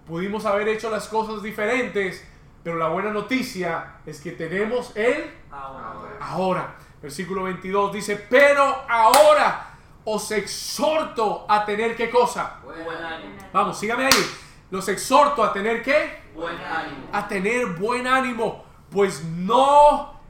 Pudimos 0.05 0.45
haber 0.47 0.67
hecho 0.67 0.91
las 0.91 1.07
cosas 1.07 1.45
diferentes, 1.45 2.27
pero 2.65 2.77
la 2.77 2.89
buena 2.89 3.13
noticia 3.13 3.99
es 4.05 4.21
que 4.21 4.33
tenemos 4.33 4.97
el 4.97 5.31
Ahora. 5.49 6.19
ahora. 6.21 6.75
Versículo 7.01 7.45
22 7.45 7.93
dice, 7.93 8.17
pero 8.29 8.85
ahora 8.89 9.72
os 10.05 10.31
exhorto 10.31 11.47
a 11.49 11.65
tener 11.65 11.97
qué 11.97 12.11
cosa. 12.11 12.61
Buen 12.65 13.05
ánimo. 13.05 13.37
Vamos, 13.53 13.79
sígame 13.79 14.07
ahí. 14.07 14.27
Los 14.71 14.89
exhorto 14.89 15.43
a 15.43 15.53
tener 15.53 15.83
qué? 15.83 16.23
Buen 16.35 16.57
ánimo. 16.57 17.09
A 17.13 17.29
tener 17.29 17.67
buen 17.67 18.07
ánimo. 18.07 18.65
Pues 18.91 19.25
no... 19.25 20.21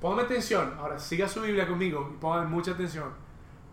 Póngame 0.00 0.22
atención. 0.22 0.74
Ahora 0.78 0.98
siga 0.98 1.28
su 1.28 1.42
Biblia 1.42 1.68
conmigo 1.68 2.10
y 2.12 2.16
póngame 2.16 2.46
mucha 2.46 2.72
atención. 2.72 3.12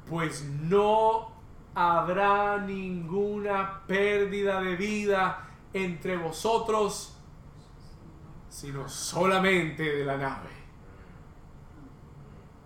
Pues 0.10 0.44
no 0.44 1.32
habrá 1.74 2.58
ninguna 2.58 3.84
pérdida 3.88 4.62
de 4.62 4.76
vida 4.76 5.48
entre 5.74 6.18
vosotros, 6.18 7.18
sino 8.50 8.90
solamente 8.90 9.84
de 9.84 10.04
la 10.04 10.18
nave. 10.18 10.50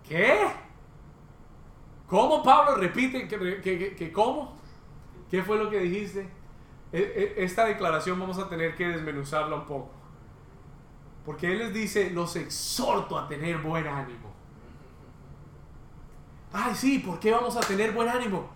¿Qué? 0.08 0.71
¿Cómo 2.12 2.44
Pablo 2.44 2.76
repite 2.76 3.26
que, 3.26 3.62
que- 3.62 3.96
que- 3.96 4.12
cómo? 4.12 4.58
¿Qué 5.30 5.42
fue 5.44 5.58
lo 5.58 5.70
que 5.70 5.80
dijiste? 5.80 6.30
E- 6.92 7.36
e- 7.38 7.44
Esta 7.46 7.64
declaración 7.64 8.20
vamos 8.20 8.38
a 8.38 8.50
tener 8.50 8.76
que 8.76 8.86
desmenuzarla 8.90 9.56
un 9.56 9.66
poco. 9.66 9.92
Porque 11.26 11.54
él 11.54 11.60
les 11.60 11.74
dice, 11.74 12.10
los 12.10 12.36
exhorto 12.36 13.18
a 13.18 13.30
tener 13.30 13.60
buen 13.60 13.88
ánimo. 13.88 14.30
Ay, 16.52 16.76
sí, 16.76 17.00
¿por 17.00 17.18
qué 17.18 17.32
vamos 17.32 17.56
a 17.56 17.62
tener 17.62 17.94
buen 17.94 18.10
ánimo? 18.10 18.50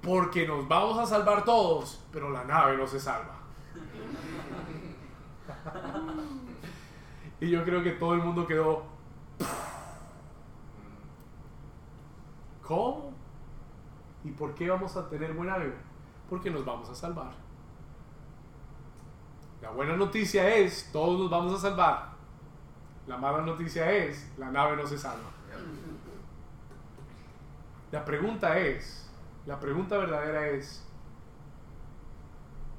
Porque 0.00 0.46
nos 0.46 0.66
vamos 0.66 0.98
a 0.98 1.04
salvar 1.04 1.44
todos, 1.44 2.02
pero 2.10 2.30
la 2.30 2.44
nave 2.44 2.78
no 2.78 2.86
se 2.86 2.98
salva. 2.98 3.36
y 7.40 7.50
yo 7.50 7.62
creo 7.62 7.82
que 7.82 7.90
todo 7.90 8.14
el 8.14 8.20
mundo 8.20 8.46
quedó... 8.46 8.84
¿Cómo? 12.66 13.12
¿Y 14.24 14.30
por 14.32 14.54
qué 14.54 14.68
vamos 14.68 14.96
a 14.96 15.08
tener 15.08 15.32
buen 15.34 15.48
ánimo? 15.48 15.74
Porque 16.28 16.50
nos 16.50 16.64
vamos 16.64 16.88
a 16.90 16.94
salvar. 16.94 17.32
La 19.62 19.70
buena 19.70 19.96
noticia 19.96 20.56
es, 20.56 20.90
todos 20.92 21.18
nos 21.18 21.30
vamos 21.30 21.54
a 21.54 21.58
salvar. 21.58 22.08
La 23.06 23.16
mala 23.16 23.42
noticia 23.42 23.90
es, 23.92 24.32
la 24.36 24.50
nave 24.50 24.76
no 24.76 24.86
se 24.86 24.98
salva. 24.98 25.30
La 27.92 28.04
pregunta 28.04 28.58
es, 28.58 29.08
la 29.46 29.60
pregunta 29.60 29.96
verdadera 29.96 30.48
es, 30.48 30.84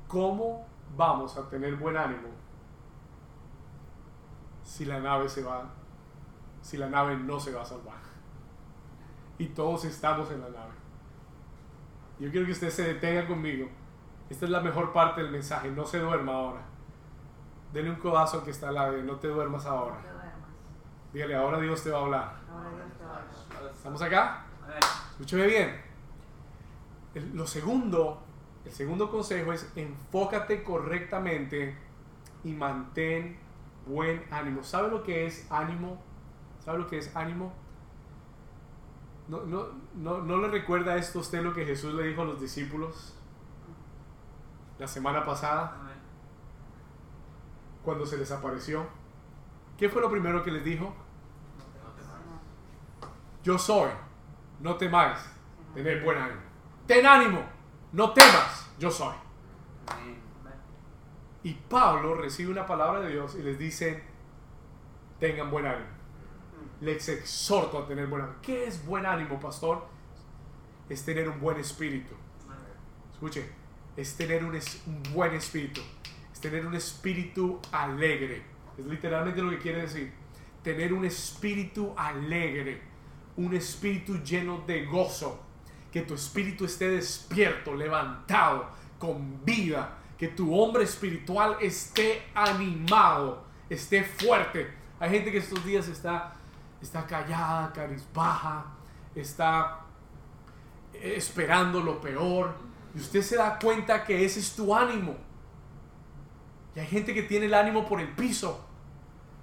¿cómo 0.10 0.68
vamos 0.98 1.38
a 1.38 1.50
tener 1.50 1.76
buen 1.78 1.96
ánimo 1.96 2.28
si 4.64 4.84
la 4.84 5.00
nave 5.00 5.30
se 5.30 5.44
va, 5.44 5.70
si 6.62 6.76
la 6.76 6.90
nave 6.90 7.16
no 7.16 7.40
se 7.40 7.54
va 7.54 7.62
a 7.62 7.66
salvar? 7.66 8.07
Y 9.38 9.48
todos 9.48 9.86
estamos 9.86 10.32
en 10.32 10.42
la 10.42 10.50
nave. 10.50 10.72
Yo 12.20 12.32
quiero 12.32 12.46
que 12.46 12.54
usted 12.54 12.70
se 12.70 12.84
detenga 12.94 13.28
conmigo. 13.28 13.68
Esta 14.30 14.46
es 14.46 14.52
la 14.52 14.62
mejor 14.62 14.92
parte 14.92 15.22
del 15.22 15.32
mensaje. 15.32 15.70
No 15.72 15.86
se 15.86 16.00
duerma 16.00 16.34
ahora. 16.34 16.62
Dele 17.72 17.90
un 17.92 17.98
codazo 17.98 18.40
al 18.40 18.44
que 18.44 18.52
está 18.52 18.70
al 18.70 18.76
lado. 18.76 18.98
No 19.04 19.18
te 19.18 19.28
duermas 19.28 19.66
ahora. 19.66 19.96
No 19.98 20.02
te 20.02 20.08
duermas. 20.12 20.34
Dígale, 21.14 21.36
ahora 21.36 21.60
Dios 21.60 21.84
te 21.84 21.92
va 21.92 22.00
a 22.00 22.02
hablar. 22.02 22.36
Ahora 22.52 22.70
Dios 22.72 22.98
te 22.98 23.04
va 23.06 23.12
a 23.14 23.18
hablar. 23.20 23.74
¿Estamos 23.76 24.02
acá? 24.02 24.46
Escúcheme 25.12 25.46
bien. 25.48 25.82
El- 27.14 27.36
lo 27.36 27.46
segundo, 27.48 28.22
el 28.66 28.72
segundo 28.72 29.10
consejo 29.12 29.54
es 29.54 29.72
enfócate 29.76 30.64
correctamente 30.64 31.78
y 32.44 32.54
mantén 32.54 33.38
buen 33.86 34.24
ánimo. 34.32 34.64
¿Sabe 34.64 34.90
lo 34.90 35.04
que 35.04 35.26
es 35.26 35.48
ánimo? 35.52 36.02
¿Sabe 36.60 36.80
lo 36.80 36.88
que 36.88 36.98
es 36.98 37.16
ánimo? 37.16 37.54
¿No, 39.28 39.42
no, 39.44 39.68
no, 39.96 40.20
no 40.20 40.38
le 40.38 40.48
recuerda 40.48 40.96
esto 40.96 41.20
a 41.20 41.22
usted 41.22 41.42
lo 41.42 41.54
que 41.54 41.66
Jesús 41.66 41.94
le 41.94 42.04
dijo 42.04 42.22
a 42.22 42.26
los 42.26 42.40
discípulos 42.40 43.14
la 44.80 44.88
semana 44.88 45.26
pasada 45.26 45.78
cuando 47.84 48.06
se 48.06 48.18
les 48.18 48.32
apareció? 48.32 48.86
¿Qué 49.78 49.90
fue 49.90 50.02
lo 50.02 50.10
primero 50.10 50.44
que 50.44 50.52
les 50.52 50.64
dijo? 50.64 50.94
Yo 53.44 53.58
soy, 53.58 53.90
no 54.60 54.76
temáis, 54.76 55.20
tened 55.74 56.04
buen 56.04 56.18
ánimo. 56.18 56.42
Ten 56.86 57.06
ánimo, 57.06 57.44
no 57.92 58.12
temas, 58.14 58.70
yo 58.80 58.90
soy. 58.90 59.16
Y 61.44 61.54
Pablo 61.54 62.16
recibe 62.16 62.52
una 62.52 62.66
palabra 62.66 63.02
de 63.02 63.12
Dios 63.12 63.36
y 63.36 63.44
les 63.44 63.58
dice, 63.60 64.04
tengan 65.20 65.50
buen 65.50 65.66
ánimo. 65.66 65.97
Les 66.82 67.10
exhorto 67.10 67.80
a 67.80 67.88
tener 67.88 68.08
buen 68.08 68.22
ánimo. 68.24 68.38
¿Qué 68.42 68.68
es 68.68 68.86
buen 68.86 69.06
ánimo, 69.06 69.40
pastor? 69.40 69.86
Es 70.90 71.04
tener 71.04 71.28
un 71.28 71.40
buen 71.40 71.58
espíritu. 71.60 72.14
Escuche, 73.14 73.50
es 73.96 74.16
tener 74.16 74.44
un, 74.44 74.56
es- 74.56 74.82
un 74.86 75.02
buen 75.14 75.34
espíritu. 75.34 75.82
Es 76.32 76.40
tener 76.40 76.66
un 76.68 76.76
espíritu 76.76 77.60
alegre. 77.72 78.44
Es 78.78 78.86
literalmente 78.86 79.42
lo 79.42 79.50
que 79.50 79.58
quiere 79.58 79.82
decir. 79.82 80.12
Tener 80.64 80.94
un 80.94 81.04
espíritu 81.06 81.94
alegre. 81.98 82.82
Un 83.38 83.56
espíritu 83.56 84.18
lleno 84.24 84.64
de 84.68 84.86
gozo. 84.86 85.40
Que 85.92 86.02
tu 86.04 86.14
espíritu 86.14 86.66
esté 86.66 86.90
despierto, 86.90 87.74
levantado, 87.74 88.70
con 89.00 89.44
vida. 89.44 89.98
Que 90.18 90.28
tu 90.28 90.54
hombre 90.56 90.84
espiritual 90.84 91.58
esté 91.60 92.24
animado, 92.36 93.44
esté 93.70 94.04
fuerte. 94.04 94.68
Hay 95.00 95.10
gente 95.12 95.32
que 95.32 95.38
estos 95.38 95.64
días 95.66 95.88
está, 95.88 96.34
está 96.82 97.06
callada, 97.06 97.72
carizbaja, 97.74 98.66
está 99.16 99.82
esperando 100.94 101.82
lo 101.82 102.00
peor. 102.00 102.56
Y 102.96 103.00
usted 103.00 103.22
se 103.22 103.38
da 103.38 103.58
cuenta 103.60 104.04
que 104.04 104.26
ese 104.26 104.40
es 104.40 104.56
tu 104.56 104.76
ánimo. 104.76 105.16
Y 106.76 106.80
hay 106.80 106.88
gente 106.88 107.14
que 107.14 107.24
tiene 107.24 107.48
el 107.48 107.54
ánimo 107.54 107.88
por 107.88 108.00
el 108.00 108.10
piso. 108.10 108.64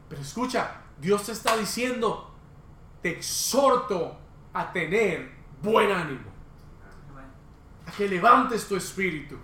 Pero 0.09 0.23
escucha, 0.23 0.83
Dios 0.99 1.25
te 1.25 1.33
está 1.33 1.57
diciendo, 1.57 2.33
te 3.03 3.11
exhorto 3.11 4.17
a 4.53 4.73
tener 4.73 5.33
buen 5.63 5.91
ánimo. 5.91 6.31
A 7.87 7.91
que 7.91 8.09
levantes 8.09 8.67
tu 8.69 8.77
espíritu. 8.77 9.37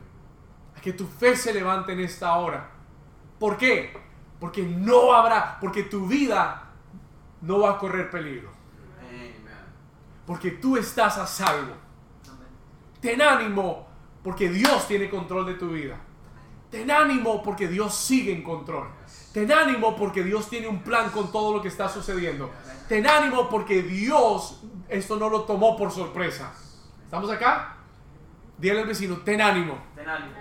A 0.76 0.80
que 0.80 0.92
tu 0.92 1.06
fe 1.06 1.36
se 1.36 1.52
levante 1.52 1.92
en 1.92 2.00
esta 2.00 2.34
hora. 2.36 2.70
¿Por 3.38 3.56
qué? 3.56 3.92
Porque 4.38 4.62
no 4.62 5.12
habrá, 5.12 5.58
porque 5.60 5.82
tu 5.82 6.06
vida 6.06 6.69
no 7.42 7.60
va 7.60 7.72
a 7.72 7.78
correr 7.78 8.10
peligro. 8.10 8.50
Porque 10.26 10.52
tú 10.52 10.76
estás 10.76 11.18
a 11.18 11.26
salvo. 11.26 11.74
Ten 13.00 13.20
ánimo 13.20 13.88
porque 14.22 14.48
Dios 14.48 14.86
tiene 14.86 15.08
control 15.08 15.46
de 15.46 15.54
tu 15.54 15.70
vida. 15.70 15.98
Ten 16.70 16.90
ánimo 16.90 17.42
porque 17.42 17.66
Dios 17.66 17.94
sigue 17.94 18.32
en 18.32 18.42
control. 18.42 18.88
Ten 19.32 19.50
ánimo 19.50 19.96
porque 19.96 20.22
Dios 20.22 20.48
tiene 20.48 20.68
un 20.68 20.82
plan 20.82 21.10
con 21.10 21.32
todo 21.32 21.56
lo 21.56 21.62
que 21.62 21.68
está 21.68 21.88
sucediendo. 21.88 22.50
Ten 22.88 23.06
ánimo 23.06 23.48
porque 23.48 23.82
Dios 23.82 24.62
esto 24.88 25.16
no 25.16 25.28
lo 25.30 25.42
tomó 25.42 25.76
por 25.76 25.90
sorpresa. 25.90 26.52
¿Estamos 27.04 27.30
acá? 27.30 27.76
Dile 28.58 28.80
al 28.80 28.86
vecino, 28.86 29.18
ten 29.18 29.40
ánimo. 29.40 29.78
Ten 29.94 30.08
ánimo. 30.08 30.34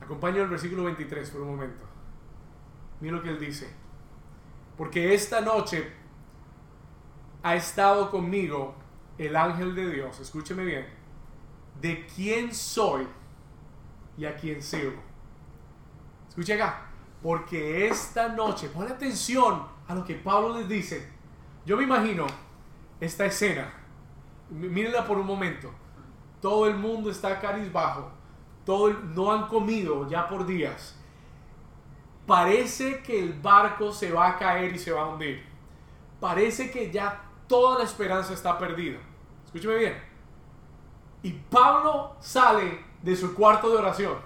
Acompaño 0.00 0.42
el 0.42 0.48
versículo 0.48 0.84
23 0.84 1.30
por 1.30 1.42
un 1.42 1.48
momento. 1.48 1.91
Mira 3.02 3.16
lo 3.16 3.22
que 3.22 3.30
él 3.30 3.40
dice. 3.40 3.68
Porque 4.78 5.12
esta 5.12 5.40
noche 5.40 5.92
ha 7.42 7.56
estado 7.56 8.10
conmigo 8.12 8.76
el 9.18 9.34
ángel 9.34 9.74
de 9.74 9.90
Dios. 9.90 10.20
Escúcheme 10.20 10.64
bien. 10.64 10.86
De 11.80 12.06
quién 12.06 12.54
soy 12.54 13.08
y 14.16 14.24
a 14.24 14.36
quién 14.36 14.62
sirvo. 14.62 15.02
Escuche 16.28 16.54
acá. 16.54 16.86
Porque 17.20 17.88
esta 17.88 18.28
noche, 18.28 18.68
pon 18.68 18.86
atención 18.86 19.66
a 19.88 19.94
lo 19.96 20.04
que 20.04 20.14
Pablo 20.14 20.58
les 20.58 20.68
dice. 20.68 21.10
Yo 21.66 21.76
me 21.76 21.82
imagino 21.82 22.26
esta 23.00 23.26
escena. 23.26 23.68
Mírenla 24.48 25.04
por 25.04 25.18
un 25.18 25.26
momento. 25.26 25.72
Todo 26.40 26.68
el 26.68 26.76
mundo 26.76 27.10
está 27.10 27.40
carizbajo. 27.40 28.12
Todo 28.64 28.88
el- 28.88 29.12
no 29.14 29.32
han 29.32 29.48
comido 29.48 30.08
ya 30.08 30.28
por 30.28 30.46
días. 30.46 30.96
Parece 32.26 33.02
que 33.02 33.18
el 33.18 33.32
barco 33.32 33.92
se 33.92 34.12
va 34.12 34.28
a 34.28 34.38
caer 34.38 34.74
y 34.74 34.78
se 34.78 34.92
va 34.92 35.02
a 35.02 35.08
hundir. 35.08 35.44
Parece 36.20 36.70
que 36.70 36.90
ya 36.90 37.20
toda 37.48 37.78
la 37.78 37.84
esperanza 37.84 38.32
está 38.32 38.58
perdida. 38.58 38.98
Escúcheme 39.44 39.76
bien. 39.76 40.02
Y 41.22 41.32
Pablo 41.32 42.16
sale 42.20 42.84
de 43.02 43.16
su 43.16 43.34
cuarto 43.34 43.70
de 43.70 43.76
oración. 43.76 44.16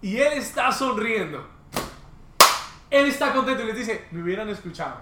Y 0.00 0.18
él 0.18 0.34
está 0.34 0.70
sonriendo. 0.70 1.46
Él 2.90 3.06
está 3.06 3.32
contento 3.32 3.62
y 3.62 3.66
les 3.66 3.76
dice, 3.76 4.06
me 4.12 4.22
hubieran 4.22 4.48
escuchado. 4.48 5.00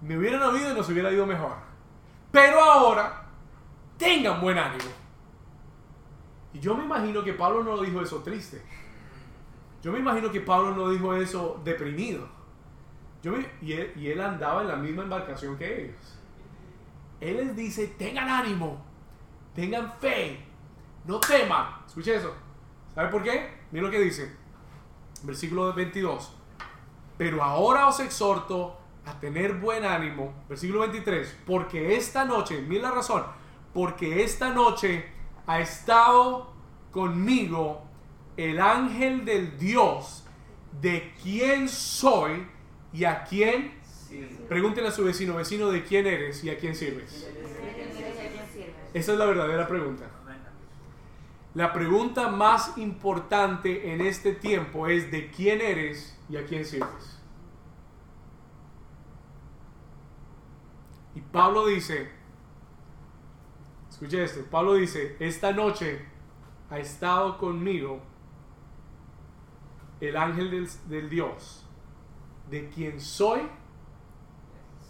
Me 0.00 0.16
hubieran 0.16 0.42
oído 0.42 0.72
y 0.72 0.74
nos 0.74 0.88
hubiera 0.88 1.12
ido 1.12 1.26
mejor. 1.26 1.56
Pero 2.30 2.62
ahora, 2.62 3.24
tengan 3.98 4.40
buen 4.40 4.56
ánimo. 4.56 4.90
Y 6.54 6.60
yo 6.60 6.74
me 6.74 6.84
imagino 6.84 7.22
que 7.22 7.34
Pablo 7.34 7.62
no 7.62 7.80
dijo 7.80 8.00
eso 8.00 8.22
triste. 8.22 8.62
Yo 9.82 9.92
me 9.92 10.00
imagino 10.00 10.30
que 10.30 10.40
Pablo 10.40 10.74
no 10.74 10.90
dijo 10.90 11.14
eso 11.14 11.60
deprimido. 11.64 12.28
Yo 13.22 13.34
y, 13.60 13.72
él, 13.72 14.20
andaba 14.20 14.62
en 14.62 14.68
la 14.68 14.76
misma 14.76 15.02
embarcación 15.02 15.56
que 15.56 15.84
ellos. 15.84 16.18
Él 17.20 17.36
les 17.38 17.56
dice, 17.56 17.88
tengan 17.98 18.28
ánimo, 18.28 18.80
tengan 19.54 19.92
fe, 20.00 20.44
no 21.04 21.18
teman. 21.18 21.66
Escuche 21.86 22.14
eso. 22.14 22.32
¿Sabe 22.94 23.08
por 23.08 23.22
qué? 23.22 23.58
Mira 23.72 23.86
lo 23.86 23.90
que 23.90 24.00
dice. 24.00 24.36
Versículo 25.22 25.72
22. 25.72 26.32
Pero 27.16 27.42
ahora 27.42 27.88
os 27.88 27.98
exhorto 27.98 28.78
a 29.04 29.18
tener 29.18 29.54
buen 29.54 29.84
ánimo. 29.84 30.32
Versículo 30.48 30.80
23. 30.80 31.38
Porque 31.44 31.96
esta 31.96 32.24
noche, 32.24 32.62
mira 32.62 32.90
la 32.90 32.94
razón, 32.94 33.24
porque 33.74 34.22
esta 34.22 34.50
noche 34.50 35.06
ha 35.46 35.58
estado 35.60 36.52
conmigo 36.92 37.87
el 38.38 38.60
ángel 38.60 39.24
del 39.24 39.58
Dios, 39.58 40.24
de 40.80 41.12
quién 41.22 41.68
soy 41.68 42.46
y 42.92 43.04
a 43.04 43.24
quién. 43.24 43.72
Pregúntenle 44.48 44.88
a 44.88 44.92
su 44.92 45.04
vecino, 45.04 45.34
vecino, 45.34 45.70
de 45.70 45.82
quién 45.82 46.06
eres 46.06 46.42
y 46.44 46.50
a 46.50 46.56
quién 46.56 46.74
sirves. 46.74 47.28
Esa 48.94 49.12
es 49.12 49.18
la 49.18 49.26
verdadera 49.26 49.66
pregunta. 49.66 50.04
La 51.54 51.72
pregunta 51.72 52.28
más 52.28 52.78
importante 52.78 53.92
en 53.92 54.00
este 54.00 54.32
tiempo 54.32 54.86
es 54.86 55.10
de 55.10 55.30
quién 55.32 55.60
eres 55.60 56.16
y 56.30 56.36
a 56.36 56.46
quién 56.46 56.64
sirves. 56.64 57.18
Y 61.16 61.20
Pablo 61.20 61.66
dice, 61.66 62.08
escuche 63.90 64.22
esto, 64.22 64.44
Pablo 64.48 64.74
dice, 64.74 65.16
esta 65.18 65.50
noche 65.52 66.06
ha 66.70 66.78
estado 66.78 67.36
conmigo 67.38 68.00
el 70.00 70.16
ángel 70.16 70.50
del, 70.50 70.68
del 70.88 71.10
Dios, 71.10 71.66
de 72.50 72.68
quien 72.68 73.00
soy 73.00 73.42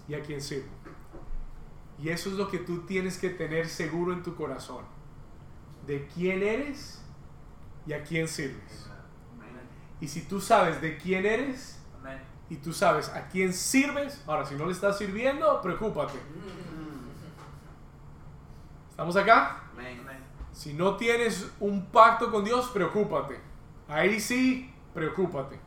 y 0.07 0.15
a 0.15 0.23
quien 0.23 0.41
sirvo. 0.41 0.69
Y 1.99 2.11
eso 2.11 2.31
es 2.31 2.37
lo 2.37 2.49
que 2.49 2.59
tú 2.59 2.87
tienes 2.87 3.19
que 3.19 3.31
tener 3.31 3.69
seguro 3.69 4.13
en 4.13 4.23
tu 4.23 4.37
corazón. 4.37 4.85
De 5.87 6.07
quién 6.07 6.43
eres 6.43 7.03
y 7.87 7.93
a 7.93 8.03
quién 8.03 8.29
sirves. 8.29 8.89
Y 10.01 10.07
si 10.07 10.23
tú 10.23 10.41
sabes 10.41 10.81
de 10.81 10.97
quién 10.97 11.27
eres 11.27 11.81
y 12.49 12.57
tú 12.57 12.73
sabes 12.73 13.09
a 13.09 13.29
quién 13.29 13.53
sirves, 13.53 14.23
ahora 14.27 14.47
si 14.47 14.55
no 14.55 14.67
le 14.67 14.73
estás 14.73 14.97
sirviendo, 14.99 15.61
preocúpate. 15.61 16.19
¿Estamos 18.91 19.17
acá? 19.17 19.65
Si 20.53 20.73
no 20.73 20.97
tienes 20.97 21.51
un 21.61 21.87
pacto 21.87 22.31
con 22.31 22.45
Dios, 22.45 22.69
preocúpate. 22.69 23.41
Ahí 23.89 24.21
sí, 24.21 24.73
preocúpate. 24.99 25.59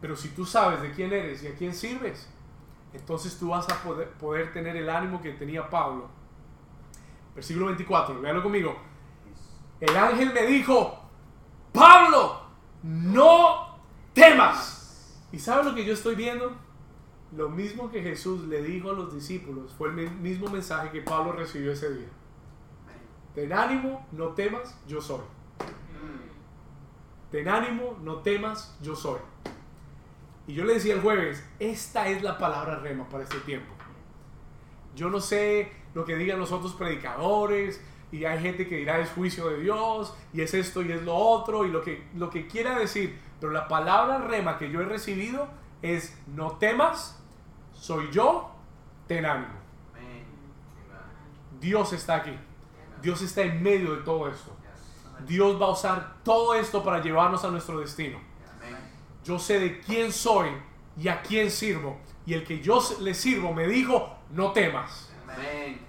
Pero 0.00 0.16
si 0.16 0.28
tú 0.30 0.44
sabes 0.44 0.80
de 0.82 0.90
quién 0.92 1.12
eres 1.12 1.42
y 1.42 1.48
a 1.48 1.54
quién 1.54 1.74
sirves, 1.74 2.28
entonces 2.92 3.38
tú 3.38 3.48
vas 3.50 3.68
a 3.68 3.82
poder, 4.18 4.52
tener 4.52 4.76
el 4.76 4.88
ánimo 4.88 5.20
que 5.20 5.32
tenía 5.32 5.68
Pablo. 5.68 6.08
Versículo 7.34 7.66
24, 7.66 8.20
véalo 8.20 8.42
conmigo. 8.42 8.76
El 9.80 9.96
ángel 9.96 10.32
me 10.32 10.46
dijo, 10.46 10.98
Pablo, 11.72 12.42
no 12.82 13.78
temas. 14.12 15.20
¿Y 15.32 15.38
sabes 15.38 15.66
lo 15.66 15.74
que 15.74 15.84
yo 15.84 15.94
estoy 15.94 16.14
viendo? 16.14 16.52
Lo 17.34 17.48
mismo 17.48 17.90
que 17.90 18.02
Jesús 18.02 18.42
le 18.48 18.62
dijo 18.62 18.90
a 18.90 18.94
los 18.94 19.14
discípulos 19.14 19.72
fue 19.78 19.88
el 19.88 19.94
mi- 19.94 20.10
mismo 20.30 20.48
mensaje 20.50 20.90
que 20.90 21.00
Pablo 21.00 21.32
recibió 21.32 21.72
ese 21.72 21.92
día. 21.94 22.08
Ten 23.34 23.52
ánimo, 23.52 24.06
no 24.12 24.28
temas, 24.28 24.78
yo 24.86 25.00
soy. 25.00 25.22
Ten 27.32 27.48
ánimo, 27.48 27.98
no 28.02 28.16
temas, 28.18 28.76
yo 28.82 28.94
soy. 28.94 29.18
Y 30.46 30.54
yo 30.54 30.64
le 30.64 30.74
decía 30.74 30.94
el 30.94 31.00
jueves, 31.00 31.42
esta 31.58 32.06
es 32.08 32.22
la 32.22 32.36
palabra 32.36 32.76
rema 32.76 33.08
para 33.08 33.24
este 33.24 33.38
tiempo. 33.38 33.72
Yo 34.94 35.08
no 35.08 35.18
sé 35.18 35.72
lo 35.94 36.04
que 36.04 36.14
digan 36.16 36.38
los 36.38 36.52
otros 36.52 36.74
predicadores, 36.74 37.82
y 38.12 38.26
hay 38.26 38.38
gente 38.40 38.68
que 38.68 38.76
dirá 38.76 39.00
es 39.00 39.10
juicio 39.10 39.48
de 39.48 39.60
Dios, 39.60 40.14
y 40.34 40.42
es 40.42 40.52
esto 40.52 40.82
y 40.82 40.92
es 40.92 41.02
lo 41.02 41.14
otro, 41.14 41.64
y 41.64 41.70
lo 41.70 41.80
que, 41.80 42.06
lo 42.14 42.28
que 42.28 42.46
quiera 42.46 42.78
decir, 42.78 43.18
pero 43.40 43.50
la 43.50 43.66
palabra 43.66 44.18
rema 44.18 44.58
que 44.58 44.70
yo 44.70 44.82
he 44.82 44.84
recibido 44.84 45.48
es 45.80 46.16
no 46.26 46.58
temas, 46.58 47.18
soy 47.72 48.10
yo, 48.12 48.54
ten 49.08 49.24
ánimo. 49.24 49.62
Dios 51.58 51.92
está 51.92 52.16
aquí. 52.16 52.36
Dios 53.00 53.22
está 53.22 53.42
en 53.42 53.62
medio 53.62 53.94
de 53.96 54.02
todo 54.02 54.28
esto. 54.28 54.54
Dios 55.20 55.60
va 55.60 55.66
a 55.66 55.70
usar 55.70 56.14
todo 56.24 56.54
esto 56.54 56.82
para 56.82 57.00
llevarnos 57.00 57.44
a 57.44 57.48
nuestro 57.48 57.78
destino. 57.80 58.18
Yo 59.24 59.38
sé 59.38 59.60
de 59.60 59.80
quién 59.80 60.12
soy 60.12 60.50
y 61.00 61.08
a 61.08 61.22
quién 61.22 61.50
sirvo. 61.50 61.98
Y 62.26 62.34
el 62.34 62.44
que 62.44 62.60
yo 62.60 62.80
le 63.00 63.14
sirvo 63.14 63.52
me 63.52 63.66
dijo, 63.66 64.16
no 64.30 64.52
temas. 64.52 65.10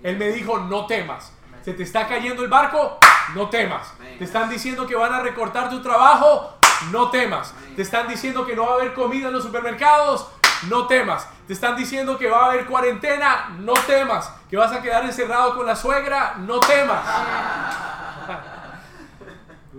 Él 0.03 0.17
me 0.17 0.29
dijo, 0.29 0.59
no 0.59 0.85
temas. 0.85 1.33
Se 1.61 1.73
te 1.73 1.83
está 1.83 2.07
cayendo 2.07 2.43
el 2.43 2.49
barco, 2.49 2.99
no 3.35 3.49
temas. 3.49 3.93
Te 4.17 4.23
están 4.23 4.49
diciendo 4.49 4.85
que 4.85 4.95
van 4.95 5.13
a 5.13 5.21
recortar 5.21 5.69
tu 5.69 5.81
trabajo, 5.81 6.57
no 6.91 7.09
temas. 7.09 7.53
Te 7.75 7.81
están 7.81 8.07
diciendo 8.07 8.45
que 8.45 8.55
no 8.55 8.65
va 8.65 8.73
a 8.73 8.75
haber 8.75 8.93
comida 8.93 9.27
en 9.27 9.33
los 9.33 9.43
supermercados, 9.43 10.27
no 10.69 10.87
temas. 10.87 11.27
Te 11.47 11.53
están 11.53 11.75
diciendo 11.75 12.17
que 12.17 12.29
va 12.29 12.43
a 12.43 12.45
haber 12.51 12.65
cuarentena, 12.65 13.55
no 13.59 13.73
temas. 13.73 14.31
Que 14.49 14.57
vas 14.57 14.71
a 14.71 14.81
quedar 14.81 15.05
encerrado 15.05 15.55
con 15.55 15.65
la 15.65 15.75
suegra, 15.75 16.35
no 16.39 16.59
temas. 16.59 17.03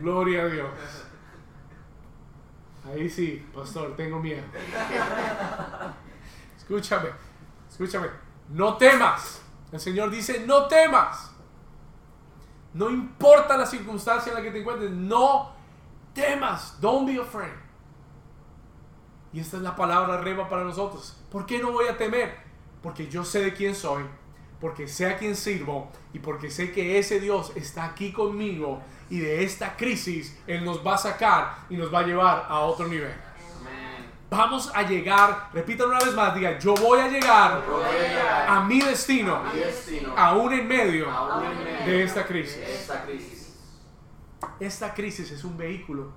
Gloria 0.04 0.42
a 0.42 0.46
Dios. 0.48 0.68
Ahí 2.84 3.08
sí, 3.08 3.42
pastor, 3.54 3.96
tengo 3.96 4.20
miedo. 4.20 4.42
Escúchame, 6.58 7.08
escúchame. 7.70 8.08
No 8.50 8.76
temas. 8.76 9.40
El 9.72 9.80
Señor 9.80 10.10
dice, 10.10 10.44
no 10.46 10.66
temas. 10.66 11.32
No 12.74 12.90
importa 12.90 13.56
la 13.56 13.64
circunstancia 13.64 14.28
en 14.28 14.36
la 14.36 14.42
que 14.42 14.50
te 14.50 14.60
encuentres, 14.60 14.90
no 14.90 15.52
temas. 16.12 16.78
Don't 16.82 17.08
be 17.08 17.18
afraid. 17.18 17.54
Y 19.32 19.40
esta 19.40 19.56
es 19.56 19.62
la 19.62 19.74
palabra 19.74 20.20
rema 20.20 20.50
para 20.50 20.64
nosotros. 20.64 21.18
¿Por 21.30 21.46
qué 21.46 21.62
no 21.62 21.72
voy 21.72 21.88
a 21.88 21.96
temer? 21.96 22.36
Porque 22.82 23.08
yo 23.08 23.24
sé 23.24 23.42
de 23.42 23.54
quién 23.54 23.74
soy, 23.74 24.04
porque 24.60 24.88
sé 24.88 25.06
a 25.06 25.18
quién 25.18 25.36
sirvo 25.36 25.90
y 26.12 26.18
porque 26.18 26.50
sé 26.50 26.72
que 26.72 26.98
ese 26.98 27.20
Dios 27.20 27.52
está 27.54 27.84
aquí 27.84 28.12
conmigo 28.12 28.82
y 29.10 29.18
de 29.18 29.44
esta 29.44 29.76
crisis 29.76 30.38
Él 30.46 30.64
nos 30.64 30.84
va 30.86 30.94
a 30.94 30.98
sacar 30.98 31.58
y 31.68 31.76
nos 31.76 31.92
va 31.92 32.00
a 32.00 32.02
llevar 32.06 32.46
a 32.48 32.60
otro 32.60 32.86
nivel. 32.88 33.12
Amén. 33.60 34.06
Vamos 34.30 34.70
a 34.74 34.82
llegar, 34.82 35.50
repítalo 35.52 35.90
una 35.90 36.04
vez 36.04 36.14
más, 36.14 36.34
diga, 36.34 36.58
yo 36.58 36.74
voy 36.74 37.00
a 37.00 37.08
llegar 37.08 37.64
voy 37.66 37.84
a 37.84 37.92
llegar 37.92 38.48
a 38.48 38.64
mi 38.64 38.80
destino, 38.80 39.36
a 39.36 39.52
mi 39.52 39.58
destino, 39.58 40.14
aún 40.16 40.52
en 40.52 40.66
medio 40.66 41.10
aún 41.10 41.44
en 41.44 41.64
medio 41.64 41.86
de 41.86 42.02
esta 42.02 42.26
crisis. 42.26 42.56
de 42.56 42.74
esta 42.74 43.04
crisis. 43.04 43.54
Esta 44.60 44.94
crisis 44.94 45.30
es 45.30 45.44
un 45.44 45.56
vehículo 45.56 46.12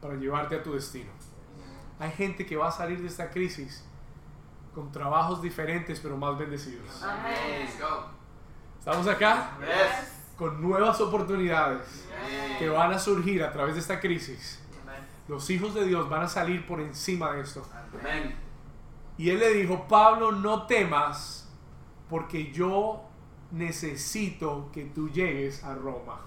para 0.00 0.14
llevarte 0.14 0.56
a 0.56 0.62
tu 0.62 0.74
destino. 0.74 1.10
Hay 1.98 2.10
gente 2.12 2.44
que 2.44 2.56
va 2.56 2.68
a 2.68 2.72
salir 2.72 3.00
de 3.00 3.08
esta 3.08 3.30
crisis 3.30 3.85
con 4.76 4.92
trabajos 4.92 5.40
diferentes 5.40 5.98
pero 6.00 6.18
más 6.18 6.36
bendecidos. 6.36 7.02
Amén. 7.02 7.64
Let's 7.64 7.80
go. 7.80 8.08
¿Estamos 8.78 9.06
acá? 9.06 9.56
Yes. 9.58 10.12
Con 10.36 10.60
nuevas 10.60 11.00
oportunidades 11.00 12.06
que 12.58 12.68
van 12.68 12.92
a 12.92 12.98
surgir 12.98 13.42
a 13.42 13.50
través 13.50 13.72
de 13.72 13.80
esta 13.80 13.98
crisis. 13.98 14.62
Amen. 14.82 15.00
Los 15.28 15.48
hijos 15.48 15.72
de 15.72 15.86
Dios 15.86 16.10
van 16.10 16.24
a 16.24 16.28
salir 16.28 16.66
por 16.66 16.78
encima 16.80 17.32
de 17.32 17.40
esto. 17.40 17.66
Y 19.16 19.30
él 19.30 19.38
le 19.38 19.54
dijo, 19.54 19.88
Pablo, 19.88 20.30
no 20.30 20.66
temas 20.66 21.48
porque 22.10 22.52
yo 22.52 23.02
necesito 23.52 24.68
que 24.74 24.84
tú 24.84 25.08
llegues 25.08 25.64
a 25.64 25.74
Roma. 25.74 26.20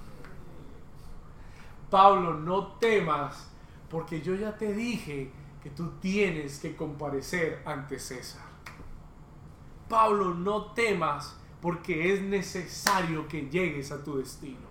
Pablo, 1.91 2.33
no 2.33 2.65
temas 2.79 3.47
porque 3.91 4.23
yo 4.23 4.33
ya 4.33 4.57
te 4.57 4.73
dije 4.73 5.31
que 5.69 5.75
tú 5.75 5.91
tienes 5.99 6.59
que 6.59 6.75
comparecer 6.75 7.61
ante 7.65 7.99
César. 7.99 8.41
Pablo, 9.87 10.33
no 10.33 10.71
temas 10.71 11.35
porque 11.61 12.13
es 12.13 12.21
necesario 12.21 13.27
que 13.27 13.49
llegues 13.49 13.91
a 13.91 14.03
tu 14.03 14.17
destino. 14.17 14.69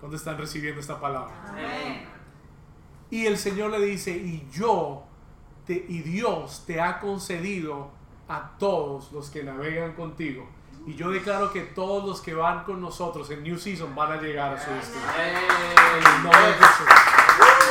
¿Dónde 0.00 0.16
están 0.16 0.36
recibiendo 0.36 0.80
esta 0.80 1.00
palabra? 1.00 1.34
Amén. 1.48 2.04
Y 3.10 3.26
el 3.26 3.38
Señor 3.38 3.70
le 3.70 3.80
dice, 3.80 4.10
y 4.10 4.46
yo 4.52 5.04
te, 5.64 5.72
y 5.88 6.02
Dios 6.02 6.64
te 6.66 6.80
ha 6.80 7.00
concedido 7.00 7.90
a 8.28 8.56
todos 8.58 9.12
los 9.12 9.30
que 9.30 9.42
navegan 9.42 9.94
contigo. 9.94 10.48
Y 10.86 10.94
yo 10.94 11.10
declaro 11.10 11.52
que 11.52 11.62
todos 11.62 12.04
los 12.04 12.20
que 12.20 12.34
van 12.34 12.64
con 12.64 12.80
nosotros 12.80 13.30
en 13.30 13.42
New 13.42 13.58
Season 13.58 13.94
van 13.94 14.12
a 14.12 14.20
llegar 14.20 14.54
a 14.54 14.64
su 14.64 14.70
destino. 14.70 15.04
En 15.18 16.16
el 16.16 16.22
nombre 16.22 16.46
de 16.46 16.52
Jesús. 16.54 17.15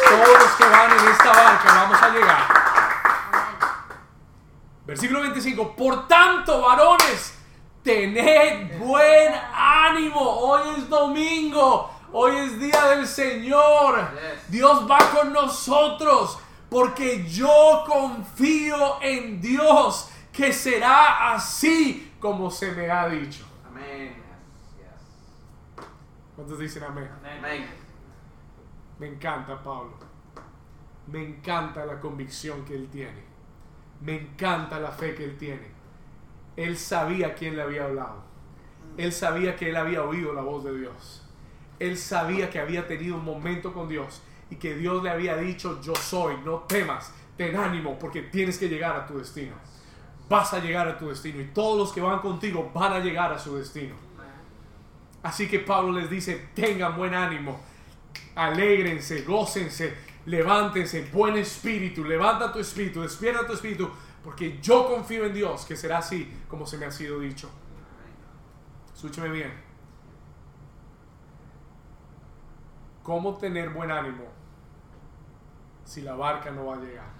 Todos 0.09 0.39
los 0.39 0.51
que 0.51 0.63
van 0.65 0.91
en 0.91 1.07
esta 1.07 1.31
barca 1.31 1.73
vamos 1.73 2.01
a 2.01 2.09
llegar. 2.09 2.65
Versículo 4.85 5.21
25. 5.21 5.75
Por 5.75 6.07
tanto, 6.07 6.61
varones, 6.61 7.37
tened 7.83 8.77
buen 8.77 9.33
ánimo. 9.53 10.21
Hoy 10.21 10.61
es 10.77 10.89
domingo. 10.89 11.91
Hoy 12.11 12.35
es 12.37 12.59
día 12.59 12.85
del 12.89 13.07
Señor. 13.07 14.09
Dios 14.47 14.89
va 14.89 14.99
con 15.11 15.33
nosotros. 15.33 16.39
Porque 16.69 17.25
yo 17.27 17.83
confío 17.87 19.01
en 19.01 19.41
Dios 19.41 20.09
que 20.31 20.51
será 20.51 21.33
así 21.33 22.13
como 22.19 22.51
se 22.51 22.71
me 22.71 22.89
ha 22.91 23.07
dicho. 23.07 23.45
Amén. 23.67 24.23
¿Cuántos 26.35 26.59
dicen 26.59 26.83
amén? 26.83 27.09
Amén. 27.39 27.84
Me 28.99 29.07
encanta 29.07 29.61
Pablo. 29.61 29.93
Me 31.07 31.23
encanta 31.23 31.85
la 31.85 31.99
convicción 31.99 32.63
que 32.65 32.75
él 32.75 32.87
tiene. 32.89 33.23
Me 34.01 34.21
encanta 34.21 34.79
la 34.79 34.91
fe 34.91 35.13
que 35.13 35.25
él 35.25 35.37
tiene. 35.37 35.67
Él 36.55 36.77
sabía 36.77 37.35
quién 37.35 37.55
le 37.55 37.61
había 37.61 37.85
hablado. 37.85 38.23
Él 38.97 39.11
sabía 39.11 39.55
que 39.55 39.69
él 39.69 39.75
había 39.75 40.03
oído 40.03 40.33
la 40.33 40.41
voz 40.41 40.63
de 40.63 40.77
Dios. 40.77 41.23
Él 41.79 41.97
sabía 41.97 42.49
que 42.49 42.59
había 42.59 42.87
tenido 42.87 43.17
un 43.17 43.25
momento 43.25 43.73
con 43.73 43.89
Dios 43.89 44.21
y 44.49 44.55
que 44.55 44.75
Dios 44.75 45.03
le 45.03 45.09
había 45.09 45.35
dicho, 45.35 45.81
yo 45.81 45.93
soy, 45.95 46.37
no 46.45 46.59
temas, 46.59 47.13
ten 47.35 47.55
ánimo 47.57 47.99
porque 47.99 48.21
tienes 48.21 48.57
que 48.57 48.69
llegar 48.69 48.95
a 48.95 49.05
tu 49.05 49.17
destino. 49.17 49.55
Vas 50.29 50.53
a 50.53 50.59
llegar 50.59 50.87
a 50.87 50.97
tu 50.97 51.09
destino 51.09 51.41
y 51.41 51.45
todos 51.47 51.77
los 51.77 51.91
que 51.91 52.01
van 52.01 52.19
contigo 52.19 52.71
van 52.73 52.93
a 52.93 52.99
llegar 52.99 53.33
a 53.33 53.39
su 53.39 53.57
destino. 53.57 53.95
Así 55.21 55.47
que 55.47 55.59
Pablo 55.59 55.91
les 55.91 56.09
dice, 56.09 56.49
tengan 56.53 56.95
buen 56.95 57.13
ánimo, 57.13 57.59
alégrense, 58.35 59.21
gócense, 59.23 59.95
levántense, 60.25 61.09
buen 61.11 61.35
espíritu, 61.37 62.03
levanta 62.03 62.51
tu 62.51 62.59
espíritu, 62.59 63.01
despierta 63.01 63.45
tu 63.47 63.53
espíritu, 63.53 63.89
porque 64.23 64.59
yo 64.61 64.87
confío 64.87 65.25
en 65.25 65.33
Dios 65.33 65.65
que 65.65 65.75
será 65.75 65.99
así 65.99 66.31
como 66.47 66.65
se 66.65 66.77
me 66.77 66.85
ha 66.85 66.91
sido 66.91 67.19
dicho. 67.19 67.49
Escúcheme 68.93 69.29
bien. 69.29 69.53
¿Cómo 73.03 73.35
tener 73.37 73.69
buen 73.69 73.91
ánimo 73.91 74.23
si 75.83 76.01
la 76.01 76.15
barca 76.15 76.49
no 76.51 76.65
va 76.65 76.75
a 76.75 76.79
llegar? 76.79 77.13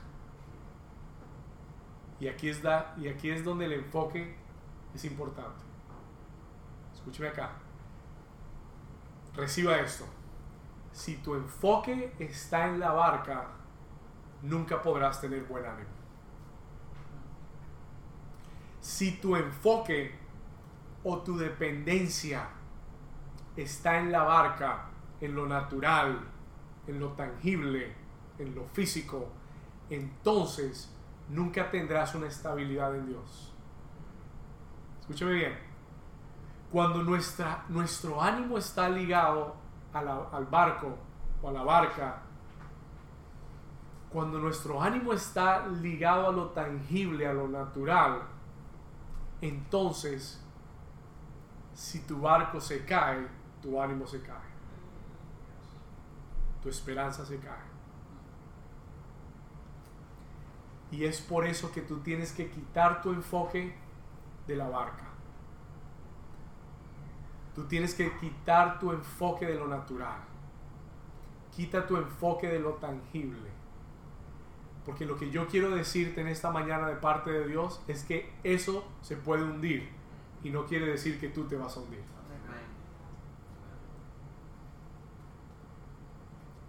Y 2.19 2.27
aquí, 2.27 2.49
es 2.49 2.61
da- 2.61 2.95
y 2.97 3.07
aquí 3.07 3.29
es 3.29 3.43
donde 3.43 3.65
el 3.65 3.73
enfoque 3.73 4.35
es 4.95 5.05
importante. 5.05 5.63
Escúcheme 6.93 7.27
acá. 7.29 7.51
Reciba 9.35 9.77
esto. 9.77 10.05
Si 10.95 11.17
tu 11.17 11.35
enfoque 11.35 12.15
está 12.19 12.69
en 12.69 12.79
la 12.79 12.93
barca, 12.93 13.49
nunca 14.41 14.81
podrás 14.81 15.19
tener 15.19 15.43
buen 15.43 15.65
ánimo. 15.65 15.89
Si 18.79 19.17
tu 19.17 19.35
enfoque 19.35 20.17
o 21.03 21.17
tu 21.17 21.35
dependencia 21.35 22.47
está 23.57 23.99
en 23.99 24.09
la 24.09 24.23
barca, 24.23 24.85
en 25.19 25.35
lo 25.35 25.45
natural, 25.45 26.17
en 26.87 26.97
lo 27.01 27.09
tangible, 27.09 27.93
en 28.39 28.55
lo 28.55 28.63
físico, 28.69 29.27
entonces 29.89 30.95
nunca 31.27 31.69
tendrás 31.69 32.15
una 32.15 32.27
estabilidad 32.27 32.95
en 32.95 33.07
Dios. 33.07 33.53
Escúchame 35.01 35.33
bien. 35.33 35.57
Cuando 36.71 37.03
nuestra, 37.03 37.65
nuestro 37.67 38.21
ánimo 38.21 38.57
está 38.57 38.87
ligado 38.87 39.64
al 39.99 40.45
barco 40.45 40.97
o 41.41 41.49
a 41.49 41.51
la 41.51 41.63
barca, 41.63 42.21
cuando 44.09 44.39
nuestro 44.39 44.81
ánimo 44.81 45.13
está 45.13 45.67
ligado 45.67 46.27
a 46.27 46.31
lo 46.31 46.49
tangible, 46.49 47.27
a 47.27 47.33
lo 47.33 47.47
natural, 47.47 48.21
entonces, 49.41 50.41
si 51.73 51.99
tu 51.99 52.21
barco 52.21 52.59
se 52.61 52.85
cae, 52.85 53.27
tu 53.61 53.81
ánimo 53.81 54.07
se 54.07 54.21
cae. 54.21 54.55
Tu 56.63 56.69
esperanza 56.69 57.25
se 57.25 57.39
cae. 57.39 57.75
Y 60.91 61.03
es 61.03 61.19
por 61.19 61.45
eso 61.45 61.71
que 61.71 61.81
tú 61.81 61.99
tienes 61.99 62.31
que 62.31 62.49
quitar 62.49 63.01
tu 63.01 63.11
enfoque 63.11 63.75
de 64.47 64.55
la 64.55 64.69
barca. 64.69 65.14
Tú 67.55 67.63
tienes 67.63 67.95
que 67.95 68.11
quitar 68.17 68.79
tu 68.79 68.91
enfoque 68.91 69.45
de 69.45 69.55
lo 69.55 69.67
natural. 69.67 70.19
Quita 71.55 71.87
tu 71.87 71.95
enfoque 71.95 72.47
de 72.47 72.59
lo 72.59 72.73
tangible. 72.73 73.49
Porque 74.85 75.05
lo 75.05 75.17
que 75.17 75.31
yo 75.31 75.47
quiero 75.47 75.73
decirte 75.73 76.21
en 76.21 76.27
esta 76.27 76.51
mañana 76.51 76.87
de 76.87 76.95
parte 76.95 77.31
de 77.31 77.47
Dios 77.47 77.81
es 77.87 78.03
que 78.03 78.31
eso 78.43 78.85
se 79.01 79.15
puede 79.15 79.43
hundir. 79.43 79.89
Y 80.43 80.49
no 80.49 80.65
quiere 80.65 80.85
decir 80.85 81.19
que 81.19 81.29
tú 81.29 81.45
te 81.45 81.55
vas 81.55 81.75
a 81.77 81.79
hundir. 81.79 82.03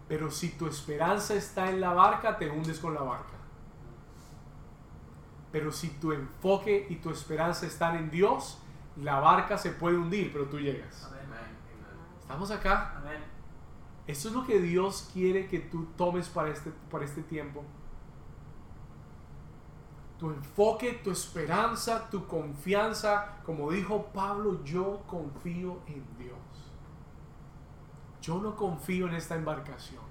Pero 0.09 0.30
si 0.30 0.51
tu 0.51 0.68
esperanza 0.68 1.34
está 1.34 1.68
en 1.68 1.80
la 1.80 1.93
barca, 1.93 2.39
te 2.39 2.49
hundes 2.49 2.78
con 2.78 2.95
la 2.95 3.03
barca. 3.03 3.34
Pero 5.51 5.72
si 5.72 5.89
tu 5.89 6.12
enfoque 6.12 6.87
y 6.89 6.97
tu 6.97 7.11
esperanza 7.11 7.66
están 7.66 7.97
en 7.97 8.11
Dios, 8.11 8.62
la 9.03 9.20
barca 9.20 9.59
se 9.59 9.70
puede 9.70 9.97
hundir, 9.97 10.32
pero 10.32 10.47
tú 10.47 10.59
llegas. 10.59 11.11
¿Estamos 12.20 12.51
acá? 12.51 12.94
Amén. 12.97 13.22
Esto 14.07 14.28
es 14.28 14.34
lo 14.34 14.44
que 14.44 14.61
Dios 14.61 15.11
quiere 15.12 15.49
que 15.49 15.59
tú 15.59 15.86
tomes 15.97 16.28
para 16.28 16.49
este, 16.49 16.70
para 16.90 17.05
este 17.05 17.22
tiempo. 17.22 17.64
Tu 20.18 20.30
enfoque, 20.30 20.94
tu 21.05 21.11
esperanza, 21.11 22.09
tu 22.09 22.26
confianza, 22.26 23.36
como 23.44 23.70
dijo 23.70 24.07
Pablo, 24.14 24.64
yo 24.64 25.03
confío 25.07 25.80
en 25.86 26.05
Dios. 26.18 26.38
Yo 28.22 28.40
no 28.40 28.57
confío 28.57 29.09
en 29.09 29.14
esta 29.14 29.34
embarcación. 29.34 30.03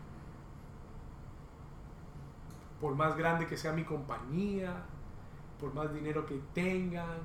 Por 2.79 2.95
más 2.95 3.17
grande 3.17 3.47
que 3.47 3.57
sea 3.57 3.73
mi 3.73 3.83
compañía, 3.83 4.83
por 5.59 5.73
más 5.73 5.93
dinero 5.93 6.25
que 6.25 6.39
tengan, 6.53 7.19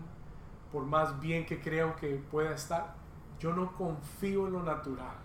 por 0.73 0.85
más 0.85 1.19
bien 1.21 1.47
que 1.47 1.61
creo 1.61 1.97
que 1.97 2.17
pueda 2.31 2.55
estar, 2.55 2.95
yo 3.39 3.55
no 3.55 3.75
confío 3.77 4.47
en 4.47 4.53
lo 4.53 4.63
natural. 4.63 5.17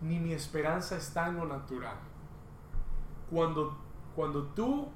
Ni 0.00 0.18
mi 0.18 0.32
esperanza 0.32 0.96
está 0.96 1.28
en 1.28 1.36
lo 1.36 1.46
natural. 1.46 1.96
Cuando, 3.30 3.76
cuando 4.14 4.44
tú 4.48 4.88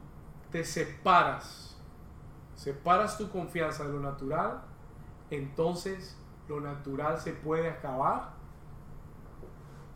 te 0.50 0.64
separas, 0.64 1.76
separas 2.54 3.16
tu 3.18 3.30
confianza 3.30 3.84
de 3.84 3.92
lo 3.92 4.00
natural, 4.00 4.62
entonces 5.30 6.16
lo 6.48 6.60
natural 6.60 7.18
se 7.20 7.32
puede 7.32 7.70
acabar, 7.70 8.34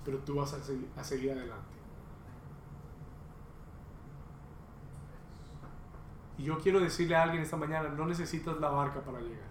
pero 0.05 0.19
tú 0.19 0.37
vas 0.37 0.55
a 0.55 1.01
a 1.01 1.05
seguir 1.05 1.33
adelante. 1.33 1.74
Y 6.37 6.45
yo 6.45 6.59
quiero 6.59 6.81
decirle 6.81 7.15
a 7.17 7.23
alguien 7.23 7.43
esta 7.43 7.57
mañana, 7.57 7.89
no 7.91 8.07
necesitas 8.07 8.57
la 8.59 8.69
barca 8.71 9.01
para 9.01 9.21
llegar. 9.21 9.49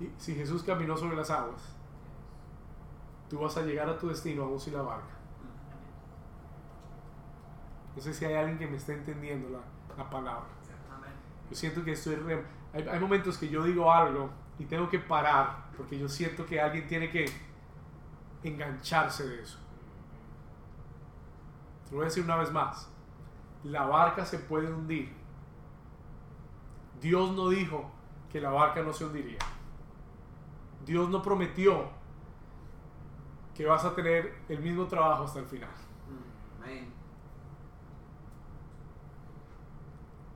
Y 0.00 0.10
si 0.18 0.34
Jesús 0.34 0.62
caminó 0.62 0.96
sobre 0.96 1.16
las 1.16 1.30
aguas, 1.30 1.76
tú 3.28 3.38
vas 3.38 3.56
a 3.56 3.62
llegar 3.62 3.88
a 3.88 3.98
tu 3.98 4.08
destino 4.08 4.44
aún 4.44 4.58
sin 4.58 4.74
la 4.74 4.82
barca. 4.82 5.14
No 7.94 8.02
sé 8.02 8.12
si 8.12 8.24
hay 8.24 8.34
alguien 8.34 8.58
que 8.58 8.66
me 8.66 8.76
esté 8.76 8.94
entendiendo 8.94 9.50
la, 9.50 9.60
la 10.02 10.10
palabra. 10.10 10.46
Yo 11.50 11.56
siento 11.56 11.84
que 11.84 11.92
estoy... 11.92 12.16
re- 12.16 12.44
hay, 12.72 12.88
hay 12.88 12.98
momentos 12.98 13.38
que 13.38 13.48
yo 13.48 13.62
digo 13.62 13.92
algo 13.92 14.30
y 14.58 14.64
tengo 14.64 14.88
que 14.88 14.98
parar 14.98 15.66
porque 15.76 15.98
yo 15.98 16.08
siento 16.08 16.44
que 16.46 16.60
alguien 16.60 16.88
tiene 16.88 17.10
que 17.10 17.26
engancharse 18.42 19.28
de 19.28 19.42
eso. 19.42 19.58
Te 21.84 21.90
lo 21.92 21.98
voy 21.98 22.04
a 22.06 22.08
decir 22.08 22.24
una 22.24 22.36
vez 22.36 22.50
más. 22.50 22.90
La 23.64 23.86
barca 23.86 24.24
se 24.24 24.38
puede 24.38 24.72
hundir. 24.72 25.12
Dios 27.00 27.34
no 27.34 27.48
dijo 27.48 27.90
que 28.30 28.40
la 28.40 28.50
barca 28.50 28.82
no 28.82 28.92
se 28.92 29.04
hundiría. 29.04 29.38
Dios 30.84 31.08
no 31.08 31.22
prometió 31.22 31.88
que 33.54 33.66
vas 33.66 33.84
a 33.84 33.94
tener 33.94 34.34
el 34.48 34.60
mismo 34.60 34.86
trabajo 34.86 35.24
hasta 35.24 35.38
el 35.38 35.46
final. 35.46 35.70
Amén. 36.62 36.92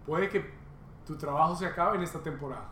Puede 0.06 0.28
que 0.28 0.54
tu 1.06 1.16
trabajo 1.16 1.54
se 1.54 1.66
acabe 1.66 1.96
en 1.96 2.02
esta 2.02 2.22
temporada. 2.22 2.68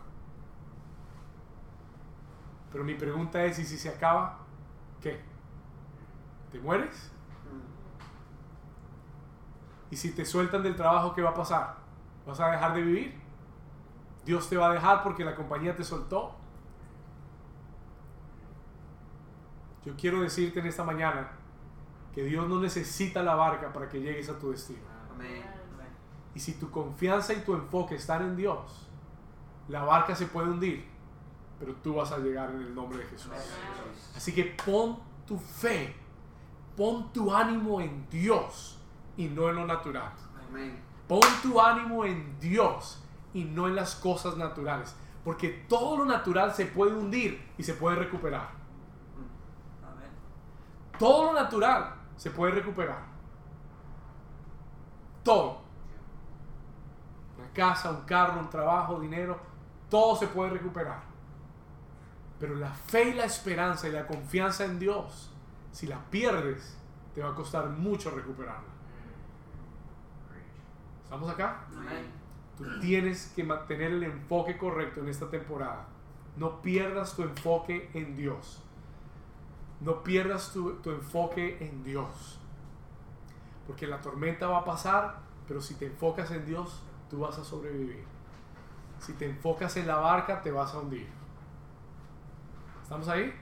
Pero 2.71 2.83
mi 2.83 2.95
pregunta 2.95 3.43
es, 3.45 3.59
¿y 3.59 3.65
si 3.65 3.77
se 3.77 3.89
acaba? 3.89 4.39
¿Qué? 5.01 5.21
¿Te 6.51 6.59
mueres? 6.59 7.11
¿Y 9.89 9.95
si 9.95 10.11
te 10.11 10.25
sueltan 10.25 10.63
del 10.63 10.75
trabajo, 10.75 11.13
qué 11.13 11.21
va 11.21 11.29
a 11.29 11.33
pasar? 11.33 11.77
¿Vas 12.25 12.39
a 12.39 12.51
dejar 12.51 12.73
de 12.73 12.81
vivir? 12.81 13.15
¿Dios 14.25 14.49
te 14.49 14.57
va 14.57 14.69
a 14.69 14.73
dejar 14.73 15.03
porque 15.03 15.23
la 15.23 15.35
compañía 15.35 15.75
te 15.75 15.83
soltó? 15.83 16.35
Yo 19.85 19.95
quiero 19.95 20.21
decirte 20.21 20.59
en 20.59 20.65
esta 20.65 20.83
mañana 20.83 21.29
que 22.13 22.23
Dios 22.23 22.49
no 22.49 22.59
necesita 22.59 23.23
la 23.23 23.35
barca 23.35 23.71
para 23.71 23.87
que 23.87 24.01
llegues 24.01 24.27
a 24.27 24.37
tu 24.37 24.51
destino. 24.51 24.81
Amén. 25.13 25.43
Y 26.35 26.39
si 26.39 26.53
tu 26.53 26.69
confianza 26.69 27.33
y 27.33 27.41
tu 27.41 27.53
enfoque 27.53 27.95
están 27.95 28.21
en 28.21 28.35
Dios, 28.35 28.87
la 29.69 29.83
barca 29.83 30.15
se 30.15 30.27
puede 30.27 30.49
hundir, 30.49 30.85
pero 31.57 31.73
tú 31.75 31.95
vas 31.95 32.11
a 32.11 32.19
llegar 32.19 32.51
en 32.51 32.61
el 32.61 32.75
nombre 32.75 32.99
de 32.99 33.05
Jesús. 33.05 33.31
Así 34.15 34.33
que 34.33 34.55
pon 34.65 34.99
tu 35.25 35.37
fe, 35.37 35.95
pon 36.75 37.11
tu 37.11 37.33
ánimo 37.33 37.81
en 37.81 38.07
Dios 38.09 38.76
y 39.17 39.27
no 39.27 39.49
en 39.49 39.55
lo 39.55 39.65
natural. 39.65 40.13
Amén. 40.49 40.79
Pon 41.07 41.21
tu 41.41 41.59
ánimo 41.59 42.05
en 42.05 42.39
Dios 42.39 43.03
y 43.33 43.43
no 43.43 43.67
en 43.67 43.75
las 43.75 43.95
cosas 43.95 44.37
naturales. 44.37 44.95
Porque 45.23 45.65
todo 45.67 45.97
lo 45.97 46.05
natural 46.05 46.53
se 46.53 46.67
puede 46.67 46.93
hundir 46.93 47.51
y 47.57 47.63
se 47.63 47.73
puede 47.73 47.97
recuperar. 47.97 48.49
Amén. 49.83 50.09
Todo 50.97 51.25
lo 51.25 51.33
natural 51.33 51.95
se 52.15 52.31
puede 52.31 52.53
recuperar. 52.53 53.03
Todo. 55.23 55.61
Una 57.37 57.49
casa, 57.51 57.91
un 57.91 58.01
carro, 58.01 58.39
un 58.39 58.49
trabajo, 58.49 58.99
dinero, 58.99 59.37
todo 59.89 60.15
se 60.15 60.27
puede 60.27 60.51
recuperar. 60.51 61.01
Pero 62.39 62.55
la 62.55 62.71
fe 62.71 63.09
y 63.09 63.13
la 63.13 63.25
esperanza 63.25 63.87
y 63.87 63.91
la 63.91 64.05
confianza 64.05 64.65
en 64.65 64.79
Dios, 64.79 65.31
si 65.71 65.87
la 65.87 65.99
pierdes, 66.09 66.77
te 67.13 67.21
va 67.21 67.29
a 67.29 67.35
costar 67.35 67.67
mucho 67.69 68.11
recuperarla. 68.11 68.76
¿Estamos 71.07 71.29
acá? 71.29 71.61
Tú 72.57 72.65
tienes 72.81 73.31
que 73.33 73.41
mantener 73.41 73.93
el 73.93 74.03
enfoque 74.03 74.57
correcto 74.57 74.99
en 74.99 75.07
esta 75.07 75.29
temporada. 75.29 75.87
No 76.35 76.61
pierdas 76.61 77.15
tu 77.15 77.23
enfoque 77.23 77.89
en 77.93 78.17
Dios. 78.17 78.61
No 79.79 80.03
pierdas 80.03 80.51
tu, 80.51 80.73
tu 80.81 80.91
enfoque 80.91 81.65
en 81.65 81.81
Dios. 81.85 82.41
Porque 83.65 83.87
la 83.87 84.01
tormenta 84.01 84.47
va 84.47 84.57
a 84.57 84.65
pasar, 84.65 85.19
pero 85.47 85.61
si 85.61 85.75
te 85.75 85.85
enfocas 85.85 86.29
en 86.31 86.45
Dios, 86.45 86.83
tú 87.09 87.19
vas 87.19 87.39
a 87.39 87.45
sobrevivir. 87.45 88.03
Si 88.99 89.13
te 89.13 89.29
enfocas 89.29 89.77
en 89.77 89.87
la 89.87 89.95
barca, 89.95 90.41
te 90.41 90.51
vas 90.51 90.73
a 90.73 90.79
hundir. 90.79 91.07
¿Estamos 92.83 93.07
ahí? 93.07 93.33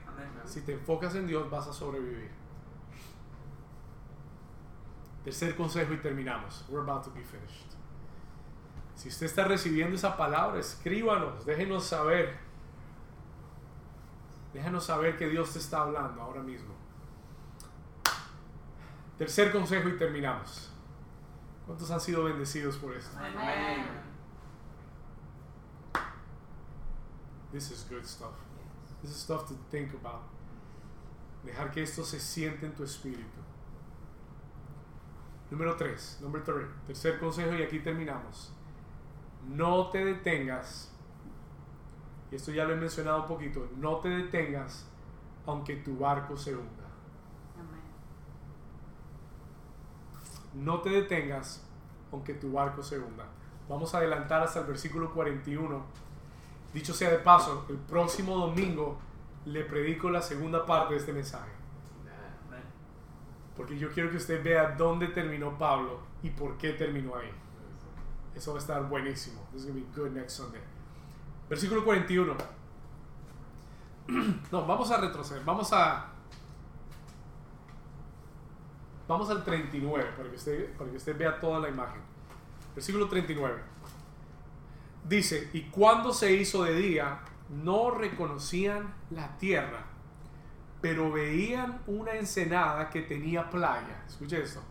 Si 0.44 0.60
te 0.60 0.74
enfocas 0.74 1.16
en 1.16 1.26
Dios, 1.26 1.50
vas 1.50 1.66
a 1.66 1.72
sobrevivir. 1.72 2.30
Tercer 5.26 5.56
consejo 5.56 5.92
y 5.92 5.96
terminamos. 5.96 6.64
We're 6.68 6.82
about 6.82 7.02
to 7.02 7.10
be 7.10 7.20
finished. 7.20 7.74
Si 8.94 9.08
usted 9.08 9.26
está 9.26 9.42
recibiendo 9.42 9.96
esa 9.96 10.16
palabra, 10.16 10.60
escríbanos, 10.60 11.44
déjenos 11.44 11.84
saber. 11.84 12.38
Déjanos 14.54 14.84
saber 14.84 15.16
que 15.16 15.28
Dios 15.28 15.52
te 15.52 15.58
está 15.58 15.82
hablando 15.82 16.22
ahora 16.22 16.44
mismo. 16.44 16.72
Tercer 19.18 19.50
consejo 19.50 19.88
y 19.88 19.98
terminamos. 19.98 20.70
¿Cuántos 21.66 21.90
han 21.90 22.00
sido 22.00 22.22
bendecidos 22.22 22.76
por 22.76 22.94
esto? 22.94 23.18
Amén. 23.18 23.84
This 27.50 27.72
is 27.72 27.84
good 27.90 28.04
stuff. 28.04 28.36
This 29.02 29.10
is 29.10 29.16
stuff 29.16 29.48
to 29.48 29.56
think 29.72 29.92
about. 29.92 30.22
Dejar 31.44 31.72
que 31.72 31.82
esto 31.82 32.04
se 32.04 32.20
siente 32.20 32.64
en 32.64 32.76
tu 32.76 32.84
espíritu. 32.84 33.45
Número 35.50 35.76
3, 35.76 36.18
number 36.22 36.42
three. 36.42 36.66
Tercer 36.86 37.20
consejo 37.20 37.54
y 37.54 37.62
aquí 37.62 37.78
terminamos. 37.78 38.52
No 39.48 39.90
te 39.90 40.04
detengas. 40.04 40.92
Y 42.30 42.36
esto 42.36 42.50
ya 42.50 42.64
lo 42.64 42.72
he 42.72 42.76
mencionado 42.76 43.22
un 43.22 43.28
poquito. 43.28 43.68
No 43.76 43.98
te 43.98 44.08
detengas 44.08 44.88
aunque 45.46 45.76
tu 45.76 45.98
barco 45.98 46.36
se 46.36 46.54
hunda. 46.54 46.86
No 50.54 50.80
te 50.80 50.90
detengas 50.90 51.64
aunque 52.10 52.34
tu 52.34 52.52
barco 52.52 52.82
se 52.82 52.98
hunda. 52.98 53.26
Vamos 53.68 53.94
a 53.94 53.98
adelantar 53.98 54.42
hasta 54.42 54.60
el 54.60 54.66
versículo 54.66 55.12
41. 55.12 55.84
Dicho 56.72 56.92
sea 56.92 57.10
de 57.10 57.18
paso, 57.18 57.66
el 57.68 57.76
próximo 57.76 58.36
domingo 58.36 58.98
le 59.44 59.64
predico 59.64 60.10
la 60.10 60.22
segunda 60.22 60.66
parte 60.66 60.94
de 60.94 61.00
este 61.00 61.12
mensaje. 61.12 61.55
Porque 63.56 63.78
yo 63.78 63.90
quiero 63.90 64.10
que 64.10 64.18
usted 64.18 64.42
vea 64.42 64.74
dónde 64.76 65.08
terminó 65.08 65.56
Pablo 65.56 66.00
y 66.22 66.30
por 66.30 66.58
qué 66.58 66.72
terminó 66.72 67.16
ahí. 67.16 67.30
Eso 68.34 68.52
va 68.52 68.58
a 68.58 68.60
estar 68.60 68.86
buenísimo. 68.88 69.40
This 69.52 69.62
is 69.62 69.66
going 69.68 69.80
to 69.80 69.86
be 69.86 69.96
good 69.96 70.12
next 70.12 70.36
Sunday. 70.36 70.60
Versículo 71.48 71.84
41. 71.84 72.34
No, 74.52 74.64
vamos 74.66 74.90
a 74.90 74.98
retroceder. 74.98 75.42
Vamos 75.44 75.72
a. 75.72 76.12
Vamos 79.08 79.30
al 79.30 79.42
39 79.42 80.12
para 80.16 80.28
que 80.28 80.36
usted, 80.36 80.76
para 80.76 80.90
que 80.90 80.96
usted 80.96 81.16
vea 81.16 81.40
toda 81.40 81.58
la 81.58 81.68
imagen. 81.68 82.00
Versículo 82.74 83.08
39. 83.08 83.60
Dice: 85.08 85.50
Y 85.52 85.62
cuando 85.62 86.12
se 86.12 86.32
hizo 86.32 86.62
de 86.62 86.74
día, 86.74 87.20
no 87.48 87.90
reconocían 87.90 88.94
la 89.10 89.36
tierra, 89.38 89.85
pero 90.80 91.10
veían 91.10 91.80
una 91.86 92.12
ensenada 92.12 92.90
que 92.90 93.02
tenía 93.02 93.48
playa. 93.48 94.02
Escuche 94.06 94.42
esto. 94.42 94.62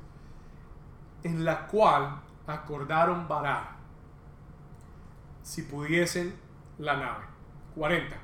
En 1.23 1.43
la 1.43 1.67
cual 1.67 2.21
acordaron 2.47 3.27
varar, 3.27 3.75
si 5.41 5.63
pudiesen, 5.63 6.35
la 6.77 6.97
nave. 6.97 7.25
40. 7.75 8.15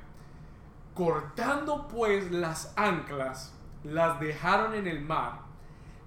Cortando 0.94 1.88
pues 1.88 2.32
las 2.32 2.74
anclas, 2.78 3.54
las 3.84 4.20
dejaron 4.20 4.76
en 4.76 4.88
el 4.88 5.02
mar, 5.02 5.42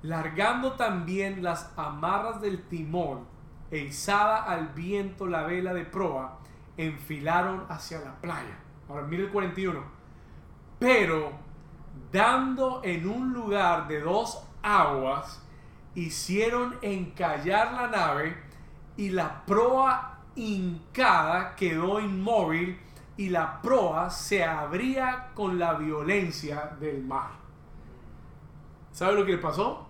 largando 0.03 0.73
también 0.73 1.43
las 1.43 1.73
amarras 1.77 2.41
del 2.41 2.63
timón 2.69 3.27
e 3.71 3.79
izada 3.79 4.45
al 4.45 4.69
viento 4.69 5.27
la 5.27 5.43
vela 5.45 5.75
de 5.75 5.85
proa, 5.85 6.39
enfilaron 6.77 7.65
hacia 7.69 8.01
la 8.01 8.21
playa. 8.21 8.59
Ahora 8.89 9.07
mire 9.07 9.25
el 9.25 9.31
41. 9.31 9.83
Pero 10.79 11.33
dando 12.13 12.81
en 12.85 13.09
un 13.09 13.33
lugar 13.33 13.89
de 13.89 14.01
dos 14.01 14.43
aguas, 14.63 15.43
hicieron 15.95 16.77
encallar 16.83 17.73
la 17.73 17.89
nave 17.89 18.37
y 18.97 19.11
la 19.11 19.45
proa 19.45 20.21
hincada 20.37 21.55
quedó 21.57 22.01
inmóvil 22.01 22.81
y 23.17 23.29
la 23.29 23.61
proa 23.63 24.11
se 24.11 24.45
abría 24.45 25.31
con 25.35 25.59
la 25.59 25.75
violencia 25.75 26.77
del 26.81 27.05
mar. 27.05 27.31
¿Sabe 28.93 29.15
lo 29.15 29.25
que 29.25 29.33
le 29.33 29.39
pasó? 29.39 29.87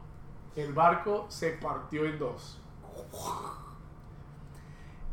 El 0.57 0.73
barco 0.73 1.27
se 1.29 1.51
partió 1.51 2.05
en 2.05 2.19
dos. 2.19 2.61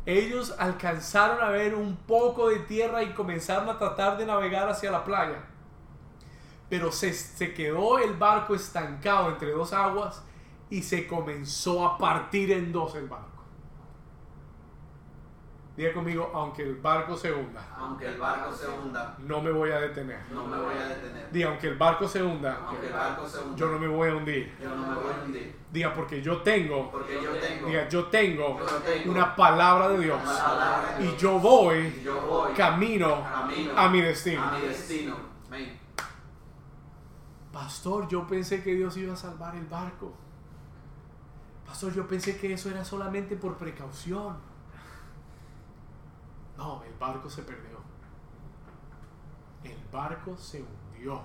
Ellos 0.04 0.54
alcanzaron 0.58 1.42
a 1.42 1.50
ver 1.50 1.74
un 1.74 1.96
poco 1.96 2.48
de 2.48 2.58
tierra 2.60 3.02
y 3.02 3.12
comenzaron 3.12 3.68
a 3.68 3.78
tratar 3.78 4.16
de 4.16 4.26
navegar 4.26 4.68
hacia 4.68 4.90
la 4.90 5.04
playa. 5.04 5.44
Pero 6.72 6.90
se, 6.90 7.12
se 7.12 7.52
quedó 7.52 7.98
el 7.98 8.14
barco 8.14 8.54
estancado 8.54 9.28
entre 9.28 9.50
dos 9.50 9.74
aguas 9.74 10.24
y 10.70 10.80
se 10.82 11.06
comenzó 11.06 11.86
a 11.86 11.98
partir 11.98 12.50
en 12.50 12.72
dos 12.72 12.94
el 12.94 13.08
barco. 13.08 13.44
Diga 15.76 15.92
conmigo, 15.92 16.30
aunque 16.32 16.62
el 16.62 16.76
barco 16.76 17.14
se 17.14 17.30
hunda, 17.30 17.62
Aunque 17.76 18.06
el 18.06 18.16
barco 18.18 18.50
se 18.54 18.66
hunda, 18.68 19.14
no 19.18 19.42
me 19.42 19.50
voy 19.50 19.70
a 19.70 19.80
detener. 19.80 20.20
no 20.32 20.46
me 20.46 20.56
voy 20.56 20.74
a 20.74 20.88
detener. 20.88 21.30
Diga, 21.30 21.50
aunque 21.50 21.68
el 21.68 21.76
barco 21.76 22.08
se 22.08 22.22
hunda, 22.22 22.58
Aunque 22.66 22.86
el 22.86 22.92
barco 22.94 23.28
se 23.28 23.38
hunda, 23.40 23.56
yo 23.58 23.68
no 23.68 23.78
me 23.78 23.88
voy 23.88 24.08
a 24.08 24.14
hundir. 24.14 24.56
yo 24.58 24.70
no 24.70 24.86
me 24.86 24.94
voy 24.94 25.12
a 25.12 25.24
hundir. 25.26 25.56
Diga, 25.70 25.92
porque 25.92 26.22
yo 26.22 26.40
tengo, 26.40 26.90
Porque 26.90 27.20
yo 27.22 27.32
tengo 27.32 27.66
diga, 27.68 27.86
yo 27.90 28.06
tengo 28.06 28.58
Yo 28.60 28.66
tengo 28.76 29.10
una 29.12 29.36
palabra 29.36 29.90
de 29.90 29.98
Dios 29.98 30.22
palabra 30.22 30.94
de 30.96 31.04
y 31.04 31.06
Dios. 31.08 31.20
yo 31.20 31.38
voy 31.38 31.76
y 32.00 32.02
yo 32.02 32.18
voy 32.22 32.52
camino 32.54 33.22
camino 33.30 33.72
a 33.76 33.88
mi 33.90 34.00
destino. 34.00 34.42
a 34.42 34.52
mi 34.52 34.66
destino. 34.68 35.16
Amén. 35.48 35.81
Pastor, 37.52 38.08
yo 38.08 38.26
pensé 38.26 38.62
que 38.62 38.74
Dios 38.74 38.96
iba 38.96 39.12
a 39.12 39.16
salvar 39.16 39.54
el 39.56 39.66
barco. 39.66 40.12
Pastor, 41.66 41.92
yo 41.92 42.06
pensé 42.08 42.38
que 42.38 42.52
eso 42.52 42.70
era 42.70 42.84
solamente 42.84 43.36
por 43.36 43.56
precaución. 43.56 44.36
No, 46.56 46.82
el 46.82 46.94
barco 46.94 47.28
se 47.28 47.42
perdió. 47.42 47.78
El 49.62 49.78
barco 49.92 50.36
se 50.36 50.62
hundió. 50.62 51.22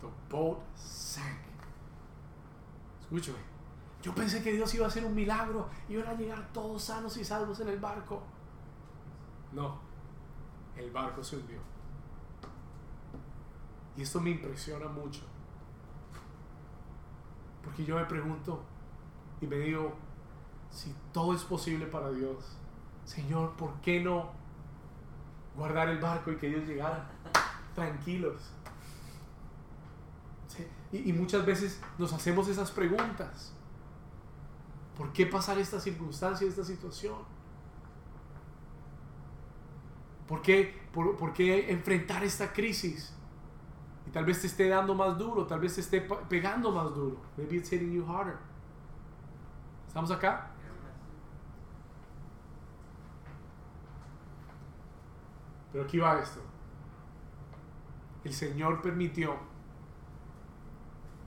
The 0.00 0.06
boat 0.30 0.58
sank. 0.76 1.38
Escúchame. 3.00 3.38
Yo 4.02 4.14
pensé 4.14 4.42
que 4.42 4.52
Dios 4.52 4.72
iba 4.74 4.84
a 4.84 4.88
hacer 4.88 5.04
un 5.04 5.14
milagro 5.14 5.68
y 5.88 5.94
iban 5.94 6.06
a 6.06 6.14
llegar 6.14 6.52
todos 6.52 6.84
sanos 6.84 7.16
y 7.16 7.24
salvos 7.24 7.58
en 7.60 7.68
el 7.68 7.80
barco. 7.80 8.22
No, 9.52 9.80
el 10.76 10.90
barco 10.90 11.24
se 11.24 11.36
hundió. 11.36 11.58
Y 13.96 14.02
esto 14.02 14.20
me 14.20 14.30
impresiona 14.30 14.86
mucho. 14.88 15.22
Porque 17.68 17.84
yo 17.84 17.96
me 17.96 18.04
pregunto 18.06 18.62
y 19.42 19.46
me 19.46 19.56
digo, 19.56 19.94
si 20.70 20.94
todo 21.12 21.34
es 21.34 21.42
posible 21.42 21.84
para 21.84 22.10
Dios, 22.10 22.56
Señor, 23.04 23.56
¿por 23.56 23.78
qué 23.82 24.00
no 24.00 24.30
guardar 25.54 25.90
el 25.90 25.98
barco 25.98 26.32
y 26.32 26.36
que 26.36 26.48
ellos 26.48 26.66
llegaran 26.66 27.06
tranquilos? 27.74 28.40
Y, 30.90 31.10
y 31.10 31.12
muchas 31.12 31.44
veces 31.44 31.78
nos 31.98 32.10
hacemos 32.14 32.48
esas 32.48 32.70
preguntas. 32.70 33.52
¿Por 34.96 35.12
qué 35.12 35.26
pasar 35.26 35.58
esta 35.58 35.78
circunstancia, 35.78 36.48
esta 36.48 36.64
situación? 36.64 37.18
¿Por 40.26 40.40
qué, 40.40 40.80
por, 40.94 41.18
por 41.18 41.34
qué 41.34 41.70
enfrentar 41.70 42.24
esta 42.24 42.50
crisis? 42.50 43.12
Y 44.08 44.10
tal 44.10 44.24
vez 44.24 44.40
te 44.40 44.46
esté 44.46 44.70
dando 44.70 44.94
más 44.94 45.18
duro, 45.18 45.46
tal 45.46 45.60
vez 45.60 45.74
te 45.74 45.82
esté 45.82 46.00
pegando 46.30 46.72
más 46.72 46.94
duro. 46.94 47.18
Maybe 47.36 47.56
it's 47.56 47.70
hitting 47.70 47.92
you 47.92 48.06
harder. 48.06 48.38
¿Estamos 49.86 50.10
acá? 50.10 50.50
Pero 55.70 55.84
aquí 55.84 55.98
va 55.98 56.20
esto. 56.20 56.40
El 58.24 58.32
Señor 58.32 58.80
permitió 58.80 59.36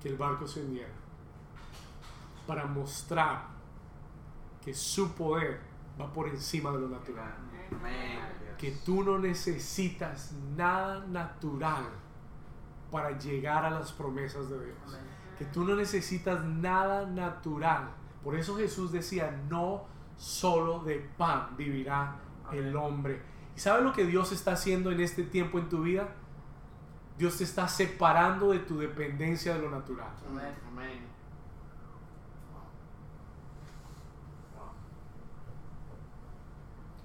que 0.01 0.09
el 0.09 0.17
barco 0.17 0.47
se 0.47 0.61
hundiera 0.61 0.89
para 2.47 2.65
mostrar 2.65 3.45
que 4.59 4.73
su 4.73 5.13
poder 5.13 5.61
va 6.01 6.11
por 6.11 6.27
encima 6.27 6.71
de 6.71 6.79
lo 6.79 6.89
natural. 6.89 7.31
Que 8.57 8.71
tú 8.83 9.03
no 9.03 9.19
necesitas 9.19 10.31
nada 10.55 11.05
natural 11.05 12.01
para 12.91 13.17
llegar 13.17 13.65
a 13.65 13.69
las 13.69 13.91
promesas 13.91 14.49
de 14.49 14.65
Dios. 14.65 14.77
Que 15.37 15.45
tú 15.45 15.63
no 15.63 15.75
necesitas 15.75 16.43
nada 16.43 17.05
natural. 17.07 17.89
Por 18.23 18.35
eso 18.35 18.55
Jesús 18.57 18.91
decía, 18.91 19.41
no 19.49 19.85
solo 20.17 20.79
de 20.83 20.97
pan 21.17 21.55
vivirá 21.57 22.17
el 22.51 22.75
hombre. 22.75 23.21
¿Y 23.55 23.59
sabes 23.59 23.83
lo 23.83 23.93
que 23.93 24.05
Dios 24.05 24.31
está 24.31 24.51
haciendo 24.51 24.91
en 24.91 24.99
este 24.99 25.23
tiempo 25.23 25.57
en 25.57 25.69
tu 25.69 25.81
vida? 25.81 26.09
Dios 27.17 27.37
te 27.37 27.43
está 27.43 27.67
separando 27.67 28.51
de 28.51 28.59
tu 28.59 28.77
dependencia 28.77 29.55
de 29.55 29.61
lo 29.61 29.71
natural. 29.71 30.11
Amén. 30.29 30.53
Amén. 30.67 31.11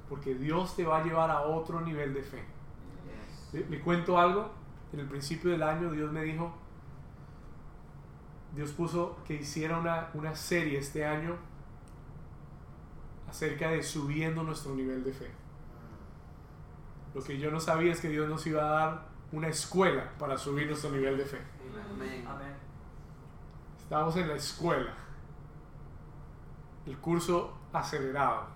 Porque 0.09 0.34
Dios 0.34 0.76
te 0.76 0.84
va 0.84 0.99
a 0.99 1.05
llevar 1.05 1.30
a 1.30 1.43
otro 1.43 1.80
nivel 1.80 2.14
de 2.14 2.22
fe. 2.22 2.39
Yes. 2.39 3.55
Le, 3.55 3.68
le 3.68 3.80
cuento 3.80 4.18
algo. 4.18 4.51
En 4.97 5.01
el 5.01 5.09
principio 5.09 5.51
del 5.51 5.62
año 5.62 5.90
Dios 5.90 6.11
me 6.11 6.22
dijo, 6.22 6.51
Dios 8.55 8.72
puso 8.72 9.18
que 9.26 9.34
hiciera 9.34 9.78
una, 9.78 10.09
una 10.14 10.34
serie 10.34 10.78
este 10.78 11.05
año 11.05 11.36
acerca 13.28 13.68
de 13.68 13.82
subiendo 13.82 14.42
nuestro 14.42 14.74
nivel 14.74 15.05
de 15.05 15.12
fe. 15.12 15.30
Lo 17.14 17.22
que 17.22 17.38
yo 17.38 17.51
no 17.51 17.61
sabía 17.61 17.92
es 17.92 18.01
que 18.01 18.09
Dios 18.09 18.26
nos 18.26 18.47
iba 18.47 18.62
a 18.62 18.70
dar 18.70 19.09
una 19.32 19.49
escuela 19.49 20.12
para 20.18 20.38
subir 20.38 20.66
nuestro 20.66 20.90
nivel 20.90 21.18
de 21.18 21.26
fe. 21.26 21.42
Amén. 21.92 22.26
Amén. 22.26 22.55
Estamos 23.78 24.16
en 24.16 24.28
la 24.28 24.36
escuela. 24.36 24.94
El 26.86 26.97
curso 26.97 27.53
acelerado. 27.70 28.47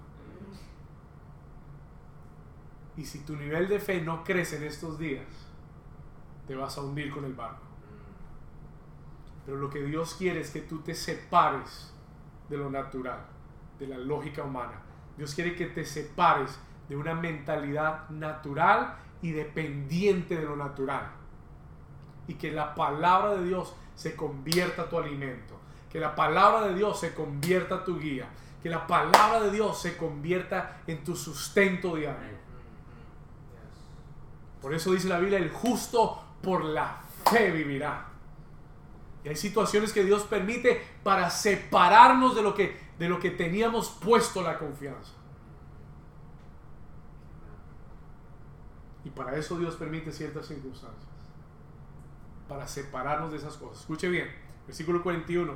Y 2.97 3.05
si 3.05 3.19
tu 3.27 3.37
nivel 3.37 3.69
de 3.69 3.79
fe 3.79 4.01
no 4.01 4.25
crece 4.25 4.57
en 4.57 4.63
estos 4.63 4.99
días, 4.99 5.40
te 6.51 6.57
vas 6.57 6.77
a 6.77 6.81
hundir 6.81 7.13
con 7.13 7.25
el 7.25 7.35
barco. 7.35 7.63
Pero 9.47 9.59
lo 9.59 9.71
que 9.71 9.85
Dios 9.85 10.17
quiere 10.19 10.41
es 10.41 10.51
que 10.51 10.63
tú 10.63 10.81
te 10.81 10.97
separes 10.97 11.95
de 12.49 12.57
lo 12.57 12.69
natural, 12.69 13.21
de 13.79 13.87
la 13.87 13.97
lógica 13.97 14.43
humana. 14.43 14.83
Dios 15.17 15.33
quiere 15.33 15.55
que 15.55 15.67
te 15.67 15.85
separes 15.85 16.59
de 16.89 16.97
una 16.97 17.15
mentalidad 17.15 18.09
natural 18.09 18.97
y 19.23 19.31
dependiente 19.31 20.39
de 20.39 20.43
lo 20.43 20.57
natural. 20.57 21.13
Y 22.27 22.35
que 22.35 22.51
la 22.51 22.75
palabra 22.75 23.37
de 23.37 23.45
Dios 23.45 23.73
se 23.95 24.17
convierta 24.17 24.83
a 24.83 24.89
tu 24.89 24.99
alimento. 24.99 25.55
Que 25.89 26.01
la 26.01 26.17
palabra 26.17 26.67
de 26.67 26.75
Dios 26.75 26.99
se 26.99 27.15
convierta 27.15 27.77
a 27.77 27.85
tu 27.85 27.97
guía. 27.97 28.29
Que 28.61 28.71
la 28.71 28.89
palabra 28.89 29.39
de 29.43 29.53
Dios 29.53 29.81
se 29.81 29.97
convierta 29.97 30.83
en 30.89 31.05
tu 31.05 31.15
sustento 31.15 31.95
diario. 31.95 32.41
Por 34.61 34.75
eso 34.75 34.91
dice 34.91 35.07
la 35.07 35.21
Biblia, 35.21 35.39
el 35.39 35.53
justo 35.53 36.25
por 36.43 36.65
la 36.65 37.01
fe 37.31 37.51
vivirá. 37.51 38.07
Y 39.25 39.29
hay 39.29 39.37
situaciones 39.37 39.93
que 39.93 40.05
Dios 40.05 40.23
permite 40.25 40.83
para 41.03 41.29
separarnos 41.31 42.35
de 42.35 42.43
lo 42.43 42.55
que, 42.55 42.79
de 42.99 43.09
lo 43.09 43.19
que 43.19 43.31
teníamos 43.31 43.91
puesto 43.91 44.43
la 44.43 44.59
confianza. 44.59 45.13
Y 49.05 49.11
para 49.11 49.37
eso 49.37 49.59
Dios 49.59 49.77
permite 49.77 50.13
ciertas 50.13 50.47
circunstancias. 50.47 51.07
Para 52.49 52.67
separarnos 52.67 53.31
de 53.31 53.39
esas 53.39 53.57
cosas. 53.57 53.81
Escuche 53.81 54.09
bien, 54.09 54.29
versículo 54.67 55.03
41. 55.03 55.55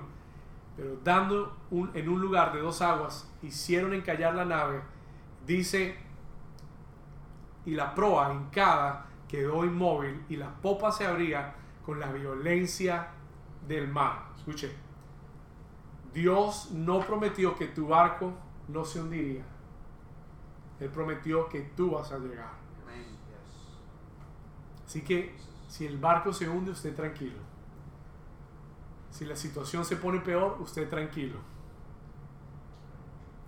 Pero 0.77 0.97
dando 1.05 1.57
un- 1.71 1.91
en 1.95 2.09
un 2.09 2.21
lugar 2.21 2.53
de 2.53 2.61
dos 2.61 2.83
aguas, 2.83 3.31
hicieron 3.43 3.93
encallar 3.95 4.35
la 4.35 4.45
nave. 4.45 4.83
Dice, 5.47 5.97
y 7.67 7.73
la 7.73 7.95
proa 7.95 8.33
hincada 8.33 9.07
quedó 9.35 9.65
inmóvil 9.65 10.25
y 10.29 10.37
la 10.37 10.55
popa 10.55 10.93
se 10.93 11.05
abría 11.05 11.57
con 11.85 11.99
la 11.99 12.13
violencia 12.13 13.09
del 13.67 13.89
mar. 13.89 14.29
Escuche, 14.37 14.73
Dios 16.13 16.71
no 16.71 17.01
prometió 17.01 17.57
que 17.57 17.67
tu 17.67 17.89
barco 17.89 18.33
no 18.69 18.85
se 18.85 19.01
hundiría. 19.01 19.45
Él 20.79 20.89
prometió 20.91 21.49
que 21.49 21.63
tú 21.77 21.91
vas 21.91 22.13
a 22.13 22.19
llegar. 22.19 22.53
Así 24.87 25.03
que 25.03 25.35
si 25.67 25.85
el 25.87 25.99
barco 25.99 26.33
se 26.33 26.49
hunde, 26.49 26.71
usted 26.71 26.95
tranquilo. 26.95 27.39
Si 29.11 29.25
la 29.25 29.35
situación 29.35 29.85
se 29.85 29.97
pone 29.97 30.21
peor, 30.21 30.59
usted 30.61 30.89
tranquilo. 30.89 31.39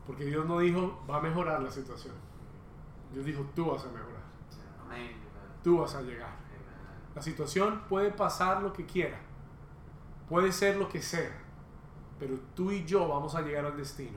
Porque 0.05 0.25
Dios 0.25 0.47
no 0.47 0.59
dijo, 0.59 1.05
va 1.09 1.19
a 1.19 1.21
mejorar 1.21 1.63
la 1.63 1.71
situación. 1.71 2.15
Dios 3.13 3.25
dijo, 3.25 3.47
tú 3.55 3.67
vas 3.67 3.85
a 3.85 3.89
mejorar. 3.89 4.25
Amén. 4.85 5.26
Tú 5.67 5.79
vas 5.79 5.97
a 5.97 6.01
llegar. 6.01 6.31
La 7.13 7.21
situación 7.21 7.83
puede 7.89 8.13
pasar 8.13 8.63
lo 8.63 8.73
que 8.73 8.87
quiera. 8.87 9.19
Puede 10.29 10.53
ser 10.53 10.77
lo 10.77 10.89
que 10.89 11.03
sea. 11.03 11.43
Pero 12.21 12.39
tú 12.55 12.71
y 12.71 12.85
yo 12.85 13.09
vamos 13.09 13.35
a 13.35 13.43
llegar 13.43 13.65
al 13.65 13.77
destino. 13.77 14.17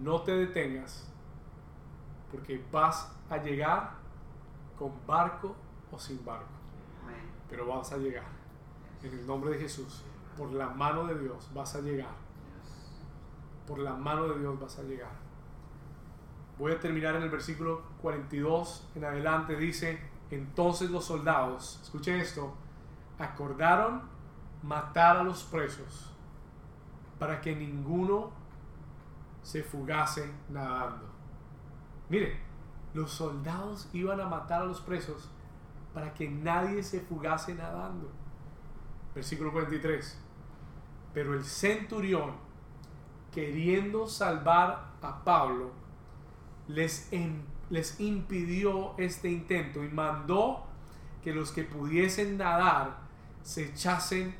No 0.00 0.22
te 0.22 0.32
detengas. 0.32 1.12
Porque 2.30 2.64
vas 2.72 3.12
a 3.28 3.36
llegar 3.36 3.96
con 4.78 4.90
barco 5.06 5.54
o 5.90 5.98
sin 5.98 6.24
barco. 6.24 6.46
Pero 7.50 7.66
vas 7.66 7.92
a 7.92 7.98
llegar. 7.98 8.24
En 9.02 9.12
el 9.12 9.26
nombre 9.26 9.50
de 9.50 9.58
Jesús. 9.58 10.02
Por 10.38 10.54
la 10.54 10.70
mano 10.70 11.04
de 11.04 11.18
Dios 11.18 11.50
vas 11.52 11.74
a 11.74 11.82
llegar. 11.82 12.14
Por 13.66 13.78
la 13.78 13.92
mano 13.92 14.26
de 14.28 14.38
Dios 14.38 14.58
vas 14.58 14.78
a 14.78 14.84
llegar. 14.84 15.31
Voy 16.58 16.72
a 16.72 16.80
terminar 16.80 17.16
en 17.16 17.22
el 17.22 17.30
versículo 17.30 17.82
42 18.02 18.88
en 18.94 19.04
adelante. 19.04 19.56
Dice, 19.56 19.98
entonces 20.30 20.90
los 20.90 21.04
soldados, 21.04 21.80
escuchen 21.82 22.20
esto, 22.20 22.54
acordaron 23.18 24.02
matar 24.62 25.16
a 25.16 25.22
los 25.22 25.42
presos 25.44 26.12
para 27.18 27.40
que 27.40 27.54
ninguno 27.54 28.30
se 29.42 29.62
fugase 29.62 30.30
nadando. 30.48 31.06
Mire, 32.08 32.36
los 32.94 33.10
soldados 33.10 33.88
iban 33.92 34.20
a 34.20 34.26
matar 34.26 34.62
a 34.62 34.66
los 34.66 34.80
presos 34.80 35.30
para 35.94 36.14
que 36.14 36.28
nadie 36.28 36.82
se 36.82 37.00
fugase 37.00 37.54
nadando. 37.54 38.10
Versículo 39.14 39.52
43. 39.52 40.18
Pero 41.12 41.34
el 41.34 41.44
centurión, 41.44 42.32
queriendo 43.30 44.06
salvar 44.06 44.92
a 45.02 45.24
Pablo, 45.24 45.72
les, 46.72 47.10
les 47.70 48.00
impidió 48.00 48.94
este 48.98 49.30
intento 49.30 49.84
y 49.84 49.88
mandó 49.88 50.64
que 51.22 51.32
los 51.32 51.52
que 51.52 51.64
pudiesen 51.64 52.38
nadar 52.38 52.98
se 53.42 53.64
echasen 53.66 54.34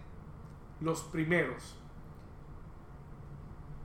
los 0.80 1.03
primeros. 1.03 1.76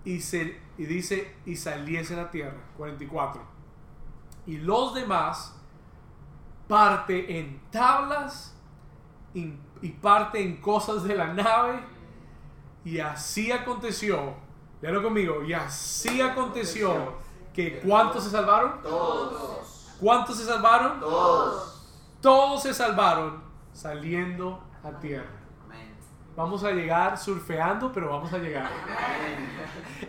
Y, 0.03 0.21
se, 0.21 0.59
y 0.77 0.85
dice, 0.85 1.35
y 1.45 1.55
saliesen 1.55 2.19
a 2.19 2.31
tierra. 2.31 2.57
44. 2.77 3.41
Y 4.45 4.57
los 4.57 4.95
demás 4.95 5.53
parte 6.67 7.39
en 7.39 7.59
tablas 7.71 8.55
y, 9.33 9.53
parte 10.01 10.41
en 10.41 10.57
cosas 10.57 11.03
de 11.03 11.15
la 11.15 11.33
nave. 11.33 11.79
Y 12.83 12.99
así 12.99 13.51
aconteció, 13.51 14.35
léalo 14.81 15.03
conmigo, 15.03 15.43
y 15.43 15.53
así 15.53 16.21
aconteció 16.21 17.15
que 17.57 17.79
¿cuántos 17.79 18.23
se 18.23 18.29
salvaron? 18.29 18.83
Todos. 18.83 19.95
¿Cuántos 19.99 20.37
se 20.37 20.45
salvaron? 20.45 20.99
Todos. 20.99 21.87
Todos 22.21 22.61
se 22.61 22.71
salvaron 22.71 23.41
saliendo 23.73 24.61
a 24.83 24.91
tierra. 24.99 25.25
Vamos 26.35 26.63
a 26.63 26.69
llegar 26.69 27.17
surfeando, 27.17 27.91
pero 27.91 28.11
vamos 28.11 28.31
a 28.31 28.37
llegar. 28.37 28.69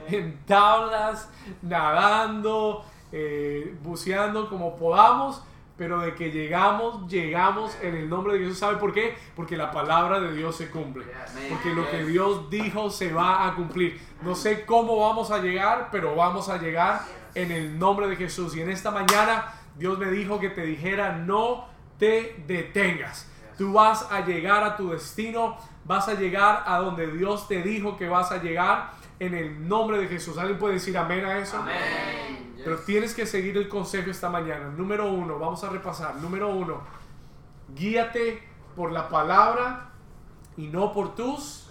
En 0.08 0.44
tablas, 0.44 1.30
nadando, 1.62 2.84
eh, 3.12 3.78
buceando 3.82 4.50
como 4.50 4.76
podamos, 4.76 5.42
pero 5.78 6.00
de 6.00 6.14
que 6.16 6.32
llegamos, 6.32 7.08
llegamos 7.08 7.78
en 7.80 7.94
el 7.94 8.10
nombre 8.10 8.34
de 8.34 8.40
Jesús. 8.40 8.58
¿Sabe 8.58 8.78
por 8.78 8.92
qué? 8.92 9.16
Porque 9.36 9.56
la 9.56 9.70
palabra 9.70 10.18
de 10.18 10.34
Dios 10.34 10.56
se 10.56 10.68
cumple. 10.68 11.04
Porque 11.48 11.72
lo 11.72 11.88
que. 11.88 12.04
Dios 12.04 12.50
dijo 12.50 12.90
se 12.90 13.12
va 13.12 13.46
a 13.46 13.54
cumplir. 13.54 14.00
No 14.22 14.34
sé 14.34 14.66
cómo 14.66 14.98
vamos 14.98 15.30
a 15.30 15.38
llegar, 15.38 15.88
pero 15.92 16.16
vamos 16.16 16.48
a 16.48 16.58
llegar 16.58 17.02
en 17.34 17.52
el 17.52 17.78
nombre 17.78 18.08
de 18.08 18.16
Jesús. 18.16 18.56
Y 18.56 18.60
en 18.60 18.70
esta 18.70 18.90
mañana 18.90 19.54
Dios 19.76 19.98
me 19.98 20.10
dijo 20.10 20.40
que 20.40 20.50
te 20.50 20.62
dijera, 20.62 21.12
no 21.12 21.68
te 21.98 22.42
detengas. 22.46 23.30
Tú 23.56 23.72
vas 23.72 24.10
a 24.10 24.24
llegar 24.24 24.64
a 24.64 24.76
tu 24.76 24.90
destino, 24.90 25.56
vas 25.84 26.08
a 26.08 26.14
llegar 26.14 26.64
a 26.66 26.78
donde 26.78 27.06
Dios 27.08 27.46
te 27.46 27.62
dijo 27.62 27.96
que 27.96 28.08
vas 28.08 28.32
a 28.32 28.42
llegar 28.42 28.97
en 29.20 29.34
el 29.34 29.68
nombre 29.68 29.98
de 29.98 30.08
Jesús. 30.08 30.38
¿Alguien 30.38 30.58
puede 30.58 30.74
decir 30.74 30.96
amén 30.96 31.24
a 31.24 31.38
eso? 31.38 31.58
Amén. 31.58 32.54
Pero 32.62 32.78
tienes 32.80 33.14
que 33.14 33.26
seguir 33.26 33.56
el 33.56 33.68
consejo 33.68 34.10
esta 34.10 34.28
mañana. 34.28 34.68
Número 34.68 35.10
uno, 35.10 35.38
vamos 35.38 35.62
a 35.64 35.70
repasar. 35.70 36.16
Número 36.16 36.48
uno, 36.48 36.82
guíate 37.74 38.42
por 38.76 38.92
la 38.92 39.08
palabra 39.08 39.90
y 40.56 40.66
no 40.66 40.92
por 40.92 41.14
tus. 41.14 41.70